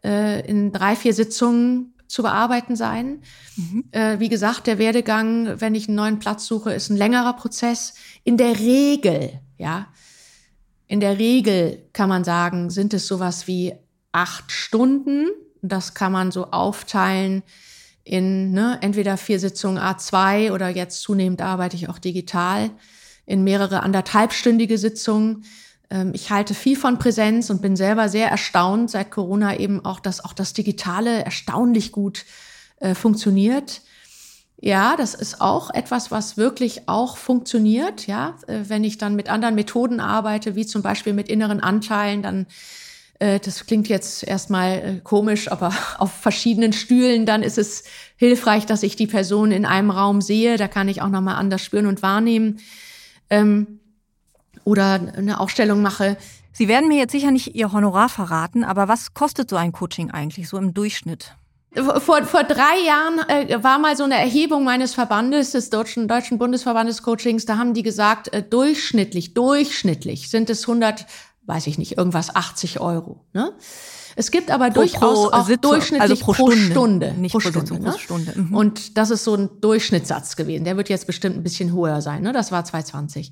äh, 0.03 0.47
in 0.47 0.71
drei, 0.71 0.95
vier 0.95 1.13
Sitzungen 1.13 1.92
zu 2.13 2.21
bearbeiten 2.21 2.75
sein. 2.75 3.23
Mhm. 3.55 3.85
Äh, 3.89 4.19
wie 4.19 4.29
gesagt, 4.29 4.67
der 4.67 4.77
Werdegang, 4.77 5.59
wenn 5.59 5.73
ich 5.73 5.87
einen 5.87 5.95
neuen 5.95 6.19
Platz 6.19 6.45
suche, 6.45 6.71
ist 6.71 6.91
ein 6.91 6.97
längerer 6.97 7.33
Prozess. 7.33 7.95
In 8.23 8.37
der 8.37 8.59
Regel, 8.59 9.39
ja, 9.57 9.87
in 10.85 10.99
der 10.99 11.17
Regel 11.17 11.81
kann 11.91 12.09
man 12.09 12.23
sagen, 12.23 12.69
sind 12.69 12.93
es 12.93 13.07
sowas 13.07 13.47
wie 13.47 13.73
acht 14.11 14.51
Stunden. 14.51 15.29
Das 15.63 15.95
kann 15.95 16.11
man 16.11 16.31
so 16.31 16.51
aufteilen 16.51 17.41
in 18.03 18.51
ne, 18.51 18.77
entweder 18.81 19.17
vier 19.17 19.39
Sitzungen 19.39 19.79
A2 19.81 20.51
oder 20.51 20.69
jetzt 20.69 21.01
zunehmend 21.01 21.41
arbeite 21.41 21.75
ich 21.75 21.89
auch 21.89 21.97
digital 21.97 22.69
in 23.25 23.43
mehrere 23.43 23.81
anderthalbstündige 23.81 24.77
Sitzungen. 24.77 25.45
Ähm, 25.93 26.11
ich 26.13 26.31
halte 26.31 26.53
viel 26.53 26.75
von 26.75 26.97
Präsenz 26.97 27.49
und 27.49 27.61
bin 27.61 27.75
selber 27.77 28.09
sehr 28.09 28.29
erstaunt 28.29 28.89
seit 28.91 29.11
Corona 29.11 29.57
eben 29.57 29.85
auch, 29.85 29.99
dass 29.99 30.25
auch 30.25 30.33
das 30.33 30.53
Digitale 30.53 31.23
erstaunlich 31.23 31.91
gut 31.91 32.25
äh, 32.79 32.95
funktioniert. 32.95 33.81
Ja, 34.59 34.95
das 34.97 35.13
ist 35.13 35.41
auch 35.41 35.69
etwas, 35.69 36.09
was 36.09 36.37
wirklich 36.37 36.87
auch 36.87 37.17
funktioniert. 37.17 38.07
Ja, 38.07 38.35
äh, 38.47 38.61
wenn 38.67 38.83
ich 38.83 38.97
dann 38.97 39.15
mit 39.15 39.29
anderen 39.29 39.55
Methoden 39.55 39.99
arbeite, 39.99 40.55
wie 40.55 40.65
zum 40.65 40.81
Beispiel 40.81 41.13
mit 41.13 41.29
inneren 41.29 41.59
Anteilen, 41.59 42.23
dann 42.23 42.47
äh, 43.19 43.39
das 43.39 43.67
klingt 43.67 43.87
jetzt 43.87 44.23
erstmal 44.23 45.01
komisch, 45.03 45.51
aber 45.51 45.73
auf 45.99 46.11
verschiedenen 46.11 46.73
Stühlen, 46.73 47.25
dann 47.27 47.43
ist 47.43 47.59
es 47.59 47.83
hilfreich, 48.15 48.65
dass 48.65 48.83
ich 48.83 48.95
die 48.95 49.07
Person 49.07 49.51
in 49.51 49.65
einem 49.65 49.91
Raum 49.91 50.21
sehe. 50.21 50.57
Da 50.57 50.67
kann 50.67 50.87
ich 50.87 51.01
auch 51.01 51.09
nochmal 51.09 51.35
anders 51.35 51.61
spüren 51.61 51.85
und 51.85 52.01
wahrnehmen. 52.01 52.59
Ähm, 53.29 53.79
oder 54.63 54.99
eine 55.15 55.39
Aufstellung 55.39 55.81
mache. 55.81 56.17
Sie 56.51 56.67
werden 56.67 56.87
mir 56.87 56.97
jetzt 56.97 57.11
sicher 57.11 57.31
nicht 57.31 57.55
Ihr 57.55 57.71
Honorar 57.71 58.09
verraten, 58.09 58.63
aber 58.63 58.87
was 58.87 59.13
kostet 59.13 59.49
so 59.49 59.55
ein 59.55 59.71
Coaching 59.71 60.11
eigentlich, 60.11 60.47
so 60.47 60.57
im 60.57 60.73
Durchschnitt? 60.73 61.35
Vor, 61.75 62.23
vor 62.23 62.43
drei 62.43 62.85
Jahren 62.85 63.27
äh, 63.27 63.63
war 63.63 63.79
mal 63.79 63.97
so 63.97 64.03
eine 64.03 64.15
Erhebung 64.15 64.63
meines 64.63 64.93
Verbandes, 64.93 65.51
des 65.51 65.71
Deutschen, 65.71 66.07
Deutschen 66.07 66.37
Bundesverbandes 66.37 67.01
Coachings, 67.01 67.45
da 67.45 67.57
haben 67.57 67.73
die 67.73 67.81
gesagt, 67.81 68.31
äh, 68.31 68.43
durchschnittlich, 68.43 69.33
durchschnittlich 69.33 70.29
sind 70.29 70.51
es 70.51 70.67
100, 70.67 71.07
weiß 71.47 71.65
ich 71.65 71.79
nicht, 71.79 71.97
irgendwas 71.97 72.35
80 72.35 72.79
Euro. 72.79 73.25
Ne? 73.33 73.53
Es 74.15 74.29
gibt 74.29 74.51
aber 74.51 74.67
pro, 74.67 74.81
durchaus 74.81 75.29
pro 75.29 75.35
auch 75.35 75.47
Sitzung, 75.47 75.71
durchschnittlich 75.71 76.11
also 76.11 76.23
pro, 76.23 76.33
Stunde, 76.35 76.55
pro 76.55 76.71
Stunde. 76.71 77.13
Nicht 77.17 77.31
pro, 77.31 77.39
pro 77.39 77.49
Stunde. 77.49 77.67
Sitzung, 77.67 77.81
ne? 77.81 77.99
Stunde. 77.99 78.33
Mhm. 78.35 78.55
Und 78.55 78.97
das 78.97 79.09
ist 79.09 79.23
so 79.23 79.33
ein 79.35 79.49
Durchschnittssatz 79.59 80.35
gewesen. 80.35 80.65
Der 80.65 80.77
wird 80.77 80.89
jetzt 80.89 81.07
bestimmt 81.07 81.35
ein 81.37 81.43
bisschen 81.43 81.73
höher 81.73 82.01
sein. 82.01 82.21
Ne? 82.21 82.33
Das 82.33 82.51
war 82.51 82.63
220. 82.63 83.31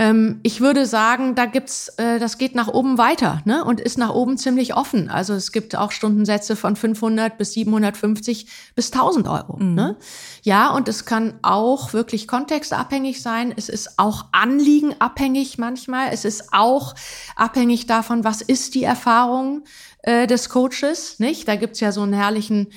Ähm, 0.00 0.40
ich 0.42 0.62
würde 0.62 0.86
sagen, 0.86 1.34
da 1.34 1.44
gibt's, 1.44 1.90
äh, 1.98 2.18
das 2.18 2.38
geht 2.38 2.54
nach 2.54 2.68
oben 2.68 2.96
weiter 2.96 3.42
ne? 3.44 3.62
und 3.62 3.82
ist 3.82 3.98
nach 3.98 4.14
oben 4.14 4.38
ziemlich 4.38 4.74
offen. 4.74 5.10
Also 5.10 5.34
es 5.34 5.52
gibt 5.52 5.76
auch 5.76 5.92
Stundensätze 5.92 6.56
von 6.56 6.74
500 6.74 7.36
bis 7.36 7.52
750 7.52 8.46
bis 8.74 8.92
1000 8.92 9.28
Euro. 9.28 9.58
Mhm. 9.58 9.74
Ne? 9.74 9.96
Ja, 10.42 10.70
und 10.70 10.88
es 10.88 11.04
kann 11.04 11.34
auch 11.42 11.92
wirklich 11.92 12.26
kontextabhängig 12.26 13.20
sein. 13.20 13.52
Es 13.54 13.68
ist 13.68 13.98
auch 13.98 14.24
anliegenabhängig 14.32 15.58
manchmal. 15.58 16.08
Es 16.12 16.24
ist 16.24 16.44
auch 16.52 16.94
abhängig 17.36 17.86
davon, 17.86 18.24
was 18.24 18.40
ist 18.40 18.74
die 18.74 18.84
Erfahrung 18.84 19.64
äh, 20.02 20.26
des 20.26 20.48
Coaches. 20.48 21.18
Nicht? 21.18 21.46
Da 21.46 21.56
gibt's 21.56 21.80
ja 21.80 21.92
so 21.92 22.00
einen 22.00 22.14
herrlichen 22.14 22.68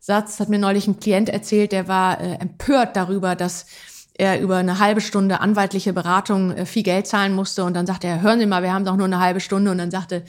Satz, 0.00 0.40
hat 0.40 0.48
mir 0.48 0.58
neulich 0.58 0.88
ein 0.88 0.98
Klient 0.98 1.28
erzählt, 1.28 1.70
der 1.70 1.86
war 1.86 2.20
äh, 2.20 2.34
empört 2.40 2.96
darüber, 2.96 3.36
dass 3.36 3.66
er 4.14 4.40
über 4.40 4.56
eine 4.56 4.78
halbe 4.78 5.00
Stunde 5.00 5.40
anwaltliche 5.40 5.92
Beratung 5.92 6.52
äh, 6.52 6.66
viel 6.66 6.82
Geld 6.82 7.06
zahlen 7.06 7.34
musste. 7.34 7.64
Und 7.64 7.74
dann 7.74 7.86
sagte 7.86 8.06
er, 8.06 8.20
hören 8.20 8.40
Sie 8.40 8.46
mal, 8.46 8.62
wir 8.62 8.72
haben 8.72 8.84
doch 8.84 8.96
nur 8.96 9.06
eine 9.06 9.20
halbe 9.20 9.40
Stunde. 9.40 9.70
Und 9.70 9.78
dann 9.78 9.90
sagte, 9.90 10.24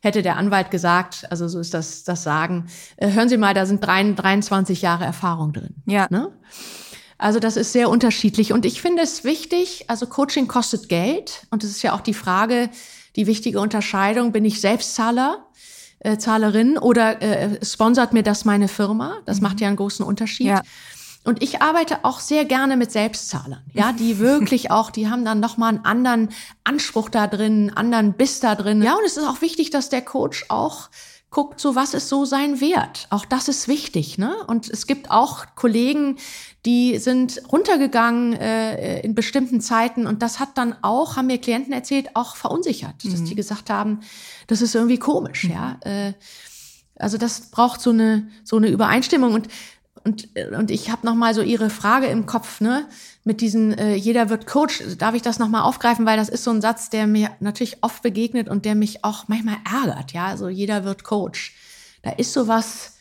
hätte 0.00 0.22
der 0.22 0.36
Anwalt 0.36 0.70
gesagt, 0.70 1.30
also 1.30 1.48
so 1.48 1.58
ist 1.58 1.74
das, 1.74 2.04
das 2.04 2.22
Sagen, 2.22 2.66
äh, 2.96 3.10
hören 3.12 3.28
Sie 3.28 3.36
mal, 3.36 3.54
da 3.54 3.66
sind 3.66 3.80
23 3.80 4.82
Jahre 4.82 5.04
Erfahrung 5.04 5.52
drin. 5.52 5.74
Ja. 5.86 6.06
Ne? 6.10 6.32
Also 7.16 7.40
das 7.40 7.56
ist 7.56 7.72
sehr 7.72 7.90
unterschiedlich. 7.90 8.52
Und 8.52 8.64
ich 8.64 8.80
finde 8.80 9.02
es 9.02 9.24
wichtig, 9.24 9.84
also 9.88 10.06
Coaching 10.06 10.46
kostet 10.46 10.88
Geld. 10.88 11.46
Und 11.50 11.64
es 11.64 11.70
ist 11.70 11.82
ja 11.82 11.94
auch 11.94 12.00
die 12.00 12.14
Frage, 12.14 12.70
die 13.16 13.26
wichtige 13.26 13.60
Unterscheidung, 13.60 14.32
bin 14.32 14.44
ich 14.44 14.60
Selbstzahler? 14.60 15.44
Äh, 16.00 16.16
Zahlerin 16.18 16.78
oder 16.78 17.20
äh, 17.20 17.64
sponsert 17.64 18.12
mir 18.12 18.22
das 18.22 18.44
meine 18.44 18.68
Firma? 18.68 19.16
Das 19.26 19.38
mhm. 19.38 19.42
macht 19.42 19.60
ja 19.60 19.66
einen 19.66 19.76
großen 19.76 20.04
Unterschied. 20.04 20.46
Ja. 20.46 20.62
Und 21.24 21.42
ich 21.42 21.60
arbeite 21.60 22.04
auch 22.04 22.20
sehr 22.20 22.44
gerne 22.44 22.76
mit 22.76 22.90
Selbstzahlern, 22.90 23.62
ja, 23.72 23.92
die 23.92 24.18
wirklich 24.18 24.70
auch, 24.70 24.90
die 24.90 25.08
haben 25.08 25.24
dann 25.24 25.40
nochmal 25.40 25.70
einen 25.70 25.84
anderen 25.84 26.28
Anspruch 26.64 27.08
da 27.08 27.26
drin, 27.26 27.68
einen 27.68 27.76
anderen 27.76 28.12
Biss 28.14 28.40
da 28.40 28.54
drin. 28.54 28.82
Ja, 28.82 28.94
und 28.94 29.04
es 29.04 29.16
ist 29.16 29.26
auch 29.26 29.40
wichtig, 29.40 29.70
dass 29.70 29.88
der 29.88 30.02
Coach 30.02 30.46
auch 30.48 30.88
guckt, 31.30 31.60
so 31.60 31.74
was 31.74 31.92
ist 31.92 32.08
so 32.08 32.24
sein 32.24 32.60
Wert. 32.60 33.06
Auch 33.10 33.24
das 33.24 33.48
ist 33.48 33.68
wichtig, 33.68 34.16
ne? 34.16 34.34
Und 34.46 34.68
es 34.68 34.86
gibt 34.86 35.10
auch 35.10 35.44
Kollegen, 35.56 36.16
die 36.64 36.98
sind 36.98 37.42
runtergegangen 37.52 38.32
äh, 38.34 39.00
in 39.00 39.14
bestimmten 39.14 39.60
Zeiten 39.60 40.06
und 40.06 40.22
das 40.22 40.40
hat 40.40 40.56
dann 40.56 40.74
auch, 40.82 41.16
haben 41.16 41.26
mir 41.26 41.38
Klienten 41.38 41.72
erzählt, 41.72 42.10
auch 42.14 42.36
verunsichert, 42.36 43.04
mhm. 43.04 43.10
dass 43.10 43.24
die 43.24 43.34
gesagt 43.34 43.68
haben, 43.68 44.00
das 44.46 44.62
ist 44.62 44.74
irgendwie 44.74 44.98
komisch, 44.98 45.44
mhm. 45.44 45.50
ja. 45.50 45.76
Äh, 45.82 46.14
also 46.96 47.16
das 47.16 47.50
braucht 47.50 47.80
so 47.80 47.90
eine 47.90 48.28
so 48.42 48.56
eine 48.56 48.68
Übereinstimmung 48.68 49.32
und 49.32 49.46
und, 50.08 50.28
und 50.56 50.70
ich 50.70 50.90
habe 50.90 51.06
noch 51.06 51.14
mal 51.14 51.34
so 51.34 51.42
Ihre 51.42 51.68
Frage 51.68 52.06
im 52.06 52.24
Kopf, 52.24 52.60
ne? 52.60 52.88
Mit 53.24 53.42
diesen 53.42 53.76
äh, 53.76 53.94
jeder 53.94 54.30
wird 54.30 54.46
Coach. 54.46 54.82
Darf 54.96 55.14
ich 55.14 55.20
das 55.20 55.38
noch 55.38 55.48
mal 55.48 55.62
aufgreifen, 55.62 56.06
weil 56.06 56.16
das 56.16 56.30
ist 56.30 56.44
so 56.44 56.50
ein 56.50 56.62
Satz, 56.62 56.88
der 56.88 57.06
mir 57.06 57.30
natürlich 57.40 57.82
oft 57.82 58.02
begegnet 58.02 58.48
und 58.48 58.64
der 58.64 58.74
mich 58.74 59.04
auch 59.04 59.28
manchmal 59.28 59.58
ärgert. 59.70 60.12
Ja, 60.12 60.26
also 60.26 60.48
jeder 60.48 60.84
wird 60.84 61.04
Coach. 61.04 61.54
Da 62.02 62.12
ist 62.12 62.32
sowas. 62.32 62.96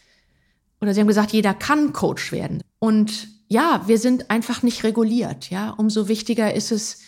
Oder 0.82 0.94
Sie 0.94 1.00
haben 1.00 1.08
gesagt, 1.08 1.32
jeder 1.32 1.54
kann 1.54 1.94
Coach 1.94 2.32
werden. 2.34 2.62
Und 2.80 3.30
ja, 3.48 3.84
wir 3.88 4.00
sind 4.00 4.30
einfach 4.30 4.64
nicht 4.64 4.84
reguliert. 4.84 5.50
Ja, 5.50 5.70
umso 5.70 6.10
wichtiger 6.10 6.54
ist 6.54 6.72
es, 6.72 7.00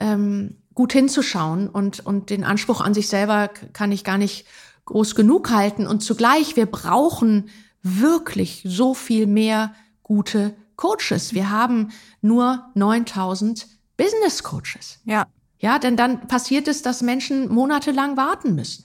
ähm, 0.00 0.56
gut 0.74 0.94
hinzuschauen 0.94 1.68
und 1.68 2.00
und 2.06 2.30
den 2.30 2.44
Anspruch 2.44 2.80
an 2.80 2.94
sich 2.94 3.08
selber 3.08 3.48
kann 3.48 3.92
ich 3.92 4.04
gar 4.04 4.16
nicht 4.16 4.46
groß 4.86 5.14
genug 5.14 5.50
halten. 5.50 5.86
Und 5.86 6.02
zugleich, 6.02 6.56
wir 6.56 6.66
brauchen 6.66 7.50
wirklich 7.82 8.62
so 8.66 8.94
viel 8.94 9.26
mehr 9.26 9.74
gute 10.02 10.54
Coaches. 10.76 11.34
Wir 11.34 11.50
haben 11.50 11.92
nur 12.20 12.70
9000 12.74 13.66
Business 13.96 14.42
Coaches. 14.42 15.00
Ja. 15.04 15.26
Ja, 15.58 15.78
denn 15.78 15.96
dann 15.96 16.26
passiert 16.26 16.66
es, 16.66 16.82
dass 16.82 17.02
Menschen 17.02 17.48
monatelang 17.48 18.16
warten 18.16 18.56
müssen. 18.56 18.84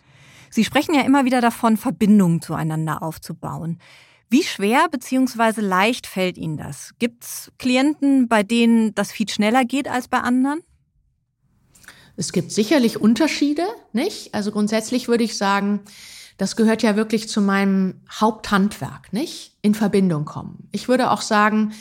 Sie 0.52 0.64
sprechen 0.64 0.94
ja 0.94 1.02
immer 1.02 1.26
wieder 1.26 1.42
davon, 1.42 1.76
Verbindungen 1.76 2.42
zueinander 2.42 3.02
aufzubauen. 3.02 3.80
Wie 4.30 4.44
schwer 4.44 4.88
beziehungsweise 4.90 5.62
leicht 5.62 6.06
fällt 6.06 6.38
Ihnen 6.38 6.58
das? 6.58 6.92
Gibt 7.00 7.24
es 7.24 7.52
Klienten, 7.58 8.28
bei 8.28 8.44
denen 8.44 8.94
das 8.94 9.12
viel 9.12 9.28
schneller 9.30 9.66
geht 9.66 9.88
als 9.88 10.08
bei 10.08 10.20
anderen? 10.20 10.60
Es 12.16 12.32
gibt 12.32 12.52
sicherlich 12.52 13.00
Unterschiede, 13.00 13.66
nicht? 13.94 14.34
Also 14.34 14.52
grundsätzlich 14.52 15.08
würde 15.08 15.24
ich 15.24 15.38
sagen, 15.38 15.82
das 16.38 16.56
gehört 16.56 16.84
ja 16.84 16.96
wirklich 16.96 17.28
zu 17.28 17.42
meinem 17.42 18.02
Haupthandwerk, 18.12 19.12
nicht? 19.12 19.58
In 19.62 19.74
Verbindung 19.74 20.26
kommen. 20.26 20.70
Ich 20.72 20.88
würde 20.88 21.12
auch 21.12 21.22
sagen, 21.22 21.74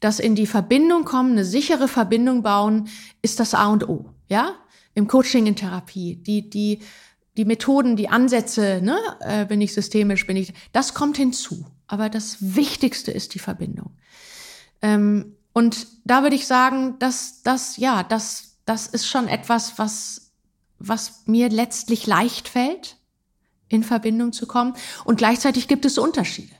dass 0.00 0.20
in 0.20 0.34
die 0.34 0.46
Verbindung 0.46 1.04
kommen, 1.04 1.32
eine 1.32 1.44
sichere 1.44 1.88
Verbindung 1.88 2.42
bauen, 2.42 2.88
ist 3.22 3.40
das 3.40 3.54
A 3.54 3.66
und 3.66 3.88
O, 3.88 4.10
ja? 4.28 4.54
Im 4.94 5.08
Coaching, 5.08 5.46
in 5.46 5.56
Therapie, 5.56 6.16
die, 6.16 6.48
die, 6.48 6.80
die 7.36 7.44
Methoden, 7.44 7.96
die 7.96 8.08
Ansätze, 8.08 8.80
ne? 8.82 8.96
Äh, 9.20 9.46
bin 9.46 9.60
ich 9.60 9.74
systemisch, 9.74 10.26
bin 10.26 10.36
ich, 10.36 10.54
das 10.72 10.94
kommt 10.94 11.16
hinzu. 11.16 11.66
Aber 11.88 12.08
das 12.08 12.36
Wichtigste 12.40 13.10
ist 13.10 13.34
die 13.34 13.40
Verbindung. 13.40 13.90
Ähm, 14.80 15.36
und 15.52 15.86
da 16.04 16.22
würde 16.22 16.36
ich 16.36 16.46
sagen, 16.46 16.98
dass 16.98 17.42
das, 17.42 17.76
ja, 17.76 18.04
das, 18.04 18.58
das 18.64 18.86
ist 18.86 19.06
schon 19.06 19.26
etwas, 19.26 19.78
was, 19.78 20.32
was 20.78 21.22
mir 21.26 21.48
letztlich 21.48 22.06
leicht 22.06 22.48
fällt 22.48 22.96
in 23.74 23.82
Verbindung 23.82 24.32
zu 24.32 24.46
kommen. 24.46 24.74
Und 25.04 25.18
gleichzeitig 25.18 25.68
gibt 25.68 25.84
es 25.84 25.98
Unterschiede. 25.98 26.54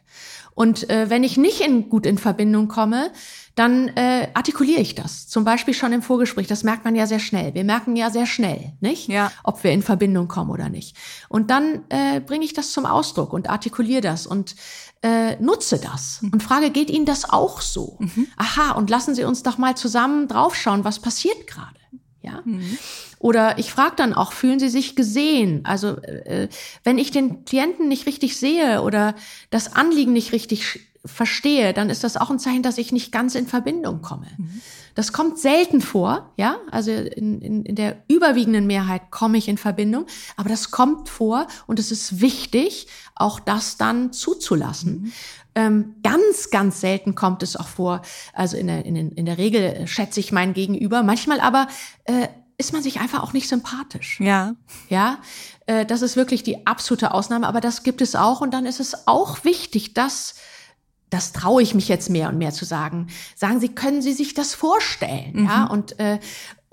Und 0.55 0.89
äh, 0.89 1.11
wenn 1.11 1.25
ich 1.25 1.37
nicht 1.37 1.61
in, 1.61 1.89
gut 1.89 2.07
in 2.07 2.19
Verbindung 2.19 2.69
komme, 2.69 3.11
dann 3.55 3.89
äh, 3.89 4.29
artikuliere 4.35 4.81
ich 4.81 4.95
das. 4.95 5.29
Zum 5.29 5.45
Beispiel 5.45 5.75
schon 5.75 5.93
im 5.93 6.03
Vorgespräch. 6.03 6.47
Das 6.47 6.65
merkt 6.65 6.85
man 6.85 6.95
ja 6.95 7.07
sehr 7.07 7.19
schnell. 7.19 7.55
Wir 7.55 7.65
merken 7.65 7.97
ja 7.97 8.11
sehr 8.11 8.27
schnell, 8.27 8.73
nicht? 8.81 9.09
Ja. 9.09 9.31
Ob 9.43 9.62
wir 9.62 9.73
in 9.73 9.83
Verbindung 9.83 10.29
kommen 10.29 10.51
oder 10.51 10.69
nicht. 10.69 10.97
Und 11.29 11.51
dann 11.51 11.85
äh, 11.89 12.21
bringe 12.21 12.45
ich 12.45 12.53
das 12.53 12.73
zum 12.73 12.87
Ausdruck 12.87 13.33
und 13.33 13.49
artikuliere 13.49 14.01
das 14.01 14.27
und 14.27 14.57
äh, 15.03 15.37
nutze 15.37 15.79
das 15.79 16.23
mhm. 16.23 16.31
und 16.33 16.43
frage, 16.43 16.71
geht 16.71 16.91
Ihnen 16.91 17.07
das 17.07 17.29
auch 17.29 17.61
so? 17.61 17.97
Mhm. 18.01 18.27
Aha, 18.37 18.73
und 18.73 18.91
lassen 18.91 19.15
Sie 19.15 19.25
uns 19.25 19.43
doch 19.43 19.59
mal 19.59 19.77
zusammen 19.77 20.29
draufschauen, 20.29 20.85
was 20.85 20.99
passiert 20.99 21.47
gerade. 21.47 21.75
Ja. 22.25 22.41
Mhm. 22.45 22.79
Oder 23.18 23.59
ich 23.59 23.70
frage 23.70 23.97
dann 23.97 24.14
auch, 24.14 24.33
fühlen 24.33 24.59
Sie 24.59 24.68
sich 24.68 24.97
gesehen? 24.97 25.61
Also 25.64 25.99
äh, 25.99 26.49
wenn 26.83 26.99
ich 26.99 27.11
den 27.11 27.45
Klienten 27.45 27.89
nicht 27.89 28.07
richtig 28.07 28.39
sehe 28.39 28.83
oder 28.83 29.14
das 29.51 29.75
Anliegen 29.75 30.12
nicht 30.12 30.33
richtig 30.33 30.81
verstehe, 31.05 31.75
dann 31.75 31.91
ist 31.91 32.03
das 32.03 32.16
auch 32.16 32.31
ein 32.31 32.39
Zeichen, 32.39 32.62
dass 32.62 32.79
ich 32.79 32.91
nicht 32.91 33.12
ganz 33.12 33.35
in 33.35 33.47
Verbindung 33.47 34.01
komme. 34.01 34.27
Mhm. 34.39 34.62
Das 34.95 35.12
kommt 35.12 35.39
selten 35.39 35.81
vor, 35.81 36.33
ja. 36.37 36.57
Also 36.70 36.93
in, 36.93 37.43
in, 37.43 37.64
in 37.64 37.75
der 37.75 38.03
überwiegenden 38.09 38.66
Mehrheit 38.66 39.11
komme 39.11 39.37
ich 39.37 39.49
in 39.49 39.59
Verbindung, 39.59 40.07
aber 40.37 40.49
das 40.49 40.70
kommt 40.70 41.09
vor 41.09 41.47
und 41.66 41.79
es 41.79 41.91
ist 41.91 42.20
wichtig, 42.20 42.87
auch 43.14 43.39
das 43.39 43.77
dann 43.77 44.12
zuzulassen. 44.12 45.03
Mhm. 45.03 45.12
Ähm, 45.55 45.97
ganz, 46.03 46.51
ganz 46.51 46.81
selten 46.81 47.15
kommt 47.15 47.43
es 47.43 47.57
auch 47.57 47.69
vor. 47.69 48.03
Also 48.33 48.57
in 48.57 48.67
der, 48.67 48.85
in, 48.85 48.97
in 48.97 49.27
der 49.27 49.39
Regel 49.39 49.87
schätze 49.87 50.21
ich 50.21 50.33
mein 50.33 50.53
Gegenüber, 50.53 51.03
manchmal 51.03 51.41
aber 51.41 51.69
äh, 52.05 52.29
ist 52.57 52.73
man 52.73 52.83
sich 52.83 53.01
einfach 53.01 53.23
auch 53.23 53.33
nicht 53.33 53.49
sympathisch. 53.49 54.21
Ja. 54.21 54.55
Ja, 54.89 55.19
äh, 55.67 55.85
das 55.85 56.03
ist 56.03 56.17
wirklich 56.17 56.43
die 56.43 56.67
absolute 56.67 57.13
Ausnahme, 57.13 57.47
aber 57.47 57.61
das 57.61 57.83
gibt 57.83 58.01
es 58.01 58.15
auch. 58.15 58.41
Und 58.41 58.53
dann 58.53 58.67
ist 58.67 58.81
es 58.81 59.07
auch 59.07 59.45
wichtig, 59.45 59.95
dass, 59.95 60.35
das 61.11 61.33
traue 61.33 61.63
ich 61.63 61.75
mich 61.75 61.89
jetzt 61.89 62.11
mehr 62.11 62.29
und 62.29 62.39
mehr 62.39 62.53
zu 62.53 62.65
sagen, 62.65 63.09
sagen 63.35 63.61
Sie, 63.61 63.69
können 63.69 64.03
Sie 64.03 64.13
sich 64.13 64.35
das 64.35 64.55
vorstellen? 64.55 65.33
Mhm. 65.35 65.47
Ja, 65.47 65.65
und, 65.65 65.99
äh, 65.99 66.21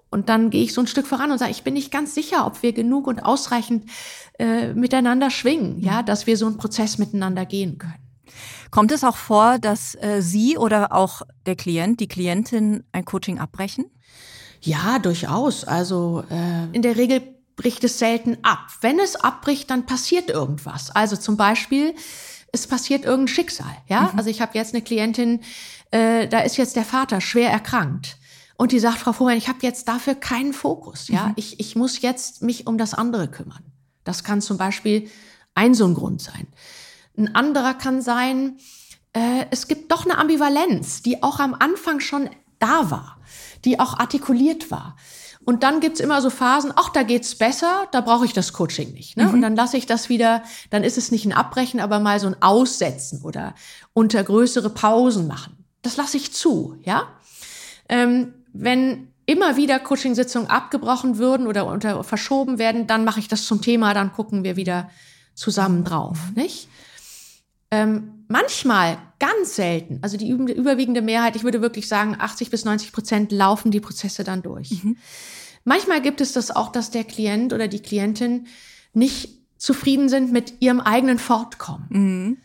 und 0.10 0.30
dann 0.30 0.50
gehe 0.50 0.64
ich 0.64 0.74
so 0.74 0.82
ein 0.82 0.88
Stück 0.88 1.08
voran 1.08 1.32
und 1.32 1.38
sage, 1.38 1.52
ich 1.52 1.64
bin 1.64 1.74
nicht 1.74 1.92
ganz 1.92 2.14
sicher, 2.14 2.46
ob 2.46 2.62
wir 2.62 2.74
genug 2.74 3.08
und 3.08 3.20
ausreichend 3.20 3.90
äh, 4.38 4.74
miteinander 4.74 5.30
schwingen, 5.32 5.80
ja, 5.80 6.04
dass 6.04 6.28
wir 6.28 6.38
so 6.38 6.46
einen 6.46 6.58
Prozess 6.58 6.98
miteinander 6.98 7.46
gehen 7.46 7.78
können. 7.78 8.11
Kommt 8.72 8.92
es 8.92 9.04
auch 9.04 9.18
vor, 9.18 9.60
dass 9.60 9.96
äh, 9.96 10.22
Sie 10.22 10.58
oder 10.58 10.94
auch 10.94 11.22
der 11.46 11.56
Klient, 11.56 12.00
die 12.00 12.08
Klientin 12.08 12.84
ein 12.94 13.06
Coaching 13.06 13.38
abbrechen? 13.38 13.86
Ja, 14.62 15.00
durchaus. 15.00 15.66
Also 15.66 16.24
äh, 16.30 16.74
in 16.76 16.82
der 16.82 16.96
Regel 16.96 17.22
bricht 17.58 17.84
es 17.84 18.00
selten 18.00 18.38
ab. 18.44 18.68
Wenn 18.80 19.00
es 19.00 19.16
abbricht, 19.16 19.70
dann 19.70 19.86
passiert 19.86 20.30
irgendwas. 20.30 20.90
Also 20.92 21.18
zum 21.18 21.36
Beispiel, 21.36 21.94
es 22.52 22.66
passiert 22.66 23.04
irgendein 23.04 23.28
Schicksal. 23.28 23.76
Ja, 23.88 24.12
mhm. 24.14 24.18
also 24.18 24.30
ich 24.30 24.42
habe 24.42 24.58
jetzt 24.58 24.74
eine 24.74 24.82
Klientin, 24.82 25.42
äh, 25.92 26.28
da 26.28 26.40
ist 26.40 26.58
jetzt 26.58 26.76
der 26.76 26.86
Vater 26.86 27.22
schwer 27.22 27.52
erkrankt. 27.52 28.18
Und 28.58 28.72
die 28.72 28.80
sagt, 28.80 29.00
Frau 29.00 29.12
Vormann, 29.12 29.38
ich 29.38 29.50
habe 29.50 29.60
jetzt 29.64 29.88
dafür 29.88 30.16
keinen 30.16 30.54
Fokus. 30.54 31.08
Ja, 31.08 31.28
mhm. 31.28 31.34
ich, 31.36 31.60
ich 31.60 31.76
muss 31.76 32.02
jetzt 32.02 32.42
mich 32.42 32.68
um 32.68 32.78
das 32.78 32.94
andere 32.94 33.28
kümmern. 33.28 33.64
Das 34.04 34.24
kann 34.24 34.42
zum 34.42 34.58
Beispiel 34.58 35.10
ein 35.56 35.74
so 35.74 35.86
ein 35.86 35.94
Grund 35.94 36.22
sein. 36.22 36.48
Ein 37.18 37.36
anderer 37.36 37.74
kann 37.74 38.02
sein, 38.02 38.58
äh, 39.14 39.46
es 39.52 39.68
gibt 39.68 39.92
doch 39.92 40.06
eine 40.06 40.18
Ambivalenz, 40.18 41.02
die 41.02 41.24
auch 41.24 41.40
am 41.40 41.54
Anfang 41.54 42.00
schon 42.00 42.30
da 42.60 42.92
war 42.92 43.18
die 43.66 43.80
auch 43.80 44.00
artikuliert 44.00 44.72
war. 44.72 44.96
Und 45.44 45.64
dann 45.64 45.80
gibt's 45.80 46.00
immer 46.00 46.22
so 46.22 46.30
Phasen, 46.30 46.72
ach, 46.76 46.90
da 46.90 47.02
geht's 47.02 47.36
besser, 47.36 47.88
da 47.92 48.02
brauche 48.02 48.26
ich 48.26 48.34
das 48.34 48.54
Coaching 48.54 48.94
nicht. 48.94 49.18
Ne? 49.18 49.26
Mhm. 49.26 49.34
Und 49.34 49.42
dann 49.42 49.56
lasse 49.56 49.76
ich 49.76 49.88
das 49.88 50.08
wieder, 50.08 50.44
dann 50.70 50.84
ist 50.84 51.00
es 51.00 51.10
nicht 51.12 51.26
ein 51.26 51.34
Abbrechen, 51.34 51.80
aber 51.80 52.00
mal 52.00 52.20
so 52.20 52.28
ein 52.28 52.42
Aussetzen 52.42 53.24
oder 53.24 53.56
unter 53.94 54.24
größere 54.24 54.70
Pausen 54.70 55.28
machen. 55.28 55.66
Das 55.82 55.98
lasse 55.98 56.18
ich 56.18 56.32
zu, 56.32 56.78
ja. 56.84 57.08
Ähm, 57.90 58.36
wenn 58.54 59.08
immer 59.26 59.58
wieder 59.58 59.80
Coaching-Sitzungen 59.80 60.48
abgebrochen 60.48 61.18
würden 61.18 61.48
oder 61.48 61.66
unter, 61.66 62.04
verschoben 62.04 62.60
werden, 62.60 62.86
dann 62.86 63.04
mache 63.04 63.20
ich 63.20 63.28
das 63.28 63.46
zum 63.46 63.62
Thema, 63.62 63.96
dann 63.96 64.14
gucken 64.14 64.44
wir 64.44 64.56
wieder 64.58 64.92
zusammen 65.34 65.84
drauf, 65.84 66.20
nicht? 66.36 66.68
Ähm, 67.72 68.26
manchmal, 68.28 68.98
ganz 69.20 69.56
selten, 69.56 70.00
also 70.02 70.18
die 70.18 70.30
überwiegende 70.30 71.02
Mehrheit, 71.02 71.36
ich 71.36 71.44
würde 71.44 71.62
wirklich 71.62 71.88
sagen, 71.88 72.16
80 72.20 72.50
bis 72.50 72.66
90 72.66 72.92
Prozent 72.92 73.32
laufen 73.32 73.72
die 73.72 73.80
Prozesse 73.80 74.24
dann 74.24 74.42
durch. 74.42 74.84
Mhm. 74.84 74.98
Manchmal 75.64 76.02
gibt 76.02 76.22
es 76.22 76.34
das 76.34 76.50
auch, 76.50 76.72
dass 76.72 76.90
der 76.90 77.04
Klient 77.04 77.54
oder 77.54 77.68
die 77.68 77.82
Klientin 77.82 78.48
nicht 78.94 79.30
zufrieden 79.58 80.10
sind 80.10 80.32
mit 80.32 80.56
ihrem 80.60 80.80
eigenen 80.80 81.20
Fortkommen. 81.20 81.88
Mhm. 81.90 82.38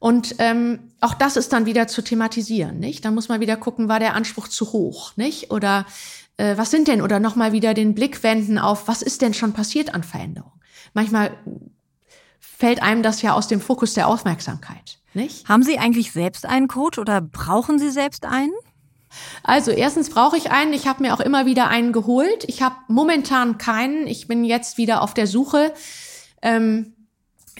Und 0.00 0.36
ähm, 0.38 0.90
auch 1.00 1.14
das 1.14 1.36
ist 1.36 1.52
dann 1.52 1.66
wieder 1.66 1.86
zu 1.86 2.02
thematisieren, 2.02 2.80
nicht? 2.80 3.04
Da 3.04 3.10
muss 3.10 3.28
man 3.28 3.40
wieder 3.40 3.56
gucken, 3.56 3.88
war 3.88 4.00
der 4.00 4.14
Anspruch 4.14 4.48
zu 4.48 4.72
hoch, 4.72 5.16
nicht? 5.16 5.52
Oder 5.52 5.86
äh, 6.38 6.56
was 6.56 6.70
sind 6.70 6.88
denn? 6.88 7.02
Oder 7.02 7.20
nochmal 7.20 7.52
wieder 7.52 7.74
den 7.74 7.94
Blick 7.94 8.22
wenden 8.22 8.58
auf, 8.58 8.88
was 8.88 9.02
ist 9.02 9.22
denn 9.22 9.34
schon 9.34 9.52
passiert 9.52 9.94
an 9.94 10.02
Veränderung? 10.02 10.52
Manchmal 10.94 11.36
fällt 12.62 12.80
einem 12.80 13.02
das 13.02 13.22
ja 13.22 13.32
aus 13.32 13.48
dem 13.48 13.60
Fokus 13.60 13.94
der 13.94 14.06
Aufmerksamkeit, 14.06 15.00
nicht? 15.14 15.48
Haben 15.48 15.64
Sie 15.64 15.80
eigentlich 15.80 16.12
selbst 16.12 16.46
einen 16.46 16.68
Coach 16.68 16.96
oder 16.96 17.20
brauchen 17.20 17.80
Sie 17.80 17.90
selbst 17.90 18.24
einen? 18.24 18.52
Also 19.42 19.72
erstens 19.72 20.10
brauche 20.10 20.36
ich 20.36 20.52
einen. 20.52 20.72
Ich 20.72 20.86
habe 20.86 21.02
mir 21.02 21.12
auch 21.12 21.18
immer 21.18 21.44
wieder 21.44 21.66
einen 21.66 21.92
geholt. 21.92 22.44
Ich 22.46 22.62
habe 22.62 22.76
momentan 22.86 23.58
keinen. 23.58 24.06
Ich 24.06 24.28
bin 24.28 24.44
jetzt 24.44 24.78
wieder 24.78 25.02
auf 25.02 25.12
der 25.12 25.26
Suche. 25.26 25.74
Ähm, 26.40 26.92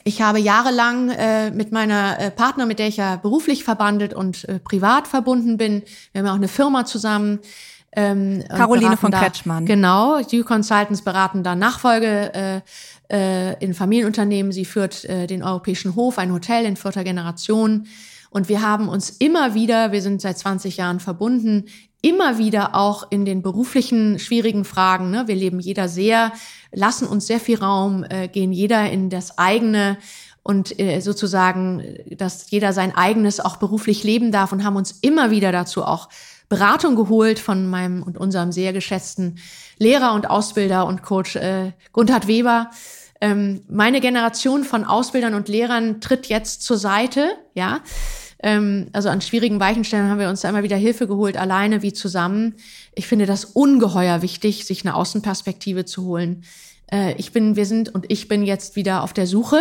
ich 0.05 0.23
habe 0.23 0.39
jahrelang 0.39 1.11
äh, 1.11 1.51
mit 1.51 1.73
meiner 1.73 2.21
äh, 2.21 2.31
Partner, 2.31 2.65
mit 2.65 2.79
der 2.79 2.87
ich 2.87 2.99
ja 2.99 3.17
beruflich 3.17 3.65
verbandelt 3.65 4.15
und 4.15 4.49
äh, 4.49 4.61
privat 4.61 5.09
verbunden 5.09 5.57
bin, 5.57 5.83
wir 6.13 6.21
haben 6.21 6.27
ja 6.27 6.33
auch 6.33 6.37
eine 6.37 6.47
Firma 6.47 6.85
zusammen. 6.85 7.41
Ähm, 7.95 8.45
Caroline 8.49 8.97
von 8.97 9.11
da, 9.11 9.19
Kretschmann. 9.19 9.67
Genau, 9.67 10.23
die 10.23 10.43
Consultants 10.43 11.03
beraten 11.03 11.43
da 11.43 11.57
Nachfolge 11.57 12.33
äh, 12.35 12.61
äh, 13.13 13.53
in 13.63 13.75
Familienunternehmen. 13.75 14.51
Sie 14.53 14.65
führt 14.65 15.05
äh, 15.05 15.27
den 15.27 15.43
Europäischen 15.43 15.95
Hof, 15.95 16.19
ein 16.19 16.33
Hotel 16.33 16.65
in 16.65 16.77
vierter 16.77 17.05
Generation. 17.05 17.87
Und 18.31 18.49
wir 18.49 18.63
haben 18.63 18.89
uns 18.89 19.11
immer 19.11 19.55
wieder, 19.55 19.93
wir 19.93 20.01
sind 20.01 20.23
seit 20.23 20.39
20 20.39 20.79
Jahren 20.79 21.01
verbunden, 21.01 21.67
immer 22.01 22.39
wieder 22.39 22.75
auch 22.75 23.07
in 23.11 23.25
den 23.25 23.43
beruflichen 23.43 24.19
schwierigen 24.19 24.65
Fragen. 24.65 25.11
Ne? 25.11 25.29
Wir 25.29 25.37
leben 25.37 25.61
jeder 25.61 25.89
sehr, 25.89 26.33
lassen 26.73 27.07
uns 27.07 27.27
sehr 27.27 27.41
viel 27.41 27.59
Raum, 27.59 28.05
äh, 28.09 28.29
gehen 28.29 28.53
jeder 28.53 28.91
in 28.91 29.11
das 29.11 29.39
eigene 29.39 29.99
und 30.43 30.81
äh, 30.81 31.01
sozusagen, 31.01 31.85
dass 32.11 32.51
jeder 32.51 32.73
sein 32.73 32.97
eigenes 32.97 33.39
auch 33.39 33.59
beruflich 33.59 34.03
leben 34.03 34.33
darf 34.33 34.51
und 34.51 34.65
haben 34.65 34.77
uns 34.77 34.93
immer 35.03 35.31
wieder 35.31 35.53
dazu 35.53 35.85
auch 35.85 36.09
Beratung 36.49 36.97
geholt 36.97 37.39
von 37.39 37.69
meinem 37.69 38.03
und 38.03 38.19
unserem 38.19 38.51
sehr 38.51 38.73
geschätzten 38.73 39.39
Lehrer 39.79 40.13
und 40.15 40.29
Ausbilder 40.29 40.87
und 40.87 41.03
Coach 41.03 41.37
äh, 41.37 41.73
Gunther 41.93 42.27
Weber. 42.27 42.71
Ähm, 43.23 43.63
meine 43.69 44.01
Generation 44.01 44.65
von 44.65 44.83
Ausbildern 44.83 45.35
und 45.35 45.49
Lehrern 45.49 46.01
tritt 46.01 46.27
jetzt 46.27 46.63
zur 46.63 46.77
Seite, 46.77 47.37
ja. 47.55 47.81
Ähm, 48.43 48.89
also 48.93 49.11
an 49.11 49.21
schwierigen 49.21 49.61
Weichenstellen 49.61 50.09
haben 50.09 50.19
wir 50.19 50.29
uns 50.29 50.41
da 50.41 50.49
immer 50.49 50.65
wieder 50.65 50.77
Hilfe 50.77 51.07
geholt, 51.07 51.37
alleine 51.37 51.83
wie 51.83 51.93
zusammen. 51.93 52.57
Ich 52.97 53.07
finde 53.07 53.27
das 53.27 53.45
ungeheuer 53.45 54.23
wichtig, 54.23 54.65
sich 54.65 54.85
eine 54.85 54.97
Außenperspektive 54.97 55.85
zu 55.85 56.05
holen. 56.05 56.43
Äh, 56.91 57.15
ich 57.15 57.31
bin, 57.31 57.55
wir 57.55 57.65
sind 57.65 57.95
und 57.95 58.07
ich 58.09 58.27
bin 58.27 58.43
jetzt 58.43 58.75
wieder 58.75 59.05
auf 59.05 59.13
der 59.13 59.29
Suche 59.29 59.61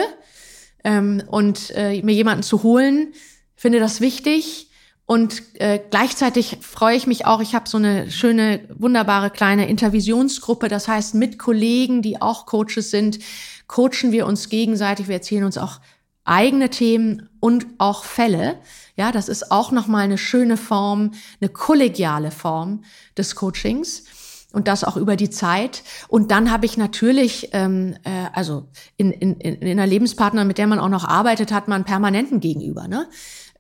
ähm, 0.84 1.22
und 1.28 1.72
äh, 1.76 2.02
mir 2.02 2.16
jemanden 2.16 2.42
zu 2.42 2.64
holen, 2.64 3.14
finde 3.56 3.80
das 3.80 4.02
wichtig. 4.02 4.71
Und 5.12 5.60
äh, 5.60 5.82
gleichzeitig 5.90 6.60
freue 6.62 6.96
ich 6.96 7.06
mich 7.06 7.26
auch, 7.26 7.42
ich 7.42 7.54
habe 7.54 7.68
so 7.68 7.76
eine 7.76 8.10
schöne, 8.10 8.62
wunderbare 8.74 9.30
kleine 9.30 9.68
Intervisionsgruppe. 9.68 10.70
Das 10.70 10.88
heißt, 10.88 11.16
mit 11.16 11.38
Kollegen, 11.38 12.02
die 12.02 12.22
auch 12.22 12.46
Coaches 12.46 12.92
sind, 12.92 13.20
coachen 13.68 14.14
wir 14.14 14.26
uns 14.26 14.48
gegenseitig. 14.48 15.10
Wir 15.10 15.16
erzählen 15.16 15.44
uns 15.44 15.58
auch 15.58 15.82
eigene 16.24 16.70
Themen 16.70 17.28
und 17.42 17.68
auch 17.78 18.06
Fälle. 18.06 18.60
Ja, 18.96 19.12
das 19.12 19.28
ist 19.28 19.52
auch 19.52 19.74
nochmal 19.74 20.06
eine 20.06 20.18
schöne 20.18 20.56
Form, 20.56 21.12
eine 21.42 21.50
kollegiale 21.50 22.32
Form 22.32 22.86
des 23.18 23.36
Coachings 23.36 24.06
und 24.54 24.70
das 24.70 24.86
auch 24.86 24.96
über 24.96 25.18
die 25.18 25.30
Zeit. 25.30 25.84
Und 26.08 26.32
dann 26.32 26.52
habe 26.52 26.66
ich 26.66 26.78
natürlich, 26.78 27.50
ähm, 27.52 27.98
äh, 28.04 28.28
also 28.34 28.70
in, 28.96 29.12
in, 29.12 29.40
in 29.42 29.68
einer 29.72 29.88
Lebenspartner, 29.88 30.46
mit 30.46 30.58
der 30.58 30.68
man 30.68 30.80
auch 30.80 30.88
noch 30.88 31.04
arbeitet, 31.04 31.52
hat 31.52 31.68
man 31.68 31.84
permanenten 31.84 32.40
Gegenüber. 32.40 32.88
Ne? 32.88 33.10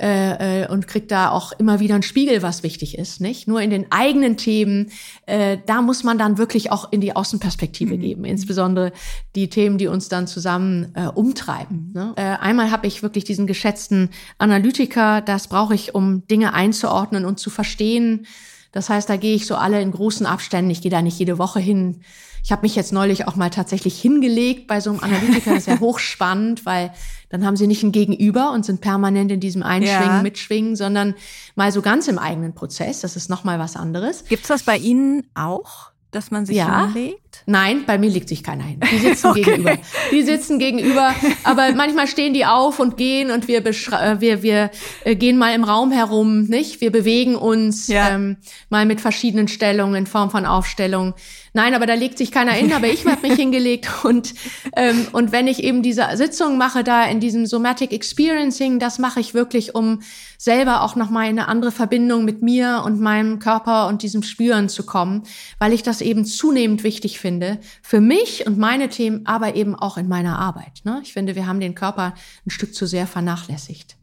Äh, 0.01 0.63
äh, 0.63 0.67
und 0.67 0.87
kriegt 0.87 1.11
da 1.11 1.29
auch 1.29 1.51
immer 1.51 1.79
wieder 1.79 1.93
einen 1.93 2.01
Spiegel, 2.01 2.41
was 2.41 2.63
wichtig 2.63 2.97
ist, 2.97 3.21
nicht? 3.21 3.47
Nur 3.47 3.61
in 3.61 3.69
den 3.69 3.91
eigenen 3.91 4.35
Themen, 4.35 4.91
äh, 5.27 5.59
da 5.67 5.83
muss 5.83 6.03
man 6.03 6.17
dann 6.17 6.39
wirklich 6.39 6.71
auch 6.71 6.91
in 6.91 7.01
die 7.01 7.15
Außenperspektive 7.15 7.97
mhm. 7.97 8.01
geben, 8.01 8.25
insbesondere 8.25 8.93
die 9.35 9.49
Themen, 9.49 9.77
die 9.77 9.85
uns 9.85 10.09
dann 10.09 10.25
zusammen 10.25 10.91
äh, 10.95 11.05
umtreiben. 11.05 11.91
Ne? 11.93 12.13
Äh, 12.15 12.21
einmal 12.21 12.71
habe 12.71 12.87
ich 12.87 13.03
wirklich 13.03 13.25
diesen 13.25 13.45
geschätzten 13.45 14.09
Analytiker, 14.39 15.21
das 15.21 15.47
brauche 15.47 15.75
ich, 15.75 15.93
um 15.93 16.25
Dinge 16.25 16.53
einzuordnen 16.53 17.23
und 17.23 17.39
zu 17.39 17.51
verstehen. 17.51 18.25
Das 18.71 18.89
heißt, 18.89 19.07
da 19.07 19.17
gehe 19.17 19.35
ich 19.35 19.45
so 19.45 19.55
alle 19.55 19.81
in 19.81 19.91
großen 19.91 20.25
Abständen. 20.25 20.71
Ich 20.71 20.81
gehe 20.81 20.89
da 20.89 21.03
nicht 21.03 21.19
jede 21.19 21.37
Woche 21.37 21.59
hin. 21.59 22.01
Ich 22.43 22.51
habe 22.51 22.63
mich 22.63 22.75
jetzt 22.75 22.91
neulich 22.91 23.27
auch 23.27 23.35
mal 23.35 23.49
tatsächlich 23.49 24.01
hingelegt 24.01 24.67
bei 24.67 24.79
so 24.79 24.89
einem 24.89 24.99
Analytiker. 24.99 25.51
Das 25.51 25.59
ist 25.59 25.67
ja 25.67 25.79
hochspannend, 25.79 26.65
weil 26.65 26.91
dann 27.29 27.45
haben 27.45 27.55
sie 27.55 27.67
nicht 27.67 27.83
ein 27.83 27.91
Gegenüber 27.91 28.51
und 28.51 28.65
sind 28.65 28.81
permanent 28.81 29.31
in 29.31 29.39
diesem 29.39 29.63
Einschwingen, 29.63 30.17
ja. 30.17 30.21
Mitschwingen, 30.21 30.75
sondern 30.75 31.15
mal 31.55 31.71
so 31.71 31.81
ganz 31.81 32.07
im 32.07 32.17
eigenen 32.17 32.53
Prozess. 32.53 33.01
Das 33.01 33.15
ist 33.15 33.29
nochmal 33.29 33.59
was 33.59 33.75
anderes. 33.75 34.25
Gibt's 34.25 34.47
das 34.47 34.63
bei 34.63 34.77
Ihnen 34.77 35.27
auch? 35.33 35.91
dass 36.11 36.29
man 36.29 36.45
sich 36.45 36.57
ja. 36.57 36.85
hinlegt? 36.85 37.20
Nein, 37.45 37.83
bei 37.85 37.97
mir 37.97 38.09
legt 38.09 38.29
sich 38.29 38.43
keiner 38.43 38.63
hin. 38.63 38.79
Die 38.91 38.97
sitzen 38.97 39.27
okay. 39.31 39.41
gegenüber. 39.41 39.77
Die 40.11 40.21
sitzen 40.21 40.59
gegenüber, 40.59 41.15
aber 41.43 41.71
manchmal 41.75 42.07
stehen 42.07 42.33
die 42.33 42.45
auf 42.45 42.79
und 42.79 42.97
gehen 42.97 43.31
und 43.31 43.47
wir 43.47 43.65
äh, 43.65 44.19
wir 44.19 44.43
wir 44.43 44.71
äh, 45.03 45.15
gehen 45.15 45.37
mal 45.37 45.53
im 45.53 45.63
Raum 45.63 45.91
herum, 45.91 46.43
nicht? 46.43 46.81
Wir 46.81 46.91
bewegen 46.91 47.35
uns 47.35 47.87
ja. 47.87 48.09
ähm, 48.09 48.37
mal 48.69 48.85
mit 48.85 49.01
verschiedenen 49.01 49.47
Stellungen 49.47 49.95
in 49.95 50.07
Form 50.07 50.29
von 50.29 50.45
Aufstellung. 50.45 51.13
Nein, 51.53 51.73
aber 51.73 51.85
da 51.85 51.95
legt 51.95 52.17
sich 52.17 52.31
keiner 52.31 52.53
hin, 52.53 52.71
aber 52.71 52.87
ich 52.87 53.05
habe 53.05 53.27
mich 53.27 53.33
hingelegt 53.37 53.89
und 54.03 54.33
ähm, 54.77 55.07
und 55.11 55.33
wenn 55.33 55.47
ich 55.47 55.63
eben 55.63 55.81
diese 55.81 56.07
Sitzung 56.13 56.57
mache 56.57 56.83
da 56.83 57.03
in 57.05 57.19
diesem 57.19 57.45
Somatic 57.45 57.91
Experiencing, 57.91 58.79
das 58.79 58.99
mache 58.99 59.19
ich 59.19 59.33
wirklich, 59.33 59.75
um 59.75 60.01
selber 60.37 60.81
auch 60.81 60.95
noch 60.95 61.09
mal 61.09 61.23
in 61.23 61.37
eine 61.37 61.47
andere 61.47 61.71
Verbindung 61.71 62.23
mit 62.23 62.41
mir 62.41 62.83
und 62.85 63.01
meinem 63.01 63.39
Körper 63.39 63.87
und 63.87 64.01
diesem 64.01 64.23
Spüren 64.23 64.69
zu 64.69 64.85
kommen, 64.85 65.23
weil 65.59 65.73
ich 65.73 65.83
das 65.83 66.01
eben 66.01 66.25
zunehmend 66.25 66.83
wichtig 66.83 67.19
finde 67.21 67.59
für 67.81 68.01
mich 68.01 68.45
und 68.45 68.57
meine 68.57 68.89
Themen, 68.89 69.25
aber 69.25 69.55
eben 69.55 69.75
auch 69.75 69.97
in 69.97 70.07
meiner 70.07 70.39
Arbeit. 70.39 70.81
Ne? 70.83 70.99
Ich 71.03 71.13
finde, 71.13 71.35
wir 71.35 71.47
haben 71.47 71.59
den 71.59 71.75
Körper 71.75 72.13
ein 72.45 72.49
Stück 72.49 72.75
zu 72.75 72.85
sehr 72.85 73.07
vernachlässigt. 73.07 73.95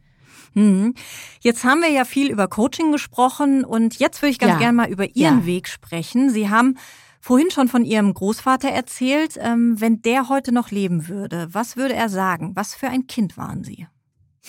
Mhm. 0.54 0.94
Jetzt 1.40 1.64
haben 1.64 1.82
wir 1.82 1.90
ja 1.90 2.04
viel 2.04 2.30
über 2.30 2.48
Coaching 2.48 2.92
gesprochen 2.92 3.64
und 3.64 3.98
jetzt 3.98 4.22
würde 4.22 4.30
ich 4.30 4.38
ganz 4.38 4.54
ja. 4.54 4.58
gerne 4.58 4.72
mal 4.72 4.88
über 4.88 5.04
Ihren 5.04 5.40
ja. 5.40 5.46
Weg 5.46 5.68
sprechen. 5.68 6.30
Sie 6.30 6.48
haben 6.48 6.78
vorhin 7.20 7.50
schon 7.50 7.68
von 7.68 7.84
Ihrem 7.84 8.14
Großvater 8.14 8.68
erzählt. 8.70 9.34
Ähm, 9.38 9.80
wenn 9.80 10.02
der 10.02 10.28
heute 10.28 10.52
noch 10.52 10.70
leben 10.70 11.08
würde, 11.08 11.48
was 11.52 11.76
würde 11.76 11.94
er 11.94 12.08
sagen? 12.08 12.52
Was 12.54 12.74
für 12.74 12.88
ein 12.88 13.06
Kind 13.06 13.36
waren 13.36 13.64
Sie? 13.64 13.86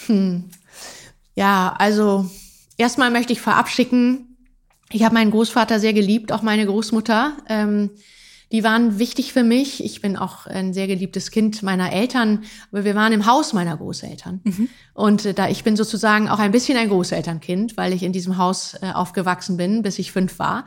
Hm. 0.07 0.45
Ja, 1.36 1.76
also 1.78 2.30
erstmal 2.78 3.11
möchte 3.11 3.34
ich 3.34 3.41
verabschicken. 3.41 4.38
Ich 4.91 5.03
habe 5.03 5.13
meinen 5.13 5.32
Großvater 5.32 5.80
sehr 5.80 5.93
geliebt, 5.93 6.32
auch 6.32 6.41
meine 6.41 6.65
Großmutter. 6.65 7.38
Ähm, 7.47 7.91
die 8.51 8.63
waren 8.63 8.97
wichtig 8.97 9.33
für 9.33 9.43
mich. 9.43 9.83
Ich 9.83 10.01
bin 10.01 10.17
auch 10.17 10.47
ein 10.47 10.73
sehr 10.73 10.87
geliebtes 10.87 11.31
Kind 11.31 11.61
meiner 11.61 11.91
Eltern, 11.91 12.43
aber 12.71 12.83
wir 12.83 12.95
waren 12.95 13.13
im 13.13 13.25
Haus 13.25 13.53
meiner 13.53 13.77
Großeltern. 13.77 14.41
Mhm. 14.43 14.69
Und 14.93 15.25
äh, 15.25 15.33
da 15.33 15.49
ich 15.49 15.63
bin 15.63 15.75
sozusagen 15.75 16.29
auch 16.29 16.39
ein 16.39 16.51
bisschen 16.51 16.77
ein 16.77 16.89
Großelternkind, 16.89 17.77
weil 17.77 17.93
ich 17.93 18.03
in 18.03 18.13
diesem 18.13 18.37
Haus 18.37 18.75
äh, 18.81 18.91
aufgewachsen 18.91 19.57
bin, 19.57 19.83
bis 19.83 19.99
ich 19.99 20.11
fünf 20.11 20.39
war 20.39 20.65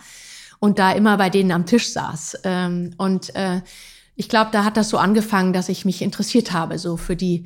und 0.60 0.78
da 0.78 0.92
immer 0.92 1.16
bei 1.16 1.28
denen 1.28 1.50
am 1.50 1.66
Tisch 1.66 1.88
saß. 1.88 2.38
Ähm, 2.44 2.94
und 2.96 3.34
äh, 3.34 3.62
ich 4.14 4.28
glaube, 4.28 4.50
da 4.52 4.64
hat 4.64 4.76
das 4.76 4.90
so 4.90 4.98
angefangen, 4.98 5.52
dass 5.52 5.68
ich 5.68 5.84
mich 5.84 6.02
interessiert 6.02 6.52
habe, 6.52 6.78
so 6.78 6.96
für 6.96 7.16
die, 7.16 7.44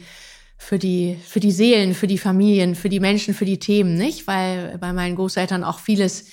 für 0.58 0.78
die, 0.78 1.16
für 1.24 1.40
die 1.40 1.50
Seelen, 1.50 1.94
für 1.94 2.08
die 2.08 2.18
Familien, 2.18 2.74
für 2.74 2.90
die 2.90 3.00
Menschen, 3.00 3.32
für 3.32 3.46
die 3.46 3.58
Themen, 3.58 3.94
nicht? 3.94 4.26
Weil 4.26 4.76
bei 4.78 4.92
meinen 4.92 5.16
Großeltern 5.16 5.64
auch 5.64 5.78
vieles, 5.78 6.26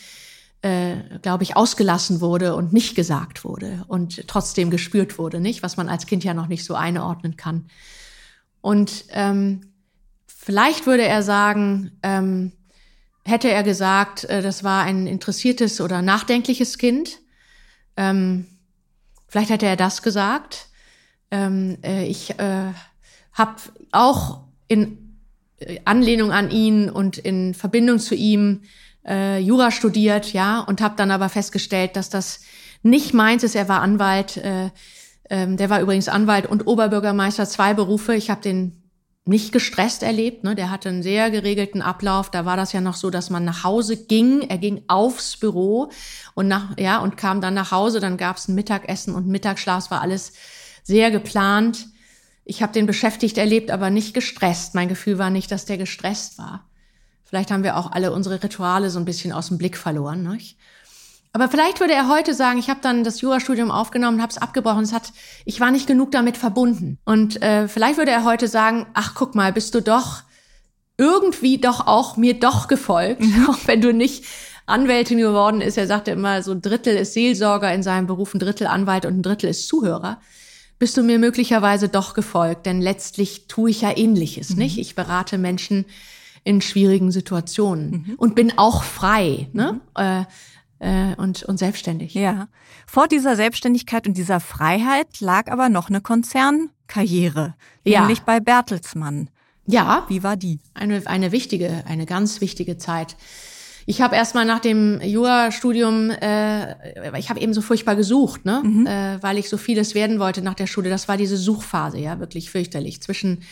äh, 0.64 1.20
glaube 1.22 1.44
ich, 1.44 1.58
ausgelassen 1.58 2.22
wurde 2.22 2.56
und 2.56 2.72
nicht 2.72 2.96
gesagt 2.96 3.44
wurde 3.44 3.84
und 3.88 4.28
trotzdem 4.28 4.70
gespürt 4.70 5.20
wurde, 5.20 5.42
nicht? 5.42 5.62
Was 5.62 5.76
man 5.76 5.90
als 5.90 6.06
Kind 6.06 6.24
ja 6.24 6.34
noch 6.34 6.48
nicht 6.48 6.64
so 6.64 6.74
einordnen 6.74 7.36
kann. 7.36 7.68
Und 8.62 9.04
ähm, 9.10 9.74
vielleicht 10.26 10.86
würde 10.86 11.04
er 11.04 11.22
sagen, 11.22 11.92
ähm, 12.02 12.54
hätte 13.26 13.52
er 13.52 13.64
gesagt, 13.64 14.24
äh, 14.24 14.42
das 14.42 14.64
war 14.64 14.84
ein 14.84 15.06
interessiertes 15.06 15.82
oder 15.82 16.02
nachdenkliches 16.02 16.78
Kind. 16.78 17.20
Ähm, 17.98 18.46
vielleicht 19.28 19.50
hätte 19.50 19.66
er 19.66 19.76
das 19.76 20.02
gesagt. 20.02 20.70
Ähm, 21.30 21.78
äh, 21.84 22.06
ich 22.06 22.40
äh, 22.40 22.72
habe 23.34 23.56
auch 23.92 24.46
in 24.70 25.20
äh, 25.58 25.82
Anlehnung 25.84 26.32
an 26.32 26.52
ihn 26.52 26.90
und 26.90 27.18
in 27.18 27.54
Verbindung 27.54 28.00
zu 28.00 28.16
ihm 28.16 28.62
äh, 29.06 29.40
Jura 29.40 29.72
studiert, 29.72 30.34
ja, 30.34 30.60
und 30.60 30.82
habe 30.82 30.96
dann 30.98 31.12
aber 31.12 31.30
festgestellt, 31.30 31.96
dass 31.96 32.10
das 32.10 32.42
nicht 32.82 33.14
meins 33.14 33.44
ist. 33.44 33.56
Er 33.56 33.70
war 33.70 33.82
Anwalt, 33.82 34.38
äh, 34.38 34.70
ähm, 35.30 35.58
der 35.58 35.70
war 35.70 35.82
übrigens 35.82 36.10
Anwalt 36.10 36.46
und 36.46 36.68
Oberbürgermeister, 36.68 37.48
zwei 37.48 37.74
Berufe. 37.74 38.16
Ich 38.16 38.30
habe 38.30 38.42
den 38.42 38.84
nicht 39.26 39.54
gestresst 39.54 40.04
erlebt. 40.04 40.44
Ne? 40.44 40.56
Der 40.56 40.70
hatte 40.70 40.90
einen 40.90 41.04
sehr 41.04 41.32
geregelten 41.32 41.82
Ablauf. 41.82 42.30
Da 42.30 42.46
war 42.46 42.58
das 42.58 42.74
ja 42.74 42.82
noch 42.82 42.96
so, 42.96 43.10
dass 43.10 43.30
man 43.30 43.46
nach 43.46 43.64
Hause 43.64 43.96
ging. 43.96 44.42
Er 44.42 44.58
ging 44.58 44.84
aufs 44.88 45.38
Büro 45.38 45.92
und 46.34 46.48
nach 46.48 46.78
ja 46.78 46.98
und 46.98 47.16
kam 47.16 47.40
dann 47.40 47.54
nach 47.54 47.72
Hause. 47.72 48.00
Dann 48.00 48.18
gab 48.18 48.38
es 48.38 48.48
ein 48.48 48.56
Mittagessen 48.56 49.16
und 49.16 49.28
Mittagsschlaf. 49.28 49.92
War 49.92 50.02
alles 50.02 50.34
sehr 50.84 51.10
geplant. 51.10 51.88
Ich 52.44 52.62
habe 52.62 52.74
den 52.74 52.86
beschäftigt 52.86 53.38
erlebt, 53.38 53.72
aber 53.72 53.90
nicht 53.90 54.14
gestresst. 54.14 54.76
Mein 54.76 54.90
Gefühl 54.90 55.18
war 55.18 55.30
nicht, 55.30 55.50
dass 55.52 55.64
der 55.64 55.78
gestresst 55.78 56.38
war. 56.38 56.70
Vielleicht 57.34 57.50
haben 57.50 57.64
wir 57.64 57.78
auch 57.78 57.92
alle 57.92 58.12
unsere 58.12 58.44
Rituale 58.44 58.92
so 58.92 59.00
ein 59.00 59.06
bisschen 59.06 59.32
aus 59.32 59.48
dem 59.48 59.58
Blick 59.58 59.76
verloren. 59.76 60.22
Nicht? 60.22 60.56
Aber 61.32 61.50
vielleicht 61.50 61.80
würde 61.80 61.94
er 61.94 62.08
heute 62.08 62.36
sagen, 62.36 62.60
ich 62.60 62.70
habe 62.70 62.82
dann 62.84 63.04
das 63.04 63.22
Jurastudium 63.22 63.72
aufgenommen, 63.72 64.22
habe 64.22 64.30
es 64.30 64.38
abgebrochen. 64.38 64.84
Es 64.84 64.94
hat, 64.94 65.12
ich 65.44 65.60
war 65.60 65.72
nicht 65.72 65.88
genug 65.88 66.12
damit 66.12 66.38
verbunden. 66.38 67.00
Und 67.06 67.42
äh, 67.42 67.68
vielleicht 67.68 67.98
würde 67.98 68.12
er 68.12 68.24
heute 68.24 68.48
sagen, 68.48 68.86
ach 68.94 69.16
guck 69.16 69.34
mal, 69.34 69.52
bist 69.52 69.74
du 69.74 69.82
doch 69.82 70.22
irgendwie 71.00 71.58
doch 71.58 71.88
auch 71.88 72.18
mir 72.18 72.40
doch 72.40 72.68
gefolgt, 72.68 73.22
mhm. 73.22 73.48
auch 73.50 73.58
wenn 73.66 73.82
du 73.82 73.94
nicht 73.94 74.26
Anwältin 74.68 75.18
geworden 75.18 75.60
ist. 75.60 75.76
Er 75.80 75.88
sagte 75.88 76.12
immer, 76.12 76.44
so 76.44 76.52
ein 76.52 76.62
Drittel 76.62 76.96
ist 76.96 77.14
Seelsorger 77.14 77.74
in 77.74 77.82
seinem 77.82 78.06
Beruf, 78.06 78.36
ein 78.36 78.40
Drittel 78.40 78.68
Anwalt 78.68 79.08
und 79.08 79.18
ein 79.18 79.24
Drittel 79.24 79.50
ist 79.50 79.68
Zuhörer. 79.68 80.22
Bist 80.78 80.98
du 80.98 81.02
mir 81.02 81.18
möglicherweise 81.18 81.90
doch 81.90 82.14
gefolgt? 82.14 82.68
Denn 82.68 82.80
letztlich 82.80 83.48
tue 83.48 83.72
ich 83.72 83.82
ja 83.82 83.98
Ähnliches, 83.98 84.52
mhm. 84.52 84.58
nicht? 84.58 84.78
Ich 84.78 84.94
berate 84.94 85.40
Menschen 85.40 85.86
in 86.44 86.62
schwierigen 86.62 87.12
Situationen 87.12 88.06
mhm. 88.08 88.16
und 88.18 88.36
bin 88.36 88.58
auch 88.58 88.84
frei. 88.84 89.50
Ne? 89.54 89.82
Mhm. 89.98 90.04
Äh, 90.04 90.24
äh, 90.80 91.16
und, 91.16 91.44
und 91.44 91.58
selbstständig. 91.58 92.14
Ja. 92.14 92.48
Vor 92.86 93.08
dieser 93.08 93.36
Selbstständigkeit 93.36 94.08
und 94.08 94.18
dieser 94.18 94.40
Freiheit 94.40 95.22
lag 95.22 95.50
aber 95.50 95.70
noch 95.70 95.90
eine 95.90 96.02
Konzernkarriere, 96.02 97.56
ja. 97.86 98.02
nämlich 98.02 98.22
bei 98.22 98.40
Bertelsmann. 98.40 99.30
Ja. 99.66 100.06
Wie 100.10 100.24
war 100.24 100.36
die? 100.36 100.60
Eine, 100.74 101.02
eine 101.06 101.32
wichtige, 101.32 101.84
eine 101.88 102.06
ganz 102.06 102.42
wichtige 102.42 102.78
Zeit. 102.78 103.16
Ich 103.86 104.02
habe 104.02 104.16
erstmal 104.16 104.46
nach 104.46 104.60
dem 104.60 105.02
Jurastudium, 105.02 106.10
äh, 106.10 107.18
ich 107.18 107.30
habe 107.30 107.40
eben 107.40 107.54
so 107.54 107.62
furchtbar 107.62 107.96
gesucht, 107.96 108.46
ne? 108.46 108.62
Mhm. 108.64 108.86
Äh, 108.86 109.22
weil 109.22 109.38
ich 109.38 109.50
so 109.50 109.58
vieles 109.58 109.94
werden 109.94 110.20
wollte 110.20 110.42
nach 110.42 110.54
der 110.54 110.68
Schule. 110.68 110.90
Das 110.90 111.08
war 111.08 111.18
diese 111.18 111.38
Suchphase, 111.38 112.00
ja, 112.00 112.20
wirklich 112.20 112.50
fürchterlich. 112.50 113.02
Zwischen 113.02 113.44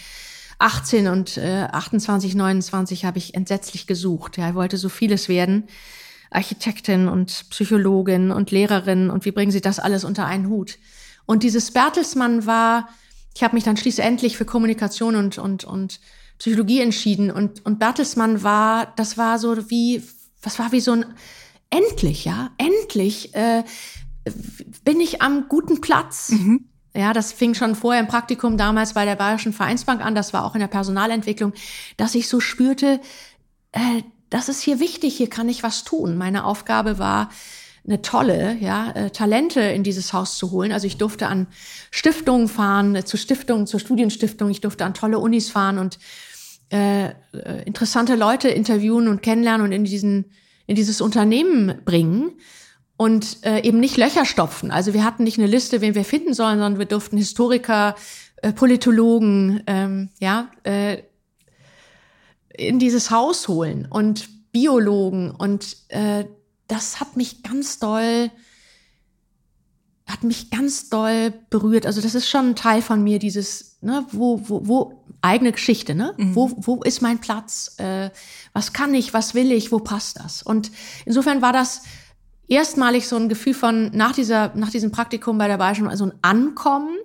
18 0.62 1.08
und 1.08 1.38
äh, 1.38 1.68
28, 1.72 2.36
29 2.36 3.06
habe 3.06 3.18
ich 3.18 3.34
entsetzlich 3.34 3.88
gesucht. 3.88 4.38
Ja, 4.38 4.50
ich 4.50 4.56
wollte 4.56 4.78
so 4.78 4.90
vieles 4.90 5.28
werden. 5.30 5.68
Architektin 6.30 7.08
und 7.10 7.50
Psychologin 7.50 8.32
und 8.32 8.52
Lehrerin 8.52 9.10
und 9.10 9.26
wie 9.26 9.32
bringen 9.32 9.52
Sie 9.52 9.60
das 9.60 9.80
alles 9.80 10.06
unter 10.06 10.26
einen 10.26 10.48
Hut? 10.48 10.80
Und 11.26 11.44
dieses 11.44 11.72
Bertelsmann 11.72 12.46
war, 12.46 12.90
ich 13.36 13.44
habe 13.44 13.56
mich 13.56 13.64
dann 13.64 13.78
schließlich 13.78 14.38
für 14.38 14.46
Kommunikation 14.46 15.16
und, 15.16 15.38
und, 15.38 15.66
und 15.66 16.00
Psychologie 16.40 16.82
entschieden 16.82 17.32
und, 17.32 17.66
und 17.66 17.80
Bertelsmann 17.80 18.44
war, 18.44 18.94
das 18.96 19.18
war 19.18 19.40
so 19.40 19.70
wie, 19.70 20.02
was 20.42 20.58
war 20.58 20.72
wie 20.72 20.80
so 20.80 20.94
ein, 20.94 21.06
endlich, 21.70 22.26
ja, 22.26 22.52
endlich 22.58 23.36
äh, 23.36 23.64
bin 24.84 25.00
ich 25.00 25.22
am 25.22 25.48
guten 25.48 25.82
Platz. 25.82 26.30
Mhm. 26.30 26.71
Ja, 26.94 27.14
das 27.14 27.32
fing 27.32 27.54
schon 27.54 27.76
vorher 27.76 28.02
im 28.02 28.08
Praktikum 28.08 28.58
damals 28.58 28.94
bei 28.94 29.06
der 29.06 29.16
Bayerischen 29.16 29.54
Vereinsbank 29.54 30.04
an, 30.04 30.14
das 30.14 30.34
war 30.34 30.44
auch 30.46 30.56
in 30.56 30.60
der 30.60 30.68
Personalentwicklung, 30.68 31.54
dass 31.96 32.16
ich 32.16 32.28
so 32.28 32.40
spürte, 32.40 33.00
äh, 33.72 34.04
das 34.30 34.50
ist 34.50 34.62
hier 34.62 34.80
wichtig, 34.80 35.16
hier 35.16 35.30
kann 35.30 35.50
ich 35.50 35.64
was 35.64 35.84
tun. 35.84 36.18
Meine 36.18 36.46
Aufgabe 36.46 37.00
war, 37.00 37.30
eine 37.86 38.02
tolle, 38.02 38.58
ja, 38.60 38.92
äh, 38.92 39.10
Talente 39.10 39.60
in 39.60 39.84
dieses 39.84 40.14
Haus 40.14 40.38
zu 40.38 40.52
holen. 40.52 40.72
Also 40.72 40.86
ich 40.86 40.98
durfte 40.98 41.28
an 41.28 41.48
Stiftungen 41.90 42.48
fahren, 42.48 42.96
äh, 42.96 43.06
zu 43.06 43.18
Stiftungen, 43.18 43.66
zur 43.66 43.80
Studienstiftung. 43.80 44.50
Ich 44.50 44.62
durfte 44.62 44.86
an 44.86 44.94
tolle 44.94 45.18
Unis 45.18 45.50
fahren 45.50 45.80
und 45.80 45.98
äh, 46.72 47.08
äh, 47.08 47.14
interessante 47.66 48.16
Leute 48.16 48.50
interviewen 48.50 49.08
und 49.08 49.24
kennenlernen 49.24 49.66
und 49.66 49.72
in 49.72 49.84
diesen 49.84 50.26
in 50.68 50.76
dieses 50.76 51.02
Unternehmen 51.02 51.82
bringen 51.84 52.34
und 53.02 53.44
äh, 53.48 53.64
eben 53.64 53.80
nicht 53.80 53.98
Löcher 53.98 54.26
stopfen. 54.26 54.70
Also 54.70 54.94
wir 54.94 55.04
hatten 55.04 55.24
nicht 55.24 55.40
eine 55.40 55.48
Liste, 55.48 55.82
wen 55.82 55.96
wir 55.96 56.06
finden 56.06 56.36
sollen, 56.36 56.60
sondern 56.60 56.78
wir 56.78 56.86
durften 56.86 57.18
Historiker, 57.18 57.96
äh, 58.44 58.54
Politologen, 58.54 59.64
ähm, 59.66 60.10
ja, 60.20 60.52
äh, 60.62 61.00
in 62.56 62.78
dieses 62.78 63.10
Haus 63.10 63.48
holen 63.48 63.88
und 63.90 64.52
Biologen 64.52 65.32
und 65.32 65.78
äh, 65.88 66.26
das 66.68 67.00
hat 67.00 67.18
mich 67.18 67.42
ganz 67.42 67.80
doll 67.80 68.30
hat 70.06 70.24
mich 70.24 70.52
ganz 70.52 70.90
doll 70.90 71.34
berührt. 71.50 71.88
Also 71.88 72.02
das 72.02 72.14
ist 72.14 72.30
schon 72.30 72.50
ein 72.50 72.56
Teil 72.56 72.84
von 72.84 73.04
mir, 73.04 73.18
dieses, 73.18 73.78
ne, 73.82 74.06
wo, 74.12 74.48
wo, 74.48 74.68
wo, 74.68 75.04
eigene 75.22 75.54
Geschichte, 75.54 75.96
ne? 75.96 76.14
Mhm. 76.18 76.36
Wo, 76.36 76.52
wo 76.58 76.84
ist 76.84 77.02
mein 77.02 77.20
Platz? 77.20 77.76
Äh, 77.78 78.12
was 78.54 78.74
kann 78.74 78.94
ich, 78.94 79.14
was 79.14 79.34
will 79.34 79.52
ich, 79.52 79.72
wo 79.72 79.80
passt 79.80 80.20
das? 80.20 80.44
Und 80.44 80.72
insofern 81.06 81.42
war 81.42 81.54
das 81.54 81.84
erstmalig 82.52 83.08
so 83.08 83.16
ein 83.16 83.30
Gefühl 83.30 83.54
von, 83.54 83.92
nach 83.94 84.12
dieser, 84.12 84.52
nach 84.56 84.70
diesem 84.70 84.92
Praktikum 84.92 85.38
bei 85.38 85.48
der 85.48 85.58
Bayerischen, 85.58 85.88
also 85.88 86.06
ein 86.06 86.14
Ankommen 86.22 86.98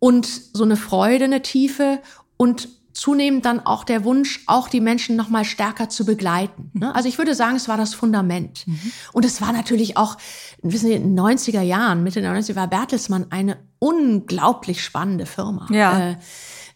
und 0.00 0.28
so 0.52 0.64
eine 0.64 0.76
Freude, 0.76 1.24
eine 1.24 1.42
Tiefe 1.42 2.00
und 2.36 2.68
zunehmend 2.92 3.44
dann 3.44 3.60
auch 3.60 3.84
der 3.84 4.04
Wunsch, 4.04 4.42
auch 4.46 4.68
die 4.68 4.80
Menschen 4.80 5.16
noch 5.16 5.28
mal 5.28 5.44
stärker 5.44 5.88
zu 5.88 6.04
begleiten. 6.04 6.70
Ne? 6.74 6.94
Also 6.94 7.08
ich 7.08 7.18
würde 7.18 7.34
sagen, 7.34 7.56
es 7.56 7.68
war 7.68 7.76
das 7.76 7.94
Fundament. 7.94 8.66
Mhm. 8.66 8.92
Und 9.12 9.24
es 9.24 9.40
war 9.40 9.52
natürlich 9.52 9.96
auch, 9.96 10.16
wissen 10.62 10.86
Sie, 10.86 10.94
in 10.94 11.16
den 11.16 11.18
90er 11.18 11.60
Jahren, 11.60 12.04
Mitte 12.04 12.20
der 12.20 12.32
90er 12.32 12.54
war 12.54 12.68
Bertelsmann 12.68 13.26
eine 13.30 13.58
unglaublich 13.80 14.82
spannende 14.82 15.26
Firma. 15.26 15.66
Ja. 15.70 16.10
Äh, 16.10 16.16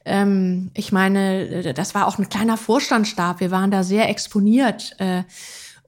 ähm, 0.04 0.70
ich 0.74 0.90
meine, 0.90 1.72
das 1.72 1.94
war 1.94 2.06
auch 2.06 2.18
ein 2.18 2.28
kleiner 2.28 2.56
Vorstandsstab. 2.56 3.40
Wir 3.40 3.50
waren 3.50 3.70
da 3.70 3.84
sehr 3.84 4.08
exponiert. 4.08 4.96
Äh, 4.98 5.22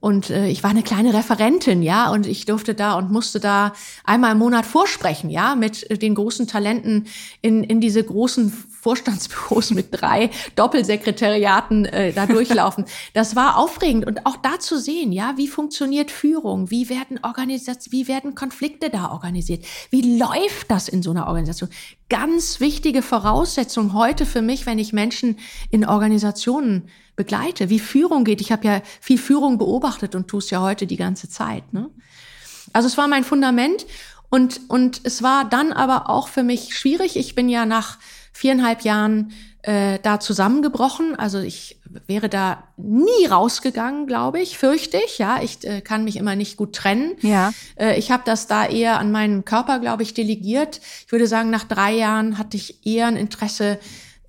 und 0.01 0.31
äh, 0.31 0.47
ich 0.47 0.63
war 0.63 0.71
eine 0.71 0.81
kleine 0.83 1.13
Referentin, 1.13 1.83
ja, 1.83 2.09
und 2.11 2.25
ich 2.25 2.45
durfte 2.45 2.73
da 2.73 2.95
und 2.95 3.11
musste 3.11 3.39
da 3.39 3.73
einmal 4.03 4.33
im 4.33 4.39
Monat 4.39 4.65
vorsprechen, 4.65 5.29
ja, 5.29 5.55
mit 5.55 6.01
den 6.01 6.15
großen 6.15 6.47
Talenten 6.47 7.05
in, 7.41 7.63
in 7.63 7.79
diese 7.79 8.03
großen 8.03 8.51
Vorstandsbüros 8.81 9.71
mit 9.71 9.87
drei 9.91 10.31
Doppelsekretariaten 10.55 11.85
äh, 11.85 12.13
da 12.13 12.25
durchlaufen. 12.25 12.85
Das 13.13 13.35
war 13.35 13.57
aufregend 13.57 14.05
und 14.05 14.25
auch 14.25 14.37
da 14.37 14.59
zu 14.59 14.79
sehen, 14.79 15.11
ja, 15.11 15.33
wie 15.35 15.47
funktioniert 15.47 16.11
Führung, 16.11 16.71
wie 16.71 16.89
werden 16.89 17.19
Organisation, 17.23 17.91
wie 17.91 18.07
werden 18.07 18.35
Konflikte 18.35 18.89
da 18.89 19.11
organisiert, 19.11 19.65
wie 19.89 20.17
läuft 20.17 20.69
das 20.69 20.87
in 20.87 21.03
so 21.03 21.11
einer 21.11 21.27
Organisation? 21.27 21.69
Ganz 22.09 22.59
wichtige 22.59 23.01
Voraussetzung 23.01 23.93
heute 23.93 24.25
für 24.25 24.41
mich, 24.41 24.65
wenn 24.65 24.79
ich 24.79 24.93
Menschen 24.93 25.37
in 25.69 25.85
Organisationen 25.85 26.89
begleite, 27.15 27.69
wie 27.69 27.79
Führung 27.79 28.23
geht. 28.23 28.41
Ich 28.41 28.51
habe 28.51 28.65
ja 28.65 28.81
viel 28.99 29.17
Führung 29.17 29.57
beobachtet 29.57 30.15
und 30.15 30.27
tue 30.27 30.39
es 30.39 30.49
ja 30.49 30.61
heute 30.61 30.87
die 30.87 30.97
ganze 30.97 31.29
Zeit. 31.29 31.71
Ne? 31.73 31.89
Also 32.73 32.87
es 32.87 32.97
war 32.97 33.07
mein 33.07 33.23
Fundament 33.23 33.85
und, 34.29 34.61
und 34.69 35.01
es 35.03 35.21
war 35.21 35.45
dann 35.45 35.73
aber 35.73 36.09
auch 36.09 36.29
für 36.29 36.43
mich 36.43 36.75
schwierig. 36.75 37.17
Ich 37.17 37.35
bin 37.35 37.49
ja 37.49 37.65
nach 37.65 37.97
viereinhalb 38.41 38.81
Jahren 38.81 39.33
äh, 39.61 39.99
da 40.01 40.19
zusammengebrochen. 40.19 41.15
Also 41.15 41.37
ich 41.37 41.79
wäre 42.07 42.27
da 42.27 42.63
nie 42.75 43.27
rausgegangen, 43.29 44.07
glaube 44.07 44.41
ich, 44.41 44.57
fürchte 44.57 44.99
ich. 45.05 45.19
Ja, 45.19 45.43
ich 45.43 45.63
äh, 45.63 45.81
kann 45.81 46.03
mich 46.03 46.15
immer 46.17 46.35
nicht 46.35 46.57
gut 46.57 46.73
trennen. 46.73 47.13
Ja. 47.21 47.53
Äh, 47.75 47.99
ich 47.99 48.09
habe 48.09 48.23
das 48.25 48.47
da 48.47 48.65
eher 48.65 48.97
an 48.97 49.11
meinen 49.11 49.45
Körper, 49.45 49.77
glaube 49.77 50.01
ich, 50.01 50.15
delegiert. 50.15 50.81
Ich 51.05 51.11
würde 51.11 51.27
sagen, 51.27 51.51
nach 51.51 51.65
drei 51.65 51.93
Jahren 51.93 52.39
hatte 52.39 52.57
ich 52.57 52.83
eher 52.83 53.05
ein 53.05 53.15
Interesse, 53.15 53.77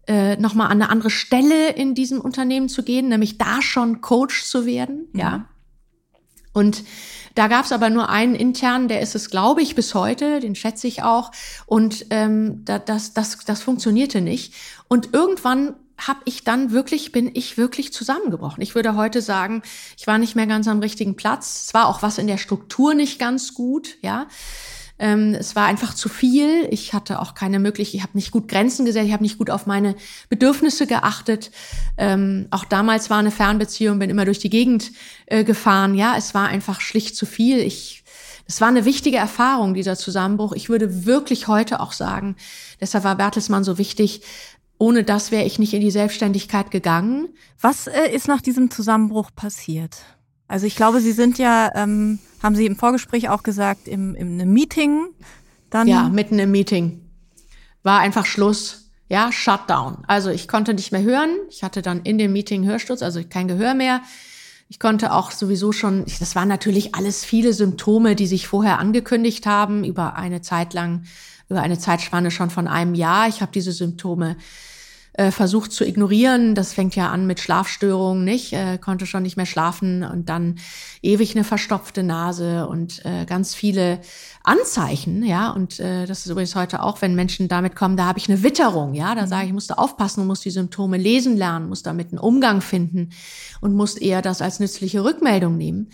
äh, 0.07 0.37
nochmal 0.37 0.67
an 0.67 0.83
eine 0.83 0.91
andere 0.91 1.09
Stelle 1.09 1.71
in 1.71 1.95
diesem 1.95 2.21
Unternehmen 2.21 2.69
zu 2.69 2.83
gehen, 2.83 3.09
nämlich 3.09 3.39
da 3.39 3.63
schon 3.63 4.03
Coach 4.03 4.45
zu 4.45 4.67
werden. 4.67 5.09
Mhm. 5.13 5.21
Ja. 5.21 5.47
Und 6.53 6.85
da 7.35 7.49
gab 7.49 7.65
es 7.65 7.73
aber 7.73 7.91
nur 7.91 8.09
einen 8.09 8.35
internen, 8.35 8.89
der 8.89 9.01
ist 9.01 9.15
es, 9.15 9.31
glaube 9.31 9.63
ich, 9.63 9.75
bis 9.75 9.95
heute, 9.95 10.41
den 10.41 10.55
schätze 10.55 10.87
ich 10.87 11.03
auch. 11.03 11.31
Und 11.67 12.07
ähm, 12.11 12.65
da, 12.65 12.79
das, 12.79 13.15
das, 13.15 13.39
das 13.45 13.63
funktionierte 13.63 14.21
nicht. 14.21 14.55
Und 14.89 15.13
irgendwann 15.13 15.75
habe 15.99 16.21
ich 16.25 16.45
dann 16.45 16.73
wirklich, 16.73 17.13
bin 17.13 17.31
ich 17.35 17.57
wirklich 17.57 17.93
zusammengebrochen. 17.93 18.63
Ich 18.63 18.75
würde 18.75 18.97
heute 18.97 19.23
sagen, 19.23 19.63
ich 19.97 20.07
war 20.07 20.19
nicht 20.19 20.35
mehr 20.35 20.47
ganz 20.47 20.67
am 20.69 20.81
richtigen 20.81 21.17
Platz. 21.17 21.67
Es 21.67 21.75
war 21.75 21.87
auch 21.87 22.03
was 22.03 22.19
in 22.19 22.27
der 22.27 22.39
Struktur 22.39 22.95
nicht 22.95 23.19
ganz 23.19 23.55
gut, 23.55 23.99
ja. 24.03 24.27
Ähm, 24.99 25.35
es 25.35 25.57
war 25.57 25.67
einfach 25.67 25.95
zu 25.95 26.09
viel. 26.09 26.69
Ich 26.71 26.93
hatte 26.93 27.21
auch 27.21 27.35
keine 27.35 27.59
Möglichkeit, 27.59 27.95
ich 27.95 28.03
habe 28.03 28.17
nicht 28.17 28.31
gut 28.31 28.49
Grenzen 28.49 28.85
gesetzt, 28.85 29.07
ich 29.07 29.13
habe 29.13 29.23
nicht 29.23 29.39
gut 29.39 29.51
auf 29.51 29.67
meine 29.67 29.97
Bedürfnisse 30.29 30.87
geachtet. 30.87 31.51
Ähm, 31.97 32.47
auch 32.51 32.65
damals 32.65 33.11
war 33.11 33.19
eine 33.19 33.31
Fernbeziehung, 33.31 33.99
bin 33.99 34.11
immer 34.11 34.25
durch 34.25 34.39
die 34.39 34.51
Gegend 34.51 34.93
äh, 35.27 35.45
gefahren. 35.45 35.95
Ja, 35.95 36.15
es 36.17 36.35
war 36.35 36.49
einfach 36.49 36.81
schlicht 36.81 37.17
zu 37.17 37.27
viel. 37.27 37.59
Ich, 37.59 38.05
es 38.47 38.61
war 38.61 38.69
eine 38.69 38.85
wichtige 38.85 39.17
Erfahrung, 39.17 39.75
dieser 39.75 39.97
Zusammenbruch. 39.97 40.53
Ich 40.53 40.69
würde 40.69 41.07
wirklich 41.07 41.49
heute 41.49 41.81
auch 41.81 41.93
sagen, 41.93 42.37
deshalb 42.81 43.05
war 43.05 43.17
Bertelsmann 43.17 43.65
so 43.65 43.79
wichtig, 43.79 44.23
ohne 44.79 45.05
das 45.05 45.31
wäre 45.31 45.45
ich 45.45 45.61
nicht 45.61 45.75
in 45.75 45.81
die 45.81 45.93
Selbstständigkeit 45.93 46.71
gegangen. 46.71 47.29
Was 47.61 47.87
äh, 47.87 48.09
ist 48.13 48.27
nach 48.27 48.41
diesem 48.41 48.71
Zusammenbruch 48.71 49.31
passiert? 49.35 49.97
Also 50.53 50.67
ich 50.67 50.77
glaube, 50.77 51.01
Sie 51.01 51.13
sind 51.13 51.39
ja, 51.39 51.71
ähm, 51.75 52.19
haben 52.43 52.55
Sie 52.55 52.67
im 52.67 52.77
Vorgespräch 52.77 53.31
auch 53.31 53.43
gesagt, 53.43 53.89
im, 53.89 54.15
im 54.15 54.39
einem 54.39 54.53
Meeting 54.53 55.07
dann. 55.71 55.89
Ja, 55.89 56.11
mitten 56.11 56.39
im 56.39 56.51
Meeting. 56.51 57.01
War 57.83 58.01
einfach 58.01 58.27
Schluss. 58.27 58.91
Ja, 59.09 59.33
Shutdown. 59.33 60.05
Also 60.09 60.29
ich 60.29 60.49
konnte 60.49 60.75
nicht 60.75 60.93
mehr 60.93 61.01
hören. 61.01 61.31
Ich 61.49 61.63
hatte 61.63 61.81
dann 61.81 62.03
in 62.03 62.19
dem 62.19 62.35
Meeting 62.35 62.67
Hörsturz, 62.67 63.01
also 63.01 63.23
kein 63.27 63.49
Gehör 63.49 63.73
mehr. 63.73 64.03
Ich 64.69 64.79
konnte 64.79 65.15
auch 65.15 65.31
sowieso 65.31 65.73
schon, 65.73 66.05
das 66.21 66.37
waren 66.37 66.49
natürlich 66.49 66.95
alles 66.95 67.25
viele 67.25 67.55
Symptome, 67.55 68.15
die 68.15 68.27
sich 68.27 68.47
vorher 68.47 68.79
angekündigt 68.79 69.47
haben, 69.47 69.85
über 69.85 70.17
eine 70.17 70.43
Zeit 70.43 70.75
lang, 70.75 71.05
über 71.49 71.63
eine 71.63 71.79
Zeitspanne 71.79 72.31
schon 72.31 72.51
von 72.51 72.69
einem 72.69 72.95
Jahr. 72.95 73.27
Ich 73.27 73.41
habe 73.41 73.53
diese 73.53 73.73
Symptome 73.73 74.37
äh, 75.15 75.31
versucht 75.31 75.73
zu 75.73 75.85
ignorieren. 75.85 76.55
Das 76.55 76.73
fängt 76.73 76.97
ja 76.97 77.11
an 77.11 77.27
mit 77.27 77.41
Schlafstörungen, 77.41 78.25
nicht? 78.25 78.53
Äh, 78.53 78.79
konnte 78.79 79.07
schon 79.07 79.23
nicht 79.23 79.37
mehr 79.37 79.47
schlafen 79.47 80.03
und 80.05 80.29
dann 80.29 80.57
ewig 81.03 81.35
eine 81.35 81.45
verstopfte 81.45 82.03
Nase 82.03 82.67
und 82.67 83.05
äh, 83.05 83.27
ganz 83.27 83.55
viele 83.55 84.01
Anzeichen, 84.43 85.23
ja. 85.25 85.51
Und 85.51 85.81
äh, 85.81 86.07
das 86.07 86.21
ist 86.21 86.31
übrigens 86.31 86.55
heute 86.55 86.83
auch, 86.83 87.03
wenn 87.03 87.15
Menschen 87.15 87.49
damit 87.49 87.77
kommen, 87.77 87.97
da 87.97 88.07
habe 88.07 88.19
ich 88.19 88.29
eine 88.29 88.43
Witterung, 88.43 88.95
ja. 88.95 89.15
Da 89.15 89.27
sage 89.27 89.43
ich, 89.43 89.49
ich 89.49 89.55
musste 89.55 89.79
aufpassen 89.79 90.21
und 90.21 90.29
muss 90.29 90.41
die 90.41 90.51
Symptome 90.51 90.97
lesen 90.97 91.37
lernen, 91.37 91.69
muss 91.69 91.83
damit 91.83 92.09
einen 92.09 92.19
Umgang 92.19 92.63
finden 92.63 93.11
und 93.61 93.75
muss 93.75 93.97
eher 93.97 94.23
das 94.23 94.41
als 94.41 94.61
nützliche 94.61 95.05
Rückmeldung 95.05 95.59
nehmen. 95.59 95.91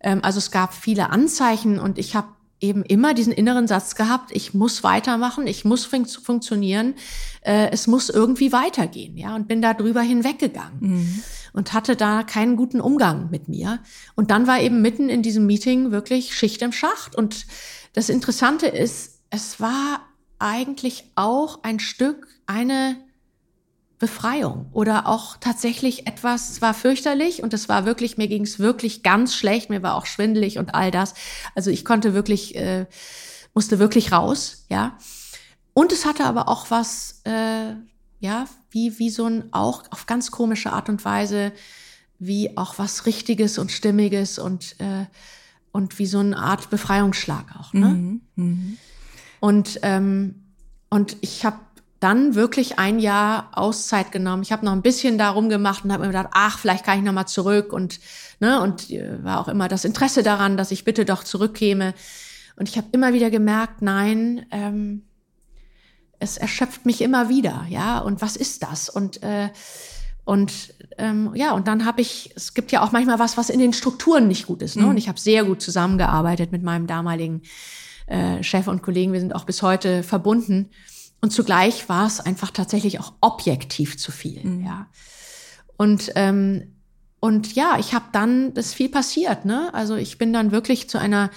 Ähm, 0.00 0.20
also 0.22 0.38
es 0.38 0.50
gab 0.50 0.74
viele 0.74 1.10
Anzeichen 1.10 1.78
und 1.78 1.98
ich 1.98 2.16
habe 2.16 2.28
eben 2.60 2.82
immer 2.82 3.14
diesen 3.14 3.32
inneren 3.32 3.66
Satz 3.68 3.94
gehabt, 3.94 4.30
ich 4.32 4.54
muss 4.54 4.82
weitermachen, 4.82 5.46
ich 5.46 5.64
muss 5.64 5.84
fun 5.84 6.06
funktionieren, 6.06 6.94
äh, 7.42 7.70
es 7.70 7.86
muss 7.86 8.08
irgendwie 8.08 8.52
weitergehen, 8.52 9.16
ja, 9.16 9.34
und 9.36 9.48
bin 9.48 9.62
da 9.62 9.74
drüber 9.74 10.00
hinweggegangen 10.00 10.78
mhm. 10.80 11.22
und 11.52 11.72
hatte 11.72 11.94
da 11.94 12.22
keinen 12.24 12.56
guten 12.56 12.80
Umgang 12.80 13.30
mit 13.30 13.48
mir. 13.48 13.78
Und 14.16 14.30
dann 14.30 14.46
war 14.46 14.60
eben 14.60 14.82
mitten 14.82 15.08
in 15.08 15.22
diesem 15.22 15.46
Meeting 15.46 15.90
wirklich 15.92 16.34
Schicht 16.34 16.62
im 16.62 16.72
Schacht. 16.72 17.14
Und 17.14 17.46
das 17.92 18.08
Interessante 18.08 18.66
ist, 18.66 19.20
es 19.30 19.60
war 19.60 20.00
eigentlich 20.38 21.04
auch 21.14 21.62
ein 21.62 21.80
Stück 21.80 22.26
eine 22.46 22.96
Befreiung 23.98 24.66
oder 24.72 25.06
auch 25.06 25.36
tatsächlich 25.38 26.06
etwas, 26.06 26.50
es 26.50 26.62
war 26.62 26.72
fürchterlich 26.72 27.42
und 27.42 27.52
es 27.52 27.68
war 27.68 27.84
wirklich, 27.84 28.16
mir 28.16 28.28
ging 28.28 28.42
es 28.42 28.58
wirklich 28.58 29.02
ganz 29.02 29.34
schlecht, 29.34 29.70
mir 29.70 29.82
war 29.82 29.96
auch 29.96 30.06
schwindelig 30.06 30.58
und 30.58 30.74
all 30.74 30.90
das. 30.90 31.14
Also 31.54 31.70
ich 31.70 31.84
konnte 31.84 32.14
wirklich, 32.14 32.54
äh, 32.54 32.86
musste 33.54 33.78
wirklich 33.78 34.12
raus, 34.12 34.66
ja. 34.68 34.96
Und 35.74 35.92
es 35.92 36.06
hatte 36.06 36.24
aber 36.24 36.48
auch 36.48 36.70
was, 36.70 37.22
äh, 37.24 37.74
ja, 38.20 38.46
wie, 38.70 38.98
wie 38.98 39.10
so 39.10 39.26
ein, 39.26 39.52
auch 39.52 39.84
auf 39.90 40.06
ganz 40.06 40.30
komische 40.30 40.72
Art 40.72 40.88
und 40.88 41.04
Weise, 41.04 41.52
wie 42.18 42.56
auch 42.56 42.78
was 42.78 43.06
Richtiges 43.06 43.58
und 43.58 43.72
Stimmiges 43.72 44.38
und, 44.38 44.78
äh, 44.80 45.06
und 45.72 45.98
wie 45.98 46.06
so 46.06 46.18
eine 46.18 46.36
Art 46.36 46.70
Befreiungsschlag 46.70 47.56
auch, 47.58 47.72
ne? 47.72 47.88
Mhm, 47.88 48.20
mh. 48.36 48.76
Und, 49.40 49.78
ähm, 49.82 50.34
und 50.90 51.16
ich 51.20 51.44
habe 51.44 51.58
dann 52.00 52.34
wirklich 52.34 52.78
ein 52.78 52.98
Jahr 52.98 53.50
Auszeit 53.52 54.12
genommen. 54.12 54.42
Ich 54.42 54.52
habe 54.52 54.64
noch 54.64 54.72
ein 54.72 54.82
bisschen 54.82 55.18
darum 55.18 55.48
gemacht 55.48 55.84
und 55.84 55.92
habe 55.92 56.02
mir 56.02 56.08
gedacht, 56.08 56.28
ach, 56.32 56.58
vielleicht 56.58 56.84
kann 56.84 56.98
ich 56.98 57.04
noch 57.04 57.12
mal 57.12 57.26
zurück 57.26 57.72
und 57.72 57.98
ne 58.40 58.60
und 58.60 58.90
äh, 58.90 59.22
war 59.24 59.40
auch 59.40 59.48
immer 59.48 59.68
das 59.68 59.84
Interesse 59.84 60.22
daran, 60.22 60.56
dass 60.56 60.70
ich 60.70 60.84
bitte 60.84 61.04
doch 61.04 61.24
zurückkäme. 61.24 61.94
Und 62.56 62.68
ich 62.68 62.76
habe 62.76 62.88
immer 62.92 63.12
wieder 63.12 63.30
gemerkt, 63.30 63.82
nein, 63.82 64.46
ähm, 64.50 65.02
es 66.20 66.36
erschöpft 66.36 66.86
mich 66.86 67.00
immer 67.00 67.28
wieder, 67.28 67.66
ja. 67.68 67.98
Und 67.98 68.22
was 68.22 68.36
ist 68.36 68.62
das? 68.62 68.88
Und 68.88 69.22
äh, 69.22 69.50
und 70.28 70.74
ähm, 70.98 71.30
ja, 71.34 71.52
und 71.52 71.68
dann 71.68 71.86
habe 71.86 72.02
ich, 72.02 72.32
es 72.36 72.52
gibt 72.52 72.70
ja 72.70 72.82
auch 72.82 72.92
manchmal 72.92 73.18
was, 73.18 73.38
was 73.38 73.48
in 73.48 73.58
den 73.58 73.72
Strukturen 73.72 74.28
nicht 74.28 74.46
gut 74.46 74.60
ist. 74.60 74.76
Ne? 74.76 74.82
Mhm. 74.82 74.90
Und 74.90 74.96
ich 74.98 75.08
habe 75.08 75.18
sehr 75.18 75.42
gut 75.42 75.62
zusammengearbeitet 75.62 76.52
mit 76.52 76.62
meinem 76.62 76.86
damaligen 76.86 77.40
äh, 78.08 78.42
Chef 78.42 78.68
und 78.68 78.82
Kollegen. 78.82 79.14
Wir 79.14 79.20
sind 79.20 79.34
auch 79.34 79.44
bis 79.44 79.62
heute 79.62 80.02
verbunden. 80.02 80.68
Und 81.20 81.32
zugleich 81.32 81.88
war 81.88 82.06
es 82.06 82.20
einfach 82.20 82.50
tatsächlich 82.50 83.00
auch 83.00 83.12
objektiv 83.20 83.98
zu 83.98 84.12
viel. 84.12 84.44
Mhm. 84.44 84.64
Ja. 84.64 84.86
Und 85.76 86.12
ähm, 86.14 86.74
und 87.20 87.54
ja, 87.54 87.76
ich 87.78 87.94
habe 87.94 88.06
dann, 88.12 88.54
das 88.54 88.66
ist 88.66 88.74
viel 88.74 88.88
passiert. 88.88 89.44
Ne? 89.44 89.70
Also 89.74 89.96
ich 89.96 90.18
bin 90.18 90.32
dann 90.32 90.52
wirklich 90.52 90.88
zu 90.88 90.98
einer, 90.98 91.30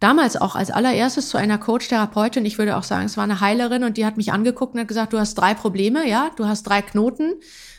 damals 0.00 0.36
auch 0.36 0.56
als 0.56 0.70
allererstes 0.70 1.28
zu 1.28 1.38
einer 1.38 1.58
Coach-Therapeutin. 1.58 2.44
Ich 2.44 2.58
würde 2.58 2.76
auch 2.76 2.82
sagen, 2.82 3.06
es 3.06 3.16
war 3.16 3.24
eine 3.24 3.40
Heilerin 3.40 3.84
und 3.84 3.96
die 3.96 4.06
hat 4.06 4.16
mich 4.16 4.32
angeguckt 4.32 4.74
und 4.74 4.80
hat 4.80 4.88
gesagt, 4.88 5.12
du 5.12 5.18
hast 5.18 5.34
drei 5.34 5.54
Probleme, 5.54 6.08
ja, 6.08 6.30
du 6.36 6.46
hast 6.46 6.64
drei 6.64 6.82
Knoten. 6.82 7.34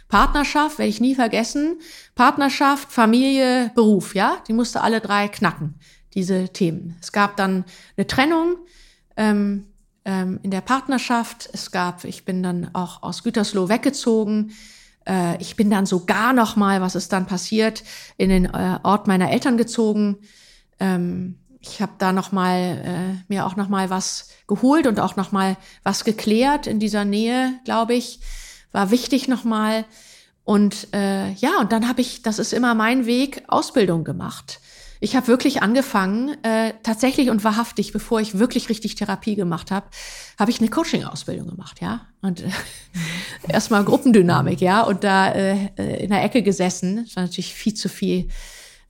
Partnerschaft, 0.08 0.78
werde 0.78 0.90
ich 0.90 1.00
nie 1.00 1.16
vergessen. 1.16 1.80
Partnerschaft, 2.16 2.92
Familie, 2.92 3.72
Beruf, 3.76 4.14
ja, 4.14 4.38
die 4.48 4.54
musste 4.54 4.82
alle 4.82 5.00
drei 5.00 5.30
knacken, 5.30 5.76
diese 6.14 6.50
Themen. 6.50 6.98
Es 7.02 7.14
gab 7.14 7.38
dann 7.38 7.64
eine 7.96 8.08
Trennung. 8.08 8.58
Ähm, 9.16 9.68
ähm, 10.06 10.40
in 10.44 10.52
der 10.52 10.62
Partnerschaft. 10.62 11.50
Es 11.54 11.72
gab, 11.72 12.04
ich 12.04 12.26
bin 12.26 12.44
dann 12.44 12.70
auch 12.74 13.04
aus 13.04 13.24
Gütersloh 13.24 13.70
weggezogen. 13.70 14.52
Äh, 15.08 15.42
ich 15.42 15.56
bin 15.56 15.70
dann 15.70 15.86
sogar 15.86 16.34
noch 16.34 16.56
mal, 16.56 16.82
was 16.82 16.96
ist 16.96 17.14
dann 17.14 17.28
passiert, 17.28 17.84
in 18.18 18.30
den 18.30 18.46
äh, 18.46 18.80
Ort 18.84 19.08
meiner 19.08 19.32
Eltern 19.32 19.58
gezogen. 19.58 20.18
Ähm, 20.80 21.38
ich 21.60 21.82
habe 21.82 21.94
da 22.00 22.12
noch 22.12 22.32
mal 22.32 22.58
äh, 22.58 23.24
mir 23.28 23.46
auch 23.46 23.56
noch 23.56 23.70
mal 23.70 23.90
was 23.90 24.30
geholt 24.48 24.88
und 24.88 25.00
auch 25.00 25.16
noch 25.16 25.32
mal 25.32 25.58
was 25.84 26.04
geklärt 26.04 26.66
in 26.66 26.80
dieser 26.80 27.06
Nähe, 27.06 27.54
glaube 27.66 27.94
ich, 27.94 28.20
war 28.72 28.90
wichtig 28.90 29.28
noch 29.28 29.44
mal. 29.44 29.86
Und 30.44 30.88
äh, 30.94 31.32
ja, 31.34 31.60
und 31.60 31.72
dann 31.72 31.88
habe 31.88 32.02
ich, 32.02 32.24
das 32.24 32.40
ist 32.40 32.52
immer 32.52 32.74
mein 32.74 33.06
Weg, 33.06 33.44
Ausbildung 33.48 34.04
gemacht. 34.04 34.60
Ich 35.04 35.16
habe 35.16 35.28
wirklich 35.28 35.64
angefangen, 35.64 36.38
äh, 36.44 36.74
tatsächlich 36.84 37.32
und 37.32 37.44
wahrhaftig, 37.44 37.92
bevor 37.92 38.22
ich 38.22 38.38
wirklich 38.38 38.70
richtig 38.70 38.94
Therapie 38.94 39.36
gemacht 39.36 39.72
habe, 39.72 39.88
habe 40.38 40.52
ich 40.52 40.60
eine 40.60 40.70
Coaching-Ausbildung 40.70 41.50
gemacht, 41.50 41.82
ja. 41.82 42.06
Und 42.22 42.42
äh, 42.42 42.50
erstmal 43.48 43.84
Gruppendynamik, 43.84 44.62
ja, 44.62 44.84
und 44.84 45.04
da 45.04 45.32
äh, 45.32 45.70
äh, 45.76 46.04
in 46.04 46.12
der 46.12 46.24
Ecke 46.24 46.44
gesessen. 46.44 47.04
Das 47.04 47.16
war 47.16 47.24
natürlich 47.24 47.56
viel 47.56 47.74
zu 47.74 47.90
viel 47.90 48.30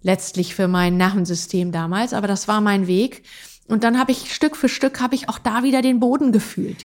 letztlich 0.01 0.53
für 0.53 0.67
mein 0.67 0.97
Nervensystem 0.97 1.71
damals, 1.71 2.13
aber 2.13 2.27
das 2.27 2.49
war 2.49 2.59
mein 2.59 2.87
Weg. 2.87 3.23
Und 3.69 3.85
dann 3.85 3.97
habe 3.97 4.11
ich 4.11 4.35
Stück 4.35 4.57
für 4.57 4.67
Stück 4.67 4.99
habe 4.99 5.15
ich 5.15 5.29
auch 5.29 5.39
da 5.39 5.63
wieder 5.63 5.81
den 5.81 6.01
Boden 6.01 6.33
gefühlt. 6.33 6.81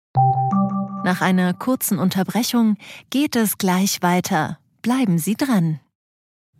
Nach 1.04 1.20
einer 1.20 1.54
kurzen 1.54 2.00
Unterbrechung 2.00 2.76
geht 3.10 3.36
es 3.36 3.56
gleich 3.56 4.02
weiter. 4.02 4.58
Bleiben 4.82 5.18
Sie 5.18 5.36
dran. 5.36 5.78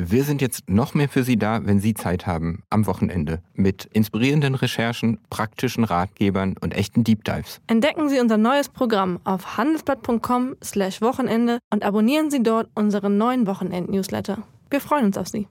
Wir 0.00 0.22
sind 0.22 0.40
jetzt 0.40 0.70
noch 0.70 0.94
mehr 0.94 1.08
für 1.08 1.24
Sie 1.24 1.36
da, 1.36 1.66
wenn 1.66 1.80
Sie 1.80 1.92
Zeit 1.92 2.24
haben, 2.24 2.62
am 2.70 2.86
Wochenende, 2.86 3.42
mit 3.54 3.86
inspirierenden 3.86 4.54
Recherchen, 4.54 5.18
praktischen 5.28 5.82
Ratgebern 5.82 6.54
und 6.60 6.72
echten 6.72 7.02
Deep 7.02 7.24
Dives. 7.24 7.60
Entdecken 7.66 8.08
Sie 8.08 8.20
unser 8.20 8.36
neues 8.36 8.68
Programm 8.68 9.18
auf 9.24 9.56
handelsblatt.com/slash 9.56 11.02
Wochenende 11.02 11.58
und 11.72 11.82
abonnieren 11.82 12.30
Sie 12.30 12.44
dort 12.44 12.68
unseren 12.76 13.18
neuen 13.18 13.48
Wochenend-Newsletter. 13.48 14.38
Wir 14.70 14.80
freuen 14.80 15.06
uns 15.06 15.18
auf 15.18 15.26
Sie. 15.26 15.48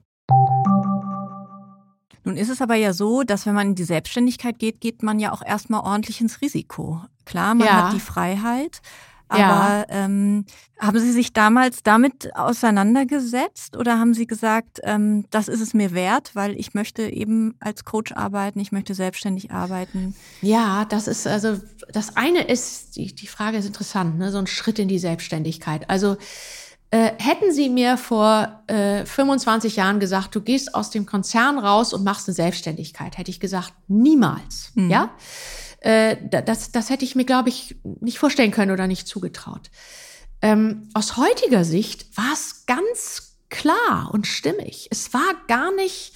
Nun 2.23 2.37
ist 2.37 2.49
es 2.49 2.61
aber 2.61 2.75
ja 2.75 2.93
so, 2.93 3.23
dass 3.23 3.45
wenn 3.45 3.53
man 3.53 3.67
in 3.67 3.75
die 3.75 3.83
Selbstständigkeit 3.83 4.59
geht, 4.59 4.79
geht 4.79 5.03
man 5.03 5.19
ja 5.19 5.33
auch 5.33 5.41
erstmal 5.45 5.81
ordentlich 5.81 6.21
ins 6.21 6.39
Risiko. 6.41 7.01
Klar, 7.25 7.53
man 7.53 7.67
ja. 7.67 7.87
hat 7.87 7.93
die 7.93 7.99
Freiheit, 7.99 8.81
aber 9.29 9.39
ja. 9.39 9.85
ähm, 9.89 10.45
haben 10.79 10.99
Sie 10.99 11.11
sich 11.11 11.33
damals 11.33 11.83
damit 11.83 12.35
auseinandergesetzt 12.35 13.75
oder 13.75 13.99
haben 13.99 14.13
Sie 14.13 14.27
gesagt, 14.27 14.79
ähm, 14.83 15.25
das 15.31 15.47
ist 15.47 15.61
es 15.61 15.73
mir 15.73 15.91
wert, 15.93 16.31
weil 16.33 16.57
ich 16.57 16.73
möchte 16.73 17.03
eben 17.03 17.55
als 17.59 17.83
Coach 17.83 18.11
arbeiten, 18.13 18.59
ich 18.59 18.71
möchte 18.71 18.93
selbstständig 18.93 19.51
arbeiten? 19.51 20.15
Ja, 20.41 20.85
das 20.85 21.07
ist 21.07 21.27
also 21.27 21.59
das 21.91 22.15
eine 22.15 22.43
ist 22.43 22.95
die, 22.95 23.13
die 23.13 23.27
Frage 23.27 23.57
ist 23.57 23.65
interessant, 23.65 24.17
ne? 24.17 24.31
so 24.31 24.37
ein 24.37 24.47
Schritt 24.47 24.79
in 24.79 24.87
die 24.87 24.99
Selbstständigkeit. 24.99 25.89
Also 25.89 26.17
äh, 26.89 27.11
hätten 27.17 27.51
Sie 27.51 27.69
mir 27.69 27.97
vor 27.97 28.63
äh, 28.67 29.05
25 29.05 29.75
Jahren 29.75 29.99
gesagt, 29.99 30.33
du 30.35 30.41
gehst 30.41 30.73
aus 30.73 30.89
dem 30.89 31.05
Konzern 31.05 31.59
raus 31.59 31.91
und 31.91 32.05
machst 32.05 32.29
eine 32.29 32.35
Selbstständigkeit, 32.35 33.17
hätte 33.17 33.29
ich 33.29 33.41
gesagt, 33.41 33.73
niemals. 33.87 34.71
Mhm. 34.75 34.89
Ja 34.89 35.09
äh, 35.79 36.17
das, 36.29 36.71
das 36.71 36.89
hätte 36.89 37.05
ich 37.05 37.15
mir, 37.15 37.25
glaube 37.25 37.49
ich, 37.49 37.75
nicht 37.83 38.19
vorstellen 38.19 38.51
können 38.51 38.71
oder 38.71 38.87
nicht 38.87 39.07
zugetraut. 39.07 39.69
Ähm, 40.41 40.89
aus 40.93 41.17
heutiger 41.17 41.63
Sicht 41.63 42.17
war 42.17 42.33
es 42.33 42.65
ganz 42.65 43.37
klar 43.49 44.09
und 44.13 44.27
stimmig. 44.27 44.87
Es 44.91 45.13
war 45.13 45.33
gar 45.47 45.73
nicht, 45.75 46.13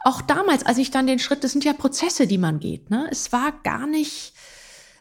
auch 0.00 0.20
damals, 0.22 0.64
als 0.64 0.78
ich 0.78 0.90
dann 0.90 1.06
den 1.06 1.18
Schritt, 1.18 1.44
das 1.44 1.52
sind 1.52 1.64
ja 1.64 1.72
Prozesse, 1.72 2.26
die 2.26 2.38
man 2.38 2.60
geht, 2.60 2.90
ne? 2.90 3.08
Es 3.10 3.32
war 3.32 3.52
gar 3.62 3.86
nicht 3.86 4.34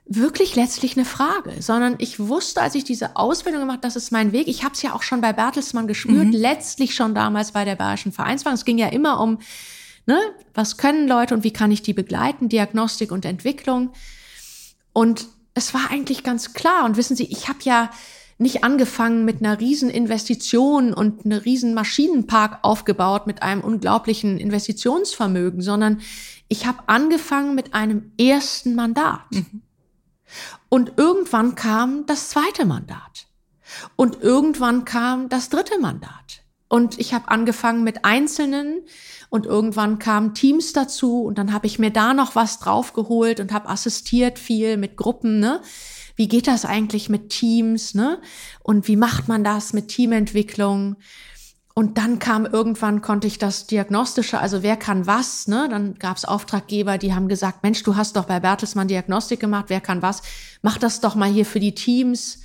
wirklich 0.08 0.56
letztlich 0.56 0.96
eine 0.96 1.06
Frage, 1.06 1.62
sondern 1.62 1.96
ich 1.98 2.20
wusste, 2.20 2.62
als 2.62 2.76
ich 2.76 2.84
diese 2.84 3.16
Ausbildung 3.16 3.62
gemacht, 3.62 3.84
das 3.84 3.96
ist 3.96 4.12
mein 4.12 4.32
Weg. 4.32 4.48
Ich 4.48 4.64
habe 4.64 4.76
es 4.76 4.84
ja 4.84 4.94
auch 4.94 5.02
schon 5.02 5.20
bei 5.20 5.34
Bertelsmann 5.34 5.88
gespürt, 5.88 6.28
mhm. 6.28 6.32
letztlich 6.32 6.94
schon 6.94 7.16
damals 7.16 7.54
bei 7.54 7.66
der 7.66 7.76
Bayerischen 7.76 8.12
Vereinsbank. 8.12 8.56
Es 8.56 8.66
ging 8.66 8.78
ja 8.78 8.88
immer 8.88 9.20
um, 9.20 9.40
ne, 10.06 10.20
was 10.54 10.78
können 10.78 11.08
Leute 11.08 11.34
und 11.34 11.44
wie 11.44 11.54
kann 11.54 11.72
ich 11.72 11.82
die 11.82 11.94
begleiten, 11.94 12.50
Diagnostik 12.50 13.12
und 13.12 13.26
Entwicklung. 13.26 13.92
Und 14.94 15.28
es 15.54 15.74
war 15.74 15.90
eigentlich 15.90 16.24
ganz 16.24 16.54
klar. 16.54 16.86
Und 16.86 16.98
wissen 16.98 17.16
Sie, 17.16 17.26
ich 17.26 17.48
habe 17.48 17.60
ja 17.64 17.90
nicht 18.38 18.64
angefangen 18.64 19.24
mit 19.24 19.40
einer 19.40 19.60
riesen 19.60 19.90
Investition 19.90 20.94
und 20.94 21.26
einem 21.26 21.40
riesen 21.40 21.74
Maschinenpark 21.74 22.60
aufgebaut 22.64 23.28
mit 23.28 23.42
einem 23.42 23.62
unglaublichen 23.62 24.38
Investitionsvermögen, 24.38 25.62
sondern 25.62 26.02
ich 26.50 26.66
habe 26.66 26.84
angefangen 26.88 27.56
mit 27.56 27.74
einem 27.74 28.12
ersten 28.20 28.76
Mandat. 28.76 29.22
Mhm. 29.32 29.62
Und 30.70 30.94
irgendwann 30.98 31.56
kam 31.56 32.06
das 32.06 32.30
zweite 32.30 32.66
Mandat. 32.66 33.28
Und 33.96 34.22
irgendwann 34.22 34.86
kam 34.86 35.30
das 35.30 35.50
dritte 35.50 35.80
Mandat. 35.80 36.44
Und 36.68 37.00
ich 37.00 37.14
habe 37.14 37.30
angefangen 37.30 37.84
mit 37.84 38.04
Einzelnen 38.04 38.82
und 39.36 39.46
irgendwann 39.46 40.00
kamen 40.00 40.34
Teams 40.34 40.72
dazu 40.72 41.24
und 41.24 41.38
dann 41.38 41.52
habe 41.52 41.68
ich 41.68 41.78
mir 41.78 41.92
da 41.92 42.14
noch 42.14 42.36
was 42.36 42.58
draufgeholt 42.60 43.42
und 43.42 43.52
habe 43.52 43.68
assistiert 43.68 44.40
viel 44.40 44.78
mit 44.78 44.96
Gruppen. 44.96 45.40
Ne? 45.40 45.62
Wie 46.16 46.30
geht 46.30 46.48
das 46.48 46.64
eigentlich 46.64 47.10
mit 47.10 47.30
Teams? 47.30 47.94
Ne? 47.94 48.20
Und 48.64 48.88
wie 48.88 48.96
macht 48.96 49.28
man 49.28 49.44
das 49.44 49.74
mit 49.74 49.90
Teamentwicklung? 49.90 50.96
Und 51.74 51.98
dann 51.98 52.20
kam 52.20 52.46
irgendwann, 52.46 53.02
konnte 53.02 53.28
ich 53.28 53.38
das 53.38 53.68
Diagnostische, 53.68 54.40
also 54.40 54.64
wer 54.64 54.78
kann 54.78 55.06
was, 55.06 55.50
ne? 55.50 55.68
Dann 55.70 55.96
gab 55.96 56.16
es 56.16 56.24
Auftraggeber, 56.24 56.98
die 56.98 57.14
haben 57.14 57.28
gesagt, 57.28 57.64
Mensch, 57.64 57.84
du 57.84 57.98
hast 57.98 58.16
doch 58.16 58.24
bei 58.24 58.40
Bertelsmann 58.40 58.88
Diagnostik 58.88 59.42
gemacht, 59.42 59.66
wer 59.68 59.82
kann 59.82 60.02
was? 60.02 60.22
Mach 60.62 60.78
das 60.78 61.02
doch 61.02 61.16
mal 61.16 61.30
hier 61.30 61.46
für 61.46 61.60
die 61.60 61.76
Teams. 61.76 62.40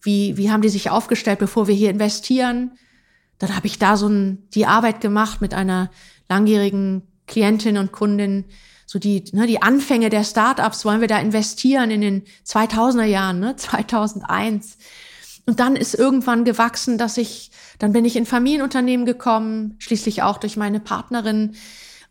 Wie, 0.00 0.36
wie 0.36 0.52
haben 0.52 0.62
die 0.62 0.68
sich 0.68 0.88
aufgestellt, 0.88 1.40
bevor 1.40 1.66
wir 1.66 1.74
hier 1.74 1.90
investieren? 1.90 2.78
Dann 3.40 3.56
habe 3.56 3.66
ich 3.66 3.80
da 3.80 3.96
so 3.96 4.06
ein, 4.06 4.46
die 4.54 4.66
Arbeit 4.66 5.00
gemacht 5.00 5.40
mit 5.40 5.52
einer 5.52 5.90
langjährigen 6.30 7.02
Klientin 7.26 7.76
und 7.76 7.92
Kundin, 7.92 8.46
so 8.86 8.98
die, 8.98 9.24
ne, 9.32 9.46
die 9.46 9.62
Anfänge 9.62 10.08
der 10.08 10.24
Startups, 10.24 10.84
wollen 10.84 11.00
wir 11.00 11.08
da 11.08 11.18
investieren 11.18 11.90
in 11.90 12.00
den 12.00 12.22
2000er 12.46 13.04
Jahren, 13.04 13.40
ne, 13.40 13.56
2001. 13.56 14.78
Und 15.46 15.60
dann 15.60 15.76
ist 15.76 15.94
irgendwann 15.94 16.44
gewachsen, 16.44 16.96
dass 16.98 17.16
ich, 17.16 17.50
dann 17.78 17.92
bin 17.92 18.04
ich 18.04 18.16
in 18.16 18.26
Familienunternehmen 18.26 19.06
gekommen, 19.06 19.76
schließlich 19.78 20.22
auch 20.22 20.38
durch 20.38 20.56
meine 20.56 20.80
Partnerin. 20.80 21.56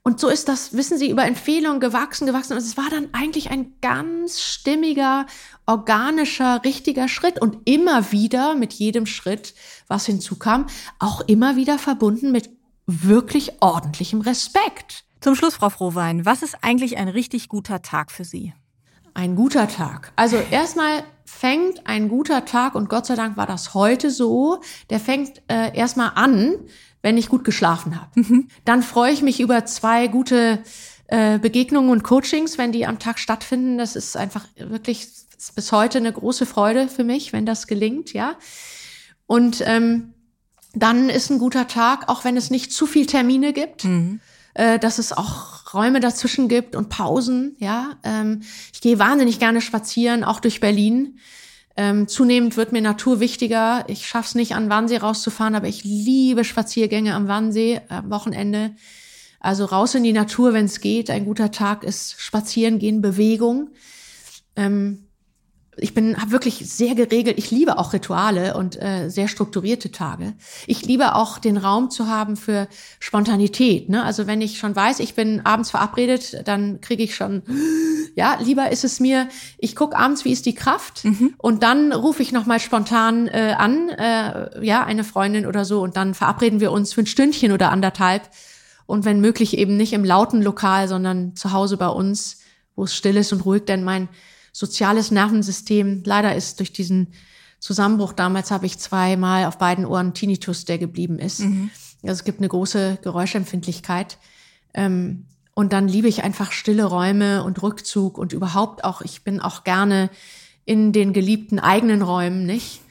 Und 0.03 0.19
so 0.19 0.29
ist 0.29 0.47
das, 0.47 0.73
wissen 0.73 0.97
Sie, 0.97 1.09
über 1.09 1.25
Empfehlungen 1.25 1.79
gewachsen, 1.79 2.25
gewachsen. 2.25 2.53
Und 2.53 2.59
es 2.59 2.77
war 2.77 2.89
dann 2.89 3.09
eigentlich 3.11 3.51
ein 3.51 3.73
ganz 3.81 4.41
stimmiger, 4.41 5.25
organischer, 5.65 6.63
richtiger 6.63 7.07
Schritt. 7.07 7.41
Und 7.41 7.57
immer 7.65 8.11
wieder 8.11 8.55
mit 8.55 8.73
jedem 8.73 9.05
Schritt, 9.05 9.53
was 9.87 10.05
hinzukam, 10.05 10.67
auch 10.97 11.21
immer 11.21 11.57
wieder 11.57 11.77
verbunden 11.77 12.31
mit 12.31 12.58
wirklich 12.89 13.61
ordentlichem 13.61 14.21
Respekt. 14.21 15.03
Zum 15.21 15.35
Schluss, 15.35 15.55
Frau 15.55 15.69
Frohwein, 15.69 16.25
was 16.25 16.41
ist 16.41 16.57
eigentlich 16.63 16.97
ein 16.97 17.07
richtig 17.07 17.49
guter 17.49 17.81
Tag 17.81 18.11
für 18.11 18.23
Sie? 18.23 18.53
Ein 19.13 19.35
guter 19.35 19.67
Tag. 19.67 20.11
Also 20.15 20.37
erstmal 20.37 21.03
fängt 21.25 21.85
ein 21.87 22.09
guter 22.09 22.45
Tag, 22.45 22.75
und 22.75 22.89
Gott 22.89 23.05
sei 23.05 23.15
Dank 23.15 23.37
war 23.37 23.45
das 23.45 23.73
heute 23.73 24.11
so, 24.11 24.61
der 24.89 24.99
fängt 24.99 25.41
äh, 25.47 25.75
erstmal 25.77 26.11
an, 26.15 26.55
wenn 27.01 27.17
ich 27.17 27.29
gut 27.29 27.43
geschlafen 27.43 27.99
habe. 27.99 28.09
Mhm. 28.15 28.47
Dann 28.65 28.81
freue 28.81 29.11
ich 29.11 29.21
mich 29.21 29.39
über 29.39 29.65
zwei 29.65 30.07
gute 30.07 30.63
äh, 31.07 31.37
Begegnungen 31.39 31.91
und 31.91 32.03
Coachings, 32.03 32.57
wenn 32.57 32.71
die 32.71 32.85
am 32.85 32.99
Tag 32.99 33.19
stattfinden. 33.19 33.77
Das 33.77 33.95
ist 33.95 34.17
einfach 34.17 34.45
wirklich 34.57 35.07
ist 35.39 35.55
bis 35.55 35.71
heute 35.71 35.97
eine 35.97 36.11
große 36.11 36.45
Freude 36.45 36.87
für 36.87 37.03
mich, 37.03 37.31
wenn 37.31 37.45
das 37.45 37.67
gelingt, 37.67 38.13
ja. 38.13 38.35
Und 39.25 39.63
ähm, 39.65 40.13
dann 40.73 41.09
ist 41.09 41.29
ein 41.29 41.39
guter 41.39 41.67
Tag, 41.67 42.09
auch 42.09 42.23
wenn 42.23 42.37
es 42.37 42.49
nicht 42.49 42.71
zu 42.71 42.85
viel 42.85 43.05
Termine 43.05 43.53
gibt. 43.53 43.85
Mhm 43.85 44.19
äh, 44.59 44.77
dass 44.77 44.99
es 44.99 45.13
auch 45.13 45.73
Räume 45.73 45.99
dazwischen 45.99 46.49
gibt 46.49 46.75
und 46.75 46.89
Pausen. 46.89 47.55
Ja, 47.59 47.97
ähm, 48.03 48.41
ich 48.73 48.81
gehe 48.81 48.99
wahnsinnig 48.99 49.39
gerne 49.39 49.61
spazieren, 49.61 50.23
auch 50.23 50.39
durch 50.39 50.59
Berlin. 50.59 51.19
Ähm, 51.77 52.07
zunehmend 52.09 52.57
wird 52.57 52.73
mir 52.73 52.81
Natur 52.81 53.19
wichtiger. 53.19 53.85
Ich 53.87 54.05
schaff's 54.05 54.35
nicht, 54.35 54.55
an 54.55 54.69
Wannsee 54.69 54.97
rauszufahren, 54.97 55.55
aber 55.55 55.67
ich 55.67 55.83
liebe 55.85 56.43
Spaziergänge 56.43 57.13
am 57.13 57.27
Wannsee 57.29 57.79
am 57.87 58.09
Wochenende. 58.09 58.75
Also 59.39 59.63
raus 59.63 59.95
in 59.95 60.03
die 60.03 60.11
Natur, 60.11 60.51
wenn 60.51 60.65
es 60.65 60.81
geht. 60.81 61.09
Ein 61.09 61.23
guter 61.23 61.51
Tag 61.51 61.85
ist 61.85 62.19
Spazieren 62.19 62.79
gehen, 62.79 63.01
Bewegung. 63.01 63.69
Ähm, 64.57 65.07
ich 65.81 65.93
bin 65.93 66.17
habe 66.19 66.31
wirklich 66.31 66.69
sehr 66.69 66.95
geregelt. 66.95 67.37
Ich 67.37 67.51
liebe 67.51 67.77
auch 67.77 67.93
Rituale 67.93 68.55
und 68.55 68.81
äh, 68.81 69.09
sehr 69.09 69.27
strukturierte 69.27 69.91
Tage. 69.91 70.33
Ich 70.67 70.85
liebe 70.85 71.15
auch 71.15 71.39
den 71.39 71.57
Raum 71.57 71.89
zu 71.89 72.07
haben 72.07 72.35
für 72.37 72.67
Spontanität. 72.99 73.89
Ne? 73.89 74.03
Also 74.03 74.27
wenn 74.27 74.41
ich 74.41 74.59
schon 74.59 74.75
weiß, 74.75 74.99
ich 74.99 75.15
bin 75.15 75.45
abends 75.45 75.71
verabredet, 75.71 76.47
dann 76.47 76.81
kriege 76.81 77.03
ich 77.03 77.15
schon, 77.15 77.43
ja, 78.15 78.37
lieber 78.41 78.71
ist 78.71 78.83
es 78.83 78.99
mir, 78.99 79.27
ich 79.57 79.75
gucke 79.75 79.97
abends, 79.97 80.25
wie 80.25 80.31
ist 80.31 80.45
die 80.45 80.55
Kraft 80.55 81.05
mhm. 81.05 81.33
und 81.37 81.63
dann 81.63 81.91
rufe 81.91 82.21
ich 82.21 82.31
nochmal 82.31 82.59
spontan 82.59 83.27
äh, 83.27 83.55
an, 83.57 83.89
äh, 83.89 84.65
ja, 84.65 84.83
eine 84.83 85.03
Freundin 85.03 85.45
oder 85.45 85.65
so 85.65 85.81
und 85.81 85.97
dann 85.97 86.13
verabreden 86.13 86.59
wir 86.59 86.71
uns 86.71 86.93
für 86.93 87.01
ein 87.01 87.07
Stündchen 87.07 87.51
oder 87.51 87.71
anderthalb 87.71 88.29
und 88.85 89.05
wenn 89.05 89.21
möglich 89.21 89.57
eben 89.57 89.77
nicht 89.77 89.93
im 89.93 90.03
lauten 90.03 90.41
Lokal, 90.41 90.87
sondern 90.87 91.35
zu 91.35 91.51
Hause 91.51 91.77
bei 91.77 91.89
uns, 91.89 92.39
wo 92.75 92.85
es 92.85 92.95
still 92.95 93.17
ist 93.17 93.31
und 93.31 93.45
ruhig, 93.45 93.65
denn 93.65 93.83
mein 93.83 94.09
soziales 94.51 95.11
Nervensystem. 95.11 96.03
Leider 96.05 96.35
ist 96.35 96.59
durch 96.59 96.73
diesen 96.73 97.07
Zusammenbruch 97.59 98.13
damals 98.13 98.51
habe 98.51 98.65
ich 98.65 98.79
zweimal 98.79 99.45
auf 99.45 99.57
beiden 99.57 99.85
Ohren 99.85 100.13
Tinnitus, 100.13 100.65
der 100.65 100.77
geblieben 100.77 101.19
ist. 101.19 101.41
Mhm. 101.41 101.69
Also 102.03 102.13
es 102.13 102.23
gibt 102.23 102.39
eine 102.39 102.47
große 102.47 102.99
Geräuschempfindlichkeit. 103.01 104.17
Ähm, 104.73 105.25
und 105.53 105.73
dann 105.73 105.89
liebe 105.89 106.07
ich 106.07 106.23
einfach 106.23 106.53
stille 106.53 106.85
Räume 106.85 107.43
und 107.43 107.61
Rückzug 107.61 108.17
und 108.17 108.31
überhaupt 108.31 108.85
auch, 108.85 109.01
ich 109.01 109.23
bin 109.23 109.41
auch 109.41 109.65
gerne 109.65 110.09
in 110.63 110.93
den 110.93 111.11
geliebten 111.11 111.59
eigenen 111.59 112.01
Räumen, 112.01 112.45
nicht? 112.45 112.81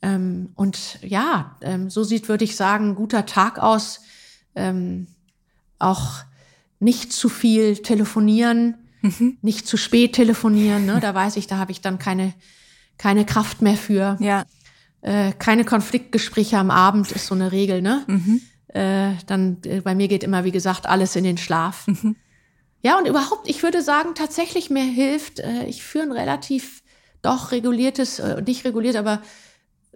Ähm, 0.00 0.50
und 0.54 0.98
ja, 1.02 1.56
ähm, 1.60 1.90
so 1.90 2.04
sieht, 2.04 2.28
würde 2.28 2.44
ich 2.44 2.56
sagen, 2.56 2.94
guter 2.94 3.26
Tag 3.26 3.58
aus. 3.58 4.00
Ähm, 4.54 5.08
auch 5.78 6.24
nicht 6.80 7.12
zu 7.12 7.28
viel 7.28 7.76
telefonieren, 7.76 8.76
Mhm. 9.02 9.38
Nicht 9.42 9.66
zu 9.66 9.76
spät 9.76 10.14
telefonieren, 10.14 10.86
ne? 10.86 10.98
da 11.00 11.14
weiß 11.14 11.36
ich, 11.36 11.46
da 11.46 11.58
habe 11.58 11.72
ich 11.72 11.80
dann 11.80 11.98
keine, 11.98 12.34
keine 12.98 13.24
Kraft 13.24 13.62
mehr 13.62 13.76
für. 13.76 14.16
Ja. 14.20 14.44
Äh, 15.02 15.32
keine 15.32 15.64
Konfliktgespräche 15.64 16.58
am 16.58 16.70
Abend 16.70 17.12
ist 17.12 17.26
so 17.26 17.34
eine 17.34 17.52
Regel, 17.52 17.82
ne? 17.82 18.04
Mhm. 18.06 18.40
Äh, 18.68 19.12
dann, 19.26 19.58
äh, 19.64 19.80
bei 19.80 19.94
mir 19.94 20.08
geht 20.08 20.24
immer, 20.24 20.44
wie 20.44 20.50
gesagt, 20.50 20.86
alles 20.86 21.14
in 21.16 21.24
den 21.24 21.38
Schlaf. 21.38 21.86
Mhm. 21.86 22.16
Ja, 22.82 22.98
und 22.98 23.06
überhaupt, 23.06 23.48
ich 23.48 23.62
würde 23.62 23.82
sagen, 23.82 24.14
tatsächlich 24.14 24.70
mir 24.70 24.84
hilft, 24.84 25.40
äh, 25.40 25.64
ich 25.66 25.82
führe 25.82 26.04
ein 26.04 26.12
relativ 26.12 26.82
doch 27.22 27.52
reguliertes, 27.52 28.18
äh, 28.18 28.42
nicht 28.42 28.64
reguliert, 28.64 28.96
aber 28.96 29.22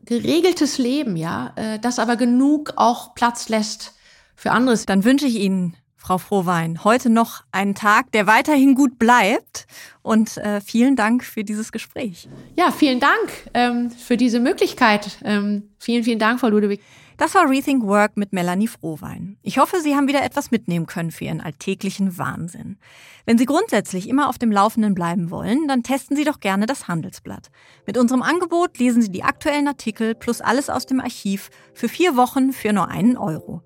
geregeltes 0.05 0.79
Leben, 0.79 1.17
ja, 1.17 1.53
äh, 1.57 1.79
das 1.79 1.99
aber 1.99 2.17
genug 2.17 2.75
auch 2.77 3.15
Platz 3.15 3.49
lässt 3.49 3.95
für 4.35 4.51
anderes. 4.51 4.87
Dann 4.87 5.05
wünsche 5.05 5.27
ich 5.27 5.37
Ihnen 5.37 5.77
Frau 6.11 6.19
Frohwein, 6.19 6.83
heute 6.83 7.09
noch 7.09 7.45
einen 7.53 7.77
Tag, 7.77 8.11
der 8.11 8.27
weiterhin 8.27 8.75
gut 8.75 8.99
bleibt. 8.99 9.69
Und 10.03 10.39
äh, 10.39 10.61
vielen 10.61 10.97
Dank 10.97 11.23
für 11.23 11.45
dieses 11.45 11.71
Gespräch. 11.71 12.29
Ja, 12.57 12.73
vielen 12.73 12.99
Dank 12.99 13.31
ähm, 13.55 13.93
für 13.93 14.17
diese 14.17 14.41
Möglichkeit. 14.41 15.19
Ähm, 15.23 15.71
vielen, 15.79 16.03
vielen 16.03 16.19
Dank, 16.19 16.41
Frau 16.41 16.49
Ludewig. 16.49 16.81
Das 17.17 17.37
war 17.37 17.49
Rethink 17.49 17.85
Work 17.85 18.17
mit 18.17 18.33
Melanie 18.33 18.67
Frohwein. 18.67 19.37
Ich 19.43 19.59
hoffe, 19.59 19.77
Sie 19.83 19.95
haben 19.95 20.09
wieder 20.09 20.25
etwas 20.25 20.51
mitnehmen 20.51 20.87
können 20.87 21.13
für 21.13 21.27
Ihren 21.27 21.41
alltäglichen 21.41 22.19
Wahnsinn. 22.19 22.79
Wenn 23.25 23.39
Sie 23.39 23.47
grundsätzlich 23.47 24.09
immer 24.09 24.29
auf 24.29 24.37
dem 24.37 24.51
Laufenden 24.51 24.97
bleiben 24.97 25.31
wollen, 25.31 25.69
dann 25.69 25.85
testen 25.85 26.17
Sie 26.17 26.25
doch 26.25 26.41
gerne 26.41 26.67
das 26.67 26.89
Handelsblatt. 26.89 27.51
Mit 27.87 27.97
unserem 27.97 28.23
Angebot 28.23 28.79
lesen 28.79 29.01
Sie 29.01 29.13
die 29.13 29.23
aktuellen 29.23 29.69
Artikel 29.69 30.17
plus 30.17 30.41
alles 30.41 30.71
aus 30.71 30.87
dem 30.87 30.99
Archiv 30.99 31.51
für 31.73 31.89
vier 31.89 32.17
Wochen 32.17 32.53
für 32.53 32.73
nur 32.73 32.89
einen 32.89 33.17
Euro. 33.17 33.63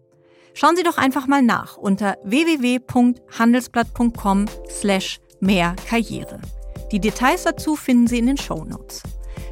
Schauen 0.56 0.76
Sie 0.76 0.84
doch 0.84 0.98
einfach 0.98 1.26
mal 1.26 1.42
nach 1.42 1.76
unter 1.76 2.16
www.handelsblatt.com 2.22 4.44
slash 4.70 5.18
mehr 5.40 5.74
Karriere. 5.88 6.38
Die 6.92 7.00
Details 7.00 7.42
dazu 7.42 7.74
finden 7.74 8.06
Sie 8.06 8.20
in 8.20 8.26
den 8.26 8.36
Show 8.36 8.64
Notes. 8.64 9.02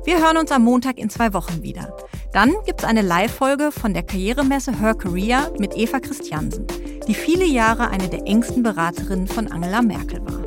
Wir 0.04 0.20
hören 0.20 0.36
uns 0.36 0.52
am 0.52 0.62
Montag 0.62 0.98
in 0.98 1.10
zwei 1.10 1.34
Wochen 1.34 1.64
wieder. 1.64 1.96
Dann 2.32 2.54
gibt 2.64 2.82
es 2.82 2.88
eine 2.88 3.02
Live-Folge 3.02 3.72
von 3.72 3.94
der 3.94 4.04
Karrieremesse 4.04 4.78
Her 4.78 4.94
Career 4.94 5.50
mit 5.58 5.76
Eva 5.76 5.98
Christiansen, 5.98 6.68
die 7.08 7.14
viele 7.14 7.46
Jahre 7.46 7.90
eine 7.90 8.08
der 8.08 8.24
engsten 8.26 8.62
Beraterinnen 8.62 9.26
von 9.26 9.50
Angela 9.50 9.82
Merkel 9.82 10.24
war. 10.24 10.44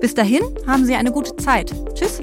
Bis 0.00 0.14
dahin 0.14 0.44
haben 0.66 0.86
Sie 0.86 0.94
eine 0.94 1.12
gute 1.12 1.36
Zeit. 1.36 1.74
Tschüss! 1.94 2.22